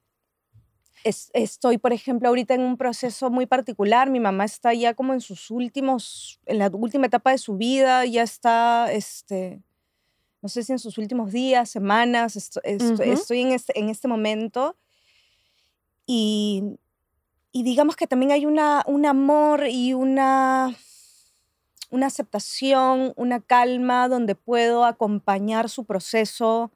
es- 1.05 1.31
estoy, 1.35 1.79
por 1.79 1.93
ejemplo, 1.93 2.29
ahorita 2.29 2.55
en 2.55 2.62
un 2.62 2.77
proceso 2.77 3.31
muy 3.31 3.47
particular. 3.47 4.11
Mi 4.11 4.21
mamá 4.21 4.45
está 4.45 4.75
ya 4.75 4.95
como 4.95 5.12
en 5.14 5.21
sus 5.21 5.51
últimos, 5.51 6.40
en 6.47 6.59
la 6.59 6.69
última 6.73 7.07
etapa 7.07 7.31
de 7.31 7.38
su 7.38 7.57
vida, 7.57 8.05
ya 8.07 8.23
está, 8.23 8.90
este, 8.93 9.61
no 10.43 10.49
sé 10.49 10.62
si 10.64 10.73
en 10.73 10.79
sus 10.79 10.99
últimos 10.99 11.31
días, 11.33 11.71
semanas, 11.71 12.37
estoy 12.37 13.40
en 13.43 13.53
este, 13.53 13.79
en 13.79 13.88
este 13.88 14.09
momento. 14.09 14.77
Y, 16.07 16.62
y 17.53 17.62
digamos 17.62 17.97
que 17.97 18.07
también 18.07 18.33
hay 18.33 18.47
una, 18.47 18.83
un 18.87 19.07
amor 19.07 19.67
y 19.69 19.95
una, 19.95 20.75
una 21.90 22.07
aceptación, 22.07 23.12
una 23.17 23.40
calma 23.40 24.09
donde 24.09 24.35
puedo 24.35 24.85
acompañar 24.85 25.69
su 25.71 25.85
proceso 25.85 26.71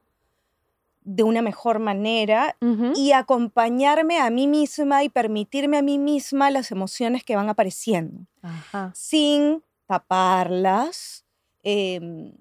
de 1.11 1.23
una 1.23 1.41
mejor 1.41 1.79
manera 1.79 2.55
y 2.95 3.13
acompañarme 3.13 4.19
a 4.21 4.29
mí 4.29 4.47
misma 4.47 5.05
y 5.05 5.09
permitirme 5.09 5.79
a 5.79 5.83
mí 5.83 5.97
misma 5.99 6.51
las 6.51 6.71
emociones 6.71 7.25
que 7.25 7.35
van 7.35 7.49
apareciendo, 7.49 8.27
Ajá. 8.43 8.93
sin 8.95 9.63
taparlas, 9.87 11.25
em, 11.63 12.33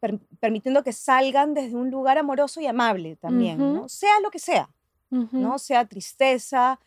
per- 0.00 0.18
permitiendo 0.38 0.82
que 0.84 0.92
salgan 0.92 1.54
desde 1.54 1.76
un 1.76 1.90
lugar 1.90 2.18
amoroso 2.18 2.60
y 2.60 2.66
amable 2.66 3.16
también. 3.16 3.56
¿no? 3.58 3.88
sea 3.88 4.20
lo 4.22 4.30
que 4.30 4.38
sea. 4.38 4.68
¿no? 5.10 5.58
sea 5.58 5.86
tristeza, 5.86 6.78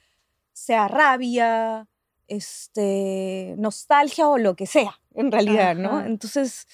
sea 0.54 0.88
rabia, 0.88 1.88
este, 2.28 3.56
nostalgia 3.58 4.28
o 4.28 4.38
lo 4.38 4.56
que 4.56 4.68
sea, 4.68 5.00
en 5.16 5.32
realidad, 5.32 5.76
¿no? 5.76 6.02
Entonces, 6.02 6.68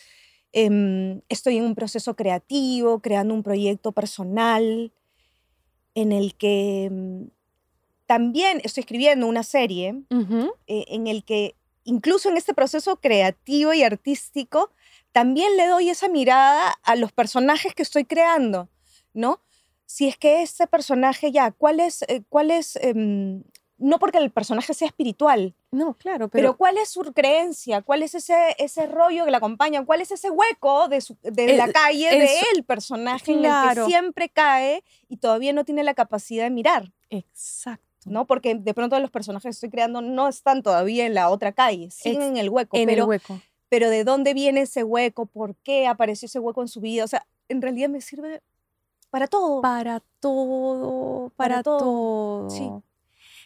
em, 0.54 1.22
estoy 1.30 1.58
en 1.58 1.66
un 1.66 1.76
proceso 1.76 2.16
creativo, 2.16 3.00
creando 3.00 3.34
un 3.34 3.44
proyecto 3.44 3.92
personal 3.92 4.94
en 5.96 6.12
el 6.12 6.36
que 6.36 6.86
em, 6.86 7.30
también 8.06 8.62
estoy 8.64 8.82
escribiendo 8.82 9.28
una 9.28 9.44
serie 9.44 10.04
eh, 10.68 10.86
en 10.88 11.08
el 11.08 11.24
que 11.24 11.56
incluso 11.84 12.30
en 12.30 12.38
este 12.38 12.54
proceso 12.54 12.98
creativo 12.98 13.74
y 13.74 13.84
artístico 13.84 14.72
también 15.12 15.58
le 15.58 15.68
doy 15.68 15.90
esa 15.90 16.10
mirada 16.10 16.78
a 16.84 16.96
los 16.96 17.12
personajes 17.12 17.74
que 17.76 17.84
estoy 17.84 18.06
creando, 18.06 18.70
¿no? 19.14 19.42
Si 19.86 20.08
es 20.08 20.18
que 20.18 20.42
este 20.42 20.66
personaje 20.66 21.32
ya, 21.32 21.52
¿cuál 21.52 21.80
es, 21.80 22.04
eh, 22.04 22.24
cuál 22.30 22.52
es 22.52 22.78
em, 22.78 23.44
no 23.84 24.00
porque 24.00 24.18
el 24.18 24.32
personaje 24.32 24.74
sea 24.74 24.88
espiritual, 24.88 25.54
No, 25.72 25.94
claro, 25.96 26.28
pero, 26.30 26.42
pero, 26.50 26.58
cuál 26.58 26.78
es 26.78 26.90
su 26.90 27.02
creencia, 27.14 27.82
cuál 27.82 28.02
es 28.04 28.16
ese, 28.16 28.56
ese 28.58 28.86
rollo 28.88 29.26
que 29.26 29.32
la 29.32 29.38
acompaña, 29.38 29.86
cuál 29.86 30.02
es 30.02 30.12
ese 30.12 30.30
hueco 30.30 30.88
de, 30.88 31.02
su- 31.02 31.18
de 31.22 31.52
El- 31.52 31.58
la 31.58 31.72
calle 31.72 32.10
el 32.14 32.20
de 32.20 32.30
el 32.56 32.64
personaje 32.64 33.32
en 33.34 33.44
el 33.46 33.52
que 33.76 33.86
siempre 33.86 34.30
cae 34.30 34.84
y 35.10 35.18
todavía 35.18 35.54
no 35.54 35.66
tiene 35.66 35.84
la 35.84 35.94
capacidad 35.94 36.44
de 36.46 36.50
mirar. 36.50 36.92
exacto. 37.10 37.84
¿no? 38.06 38.28
Porque 38.28 38.56
de 38.56 38.74
pronto 38.74 39.00
los 39.00 39.12
personajes 39.12 39.44
que 39.46 39.50
estoy 39.52 39.70
creando 39.70 40.02
no 40.02 40.28
están 40.28 40.62
todavía 40.62 41.06
en 41.06 41.14
la 41.14 41.30
otra 41.30 41.54
calle, 41.54 41.90
siguen 41.90 42.22
Ex- 42.22 42.32
en 42.32 42.38
el 42.38 42.50
hueco, 42.50 42.76
En 42.76 42.86
pero, 42.88 43.04
el 43.04 43.10
hueco. 43.10 43.40
pero 43.70 43.90
¿de 43.90 44.04
dónde 44.04 44.34
viene 44.34 44.62
ese 44.62 44.84
hueco? 44.84 45.26
¿Por 45.26 45.56
qué 45.56 45.88
apareció 45.88 46.26
ese 46.26 46.40
hueco 46.40 46.62
en 46.62 46.68
su 46.68 46.82
vida? 46.82 47.06
O 47.06 47.08
sea, 47.08 47.26
en 47.48 47.62
realidad 47.62 47.88
me 47.88 48.02
sirve 48.02 48.42
para 49.10 49.28
todo. 49.28 49.62
Para 49.62 50.02
todo, 50.20 51.30
para, 51.38 51.56
Para 51.56 51.64
todo, 51.64 51.78
todo. 51.80 52.50
sí. 52.50 52.70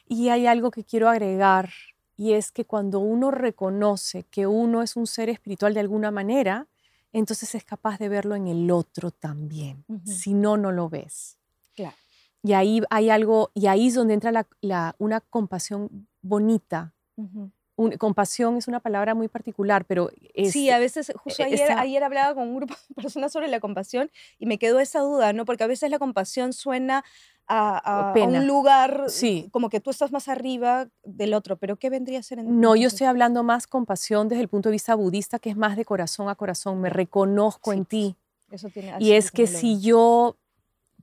Y 0.07 0.29
hay 0.29 0.47
algo 0.47 0.71
que 0.71 0.83
quiero 0.83 1.09
agregar, 1.09 1.69
y 2.15 2.33
es 2.33 2.51
que 2.51 2.65
cuando 2.65 2.99
uno 2.99 3.29
reconoce 3.31 4.23
que 4.23 4.47
uno 4.47 4.81
es 4.81 4.95
un 4.95 5.05
ser 5.05 5.29
espiritual 5.29 5.73
de 5.73 5.81
alguna 5.81 6.11
manera, 6.11 6.67
entonces 7.13 7.53
es 7.55 7.63
capaz 7.63 7.97
de 7.99 8.09
verlo 8.09 8.35
en 8.35 8.47
el 8.47 8.71
otro 8.71 9.11
también. 9.11 9.85
Si 10.05 10.33
no, 10.33 10.57
no 10.57 10.71
lo 10.71 10.89
ves. 10.89 11.37
Claro. 11.75 11.95
Y 12.43 12.53
ahí 12.53 12.81
hay 12.89 13.09
algo, 13.09 13.51
y 13.53 13.67
ahí 13.67 13.87
es 13.87 13.95
donde 13.95 14.13
entra 14.13 14.31
la- 14.31 14.47
la- 14.61 14.95
una 14.99 15.21
compasión 15.21 16.07
bonita, 16.21 16.93
Ujú. 17.17 17.51
Un- 17.77 17.91
compasión 17.91 18.57
es 18.57 18.67
una 18.67 18.81
palabra 18.81 19.15
muy 19.15 19.29
particular, 19.29 19.85
pero 19.85 20.09
es, 20.33 20.51
Sí, 20.51 20.69
a 20.69 20.79
veces, 20.79 21.13
justo 21.15 21.41
e- 21.43 21.45
ayer, 21.45 21.71
ayer 21.71 22.03
hablaba 22.03 22.33
con 22.33 22.49
un 22.49 22.55
grupo 22.57 22.75
de 22.89 22.95
personas 23.01 23.31
sobre 23.31 23.47
la 23.47 23.59
compasión 23.61 24.11
y 24.39 24.45
me 24.47 24.57
quedó 24.57 24.79
esa 24.81 24.99
duda, 24.99 25.31
¿no? 25.31 25.45
Porque 25.45 25.63
a 25.63 25.67
veces 25.67 25.89
la 25.89 25.99
compasión 25.99 26.51
suena 26.51 27.05
a, 27.47 27.77
a- 27.77 28.09
a 28.09 28.13
Pena. 28.13 28.39
un 28.39 28.47
lugar 28.47 29.05
Sí. 29.07 29.47
como 29.51 29.69
que 29.69 29.79
tú 29.79 29.89
estás 29.91 30.11
más 30.11 30.27
arriba 30.27 30.89
del 31.05 31.33
otro, 31.33 31.55
pero 31.55 31.77
¿qué 31.77 31.89
vendría 31.89 32.19
a 32.19 32.23
ser 32.23 32.39
en 32.39 32.59
No, 32.59 32.75
yo 32.75 32.87
estoy 32.89 33.07
hablando 33.07 33.41
más 33.43 33.67
compasión 33.67 34.27
desde 34.27 34.41
el 34.41 34.49
punto 34.49 34.67
de 34.67 34.73
vista 34.73 34.95
budista, 34.95 35.39
que 35.39 35.49
es 35.51 35.55
más 35.55 35.77
de 35.77 35.85
corazón 35.85 36.27
a 36.27 36.35
corazón. 36.35 36.81
Me 36.81 36.89
reconozco 36.89 37.71
Sí, 37.71 37.77
en 37.77 37.85
ti. 37.85 38.15
Eso 38.51 38.67
tiene, 38.69 38.95
Y 38.99 39.13
es 39.13 39.31
que 39.31 39.45
si 39.47 39.79
yo 39.79 40.35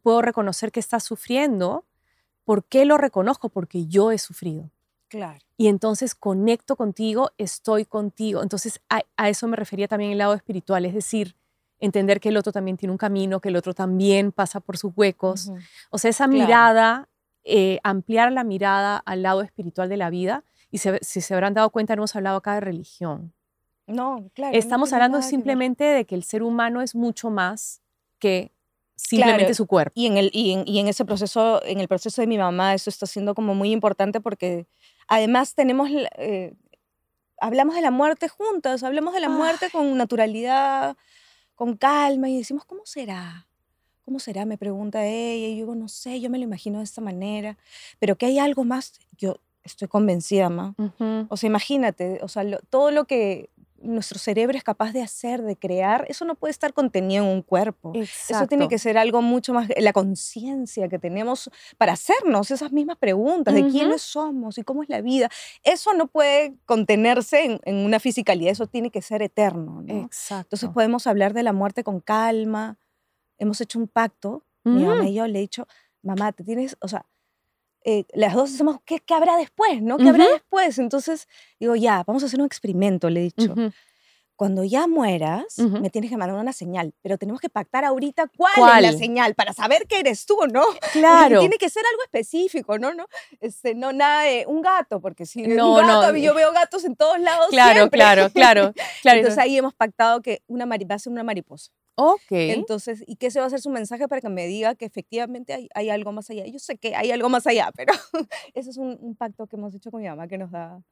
puedo 0.02 0.20
reconocer 0.22 0.70
que 0.72 0.80
estás 0.80 1.02
sufriendo, 1.04 1.84
¿por 2.44 2.64
qué 2.64 2.84
lo 2.84 2.98
reconozco? 2.98 3.48
Porque 3.48 3.86
yo 3.86 4.10
he 4.12 4.18
sufrido. 4.18 4.70
Claro. 5.14 5.38
Y 5.56 5.68
entonces 5.68 6.16
conecto 6.16 6.74
contigo, 6.74 7.30
estoy 7.38 7.84
contigo. 7.84 8.42
Entonces 8.42 8.80
a, 8.90 9.02
a 9.16 9.28
eso 9.28 9.46
me 9.46 9.56
refería 9.56 9.86
también 9.86 10.10
el 10.10 10.18
lado 10.18 10.34
espiritual, 10.34 10.84
es 10.86 10.92
decir, 10.92 11.36
entender 11.78 12.18
que 12.18 12.30
el 12.30 12.36
otro 12.36 12.50
también 12.50 12.76
tiene 12.76 12.90
un 12.90 12.98
camino, 12.98 13.38
que 13.38 13.50
el 13.50 13.54
otro 13.56 13.74
también 13.74 14.32
pasa 14.32 14.58
por 14.58 14.76
sus 14.76 14.92
huecos. 14.96 15.46
Ujú. 15.46 15.58
O 15.90 15.98
sea, 15.98 16.10
esa 16.10 16.26
Claro. 16.26 16.42
mirada, 16.44 17.08
eh, 17.44 17.78
ampliar 17.84 18.32
la 18.32 18.42
mirada 18.42 18.96
al 18.96 19.22
lado 19.22 19.42
espiritual 19.42 19.88
de 19.88 19.98
la 19.98 20.10
vida. 20.10 20.42
Y 20.72 20.78
se- 20.78 20.98
si 21.02 21.20
se 21.20 21.32
habrán 21.34 21.54
dado 21.54 21.70
cuenta, 21.70 21.94
no 21.94 22.00
hemos 22.00 22.16
hablado 22.16 22.38
acá 22.38 22.54
de 22.54 22.60
religión. 22.60 23.32
No, 23.86 24.28
claro. 24.34 24.52
no 24.52 24.58
Estamos 24.58 24.88
tiene 24.88 24.96
hablando 24.96 25.18
nada 25.18 25.28
que 25.28 25.30
simplemente 25.30 25.84
de 25.84 26.04
que 26.06 26.16
el 26.16 26.24
ser 26.24 26.42
humano 26.42 26.82
es 26.82 26.96
mucho 26.96 27.30
más 27.30 27.80
que 28.18 28.50
simplemente 28.96 29.44
Claro, 29.44 29.54
su 29.54 29.66
cuerpo. 29.66 29.92
Y 29.94 30.06
en, 30.06 30.16
el, 30.16 30.30
y, 30.32 30.52
en, 30.52 30.62
y 30.66 30.78
en 30.78 30.88
ese 30.88 31.04
proceso, 31.04 31.62
en 31.64 31.80
el 31.80 31.86
proceso 31.88 32.22
de 32.22 32.26
mi 32.26 32.38
mamá, 32.38 32.74
eso 32.74 32.88
está 32.90 33.06
siendo 33.06 33.34
como 33.34 33.54
muy 33.54 33.72
importante 33.72 34.20
porque 34.20 34.66
además 35.08 35.54
tenemos, 35.54 35.88
eh, 36.18 36.54
hablamos 37.40 37.74
de 37.74 37.80
la 37.82 37.90
muerte 37.90 38.28
juntas, 38.28 38.82
hablamos 38.82 39.14
de 39.14 39.20
la 39.20 39.28
muerte 39.28 39.70
con 39.70 39.96
naturalidad, 39.96 40.96
con 41.54 41.76
calma 41.76 42.28
y 42.28 42.38
decimos, 42.38 42.64
¿cómo 42.64 42.82
será? 42.84 43.46
¿Cómo 44.04 44.18
será? 44.18 44.44
Me 44.44 44.58
pregunta 44.58 45.04
ella 45.06 45.46
y 45.48 45.50
yo 45.52 45.56
digo, 45.62 45.74
no 45.74 45.88
sé, 45.88 46.20
yo 46.20 46.28
me 46.30 46.38
lo 46.38 46.44
imagino 46.44 46.78
de 46.78 46.84
esta 46.84 47.00
manera, 47.00 47.56
pero 47.98 48.16
que 48.16 48.26
hay 48.26 48.38
algo 48.38 48.64
más, 48.64 48.92
yo 49.16 49.36
estoy 49.62 49.88
convencida, 49.88 50.50
ma. 50.50 50.74
O 51.30 51.36
sea, 51.38 51.46
imagínate, 51.48 52.18
o 52.22 52.28
sea, 52.28 52.44
lo- 52.44 52.58
todo 52.68 52.90
lo 52.90 53.06
que 53.06 53.48
nuestro 53.84 54.18
cerebro 54.18 54.56
es 54.56 54.64
capaz 54.64 54.92
de 54.92 55.02
hacer, 55.02 55.42
de 55.42 55.56
crear, 55.56 56.04
eso 56.08 56.24
no 56.24 56.34
puede 56.34 56.50
estar 56.50 56.72
contenido 56.72 57.24
en 57.24 57.30
un 57.30 57.42
cuerpo. 57.42 57.92
Eso 57.94 58.46
tiene 58.48 58.68
que 58.68 58.78
ser 58.78 58.98
algo 58.98 59.22
mucho 59.22 59.52
más, 59.54 59.68
la 59.76 59.92
conciencia 59.92 60.88
que 60.88 60.98
tenemos 60.98 61.50
para 61.78 61.92
hacernos 61.92 62.50
esas 62.50 62.72
mismas 62.72 62.96
preguntas 62.98 63.54
de 63.54 63.60
Ujú. 63.62 63.70
quiénes 63.70 64.02
somos 64.02 64.58
y 64.58 64.62
cómo 64.62 64.82
es 64.82 64.88
la 64.88 65.00
vida. 65.00 65.28
Eso 65.62 65.92
no 65.94 66.06
puede 66.06 66.54
contenerse 66.66 67.44
en, 67.44 67.60
en 67.64 67.76
una 67.76 68.00
fisicalidad, 68.00 68.52
eso 68.52 68.66
tiene 68.66 68.90
que 68.90 69.02
ser 69.02 69.22
eterno. 69.22 69.82
¿no? 69.82 70.04
Exacto. 70.04 70.46
Entonces 70.46 70.70
podemos 70.70 71.06
hablar 71.06 71.32
de 71.34 71.42
la 71.42 71.52
muerte 71.52 71.84
con 71.84 72.00
calma. 72.00 72.78
Hemos 73.38 73.60
hecho 73.60 73.78
un 73.78 73.88
pacto, 73.88 74.44
mi 74.64 74.84
mamá 74.84 75.02
Mm. 75.02 75.06
y 75.08 75.14
yo 75.14 75.26
le 75.26 75.38
he 75.38 75.42
dicho, 75.42 75.66
mamá, 76.02 76.32
te 76.32 76.42
tienes, 76.44 76.76
o 76.80 76.88
sea, 76.88 77.04
eh, 77.84 78.04
las 78.14 78.34
dos 78.34 78.50
decimos, 78.50 78.78
¿qué, 78.84 78.98
qué 79.00 79.14
habrá 79.14 79.36
después? 79.36 79.82
¿no? 79.82 79.98
¿Qué 79.98 80.08
habrá 80.08 80.24
Ujú. 80.24 80.32
después? 80.34 80.78
Entonces 80.78 81.28
digo, 81.60 81.76
ya, 81.76 82.02
vamos 82.06 82.22
a 82.22 82.26
hacer 82.26 82.40
un 82.40 82.46
experimento, 82.46 83.10
le 83.10 83.20
he 83.20 83.22
dicho 83.24 83.52
Ujú. 83.52 83.70
cuando 84.36 84.64
ya 84.64 84.86
mueras, 84.88 85.58
Ujú. 85.58 85.78
me 85.80 85.90
tienes 85.90 86.10
que 86.10 86.16
mandar 86.16 86.36
una 86.38 86.52
señal, 86.52 86.92
pero 87.02 87.18
tenemos 87.18 87.40
que 87.40 87.48
pactar 87.48 87.84
ahorita 87.84 88.26
cuál, 88.36 88.52
¿Cuál? 88.56 88.84
es 88.84 88.92
la 88.92 88.98
señal 88.98 89.34
para 89.34 89.52
saber 89.52 89.86
que 89.86 90.00
eres 90.00 90.26
tú, 90.26 90.36
¿no? 90.52 90.64
Claro. 90.92 91.38
Tiene 91.38 91.56
que 91.58 91.68
ser 91.70 91.84
algo 91.90 92.02
específico, 92.02 92.78
¿no? 92.78 92.94
No, 92.94 93.06
este, 93.40 93.74
no 93.74 93.92
nada 93.92 94.22
de 94.22 94.44
un 94.46 94.60
gato, 94.62 95.00
porque 95.00 95.26
si 95.26 95.42
No, 95.42 95.72
un 95.74 95.86
gato, 95.86 96.12
no. 96.12 96.16
yo 96.18 96.34
veo 96.34 96.52
gatos 96.52 96.84
en 96.84 96.96
todos 96.96 97.20
lados 97.20 97.48
Claro, 97.50 97.74
siempre. 97.80 97.98
claro, 97.98 98.30
claro, 98.30 98.72
claro. 99.02 99.18
Entonces 99.18 99.38
ahí 99.38 99.56
hemos 99.56 99.74
pactado 99.74 100.20
que 100.22 100.42
una 100.46 100.64
va 100.66 100.76
a 100.94 100.98
ser 100.98 101.12
una 101.12 101.22
mariposa. 101.22 101.70
Ok. 101.96 102.20
Entonces, 102.30 103.04
¿y 103.06 103.16
qué 103.16 103.30
se 103.30 103.38
va 103.40 103.44
a 103.44 103.48
hacer 103.48 103.60
su 103.60 103.70
mensaje 103.70 104.08
para 104.08 104.20
que 104.20 104.28
me 104.28 104.46
diga 104.46 104.74
que 104.74 104.84
efectivamente 104.84 105.52
hay, 105.54 105.68
hay 105.74 105.90
algo 105.90 106.12
más 106.12 106.28
allá? 106.30 106.46
Yo 106.46 106.58
sé 106.58 106.76
que 106.78 106.94
hay 106.96 107.10
algo 107.10 107.28
más 107.28 107.46
allá, 107.46 107.70
pero 107.76 107.92
ese 108.54 108.70
es 108.70 108.76
un, 108.76 108.96
un 109.00 109.14
pacto 109.16 109.46
que 109.46 109.56
hemos 109.56 109.74
hecho 109.74 109.90
con 109.90 110.00
mi 110.02 110.08
mamá 110.08 110.26
que 110.28 110.38
nos 110.38 110.50
da, 110.50 110.82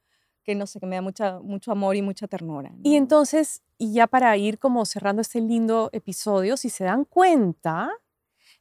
que 0.44 0.55
no 0.55 0.66
sé, 0.66 0.80
que 0.80 0.86
me 0.86 0.96
da 0.96 1.03
mucha, 1.03 1.40
mucho 1.40 1.72
amor 1.72 1.96
y 1.96 2.03
mucha 2.03 2.26
ternura. 2.28 2.72
Y 2.82 2.96
entonces, 2.96 3.62
y 3.78 3.92
ya 3.92 4.07
para 4.07 4.36
ir 4.36 4.59
como 4.59 4.84
cerrando 4.84 5.22
este 5.22 5.40
lindo 5.40 5.90
episodio, 5.92 6.57
si 6.57 6.68
se 6.70 6.84
dan 6.84 7.05
cuenta, 7.05 7.90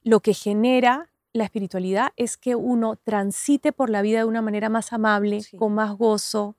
lo 0.04 0.20
que 0.20 0.34
genera 0.34 1.12
la 1.34 1.46
espiritualidad 1.46 2.10
es 2.18 2.38
que 2.38 2.56
uno 2.56 2.98
transite 2.98 3.72
por 3.72 3.89
la 3.89 4.02
vida 4.02 4.20
de 4.20 4.26
una 4.26 4.42
manera 4.42 4.68
más 4.70 4.92
amable, 4.94 5.42
Sí. 5.42 5.58
con 5.58 5.74
más 5.74 5.96
gozo. 5.98 6.56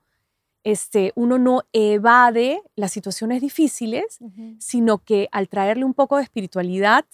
Este, 0.63 1.11
uno 1.15 1.37
no 1.37 1.63
evade 1.73 2.61
las 2.75 2.91
situaciones 2.91 3.41
difíciles, 3.41 4.19
sino 4.59 4.99
que 4.99 5.27
al 5.31 5.49
traerle 5.49 5.83
un 5.83 5.93
poco 5.93 6.17
de 6.17 6.23
espiritualidad, 6.23 7.05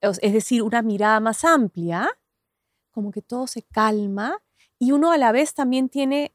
es 0.00 0.18
es 0.22 0.32
decir, 0.32 0.62
una 0.62 0.82
mirada 0.82 1.18
más 1.20 1.44
amplia, 1.44 2.08
como 2.92 3.10
que 3.10 3.22
todo 3.22 3.46
se 3.46 3.62
calma 3.62 4.38
y 4.78 4.92
uno 4.92 5.12
a 5.12 5.18
la 5.18 5.32
vez 5.32 5.54
también 5.54 5.88
tiene 5.88 6.32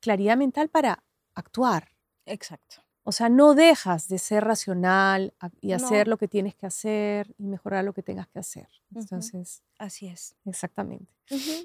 claridad 0.00 0.36
mental 0.36 0.68
para 0.68 1.04
actuar. 1.34 1.88
Exacto. 2.26 2.82
O 3.04 3.10
sea, 3.10 3.28
no 3.28 3.54
dejas 3.54 4.08
de 4.08 4.18
ser 4.18 4.44
racional 4.44 5.34
y 5.60 5.72
hacer 5.72 6.06
No. 6.06 6.10
lo 6.12 6.16
que 6.18 6.28
tienes 6.28 6.54
que 6.54 6.66
hacer 6.66 7.34
y 7.36 7.44
mejorar 7.46 7.84
lo 7.84 7.92
que 7.92 8.02
tengas 8.02 8.28
que 8.28 8.38
hacer. 8.38 8.68
Entonces, 8.94 9.62
Así 9.78 10.06
es. 10.06 10.36
exactamente. 10.46 11.12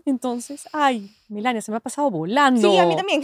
Entonces, 0.06 0.68
ay, 0.74 1.12
Milania, 1.30 1.62
se 1.62 1.72
me 1.72 1.78
ha 1.78 1.80
pasado 1.80 2.10
volando. 2.10 2.72
Sí, 2.72 2.78
a 2.78 2.86
mí 2.86 2.96
también. 2.96 3.22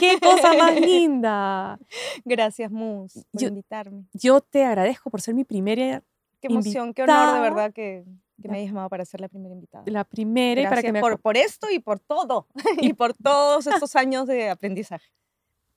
¡Qué 0.00 0.18
cosa 0.20 0.52
más 0.54 0.74
linda! 0.80 1.78
Gracias, 2.24 2.70
Mus, 2.70 3.14
por 3.30 3.40
Yo- 3.40 3.48
invitarme. 3.48 4.04
Yo 4.12 4.40
te 4.40 4.64
agradezco 4.64 5.10
por 5.10 5.20
ser 5.20 5.34
mi 5.34 5.44
primera, 5.44 6.02
Qué 6.40 6.48
emoción, 6.48 6.92
qué 6.92 7.02
honor 7.04 7.14
de 7.16 7.22
invitada. 7.22 7.40
verdad 7.42 7.72
que, 7.72 8.04
que 8.42 8.48
me 8.48 8.54
Ya. 8.54 8.58
hayas 8.60 8.70
llamado 8.70 8.88
para 8.88 9.04
ser 9.04 9.20
la 9.20 9.28
primera 9.28 9.54
invitada. 9.54 9.84
la 9.86 10.02
primera, 10.04 10.60
y 10.60 10.64
para 10.64 10.76
Gracias 10.76 10.88
que 10.88 10.92
me 10.94 11.00
por, 11.00 11.20
por 11.20 11.36
esto 11.36 11.70
y 11.70 11.78
por 11.78 12.00
todo. 12.00 12.48
y 12.90 12.92
por 12.94 13.14
todos 13.14 13.66
estos 13.68 13.94
años 13.94 14.26
de 14.26 14.50
aprendizaje. 14.50 15.06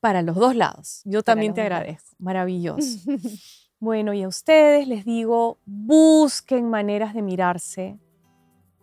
Para 0.05 0.21
los 0.21 0.35
dos 0.35 0.55
lados. 0.55 1.01
Yo 1.03 1.23
Para 1.23 1.33
también 1.33 1.55
te 1.55 1.61
lados. 1.67 1.77
agradezco. 1.77 2.15
Maravilloso. 2.19 2.99
Bueno, 3.77 4.13
y 4.13 4.23
a 4.23 4.27
ustedes 4.27 4.87
les 4.87 5.03
digo, 5.03 5.57
busquen 5.65 6.69
maneras 6.69 7.13
de 7.13 7.21
mirarse. 7.21 7.99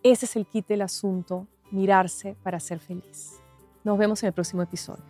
Ese 0.03 0.25
es 0.25 0.35
el 0.35 0.45
kit 0.45 0.67
del 0.67 0.81
asunto, 0.83 1.47
mirarse 1.71 2.37
para 2.43 2.59
ser 2.59 2.79
feliz. 2.79 3.41
Nos 3.83 3.97
vemos 3.97 4.21
en 4.23 4.27
el 4.27 4.33
próximo 4.33 4.61
episodio. 4.61 5.03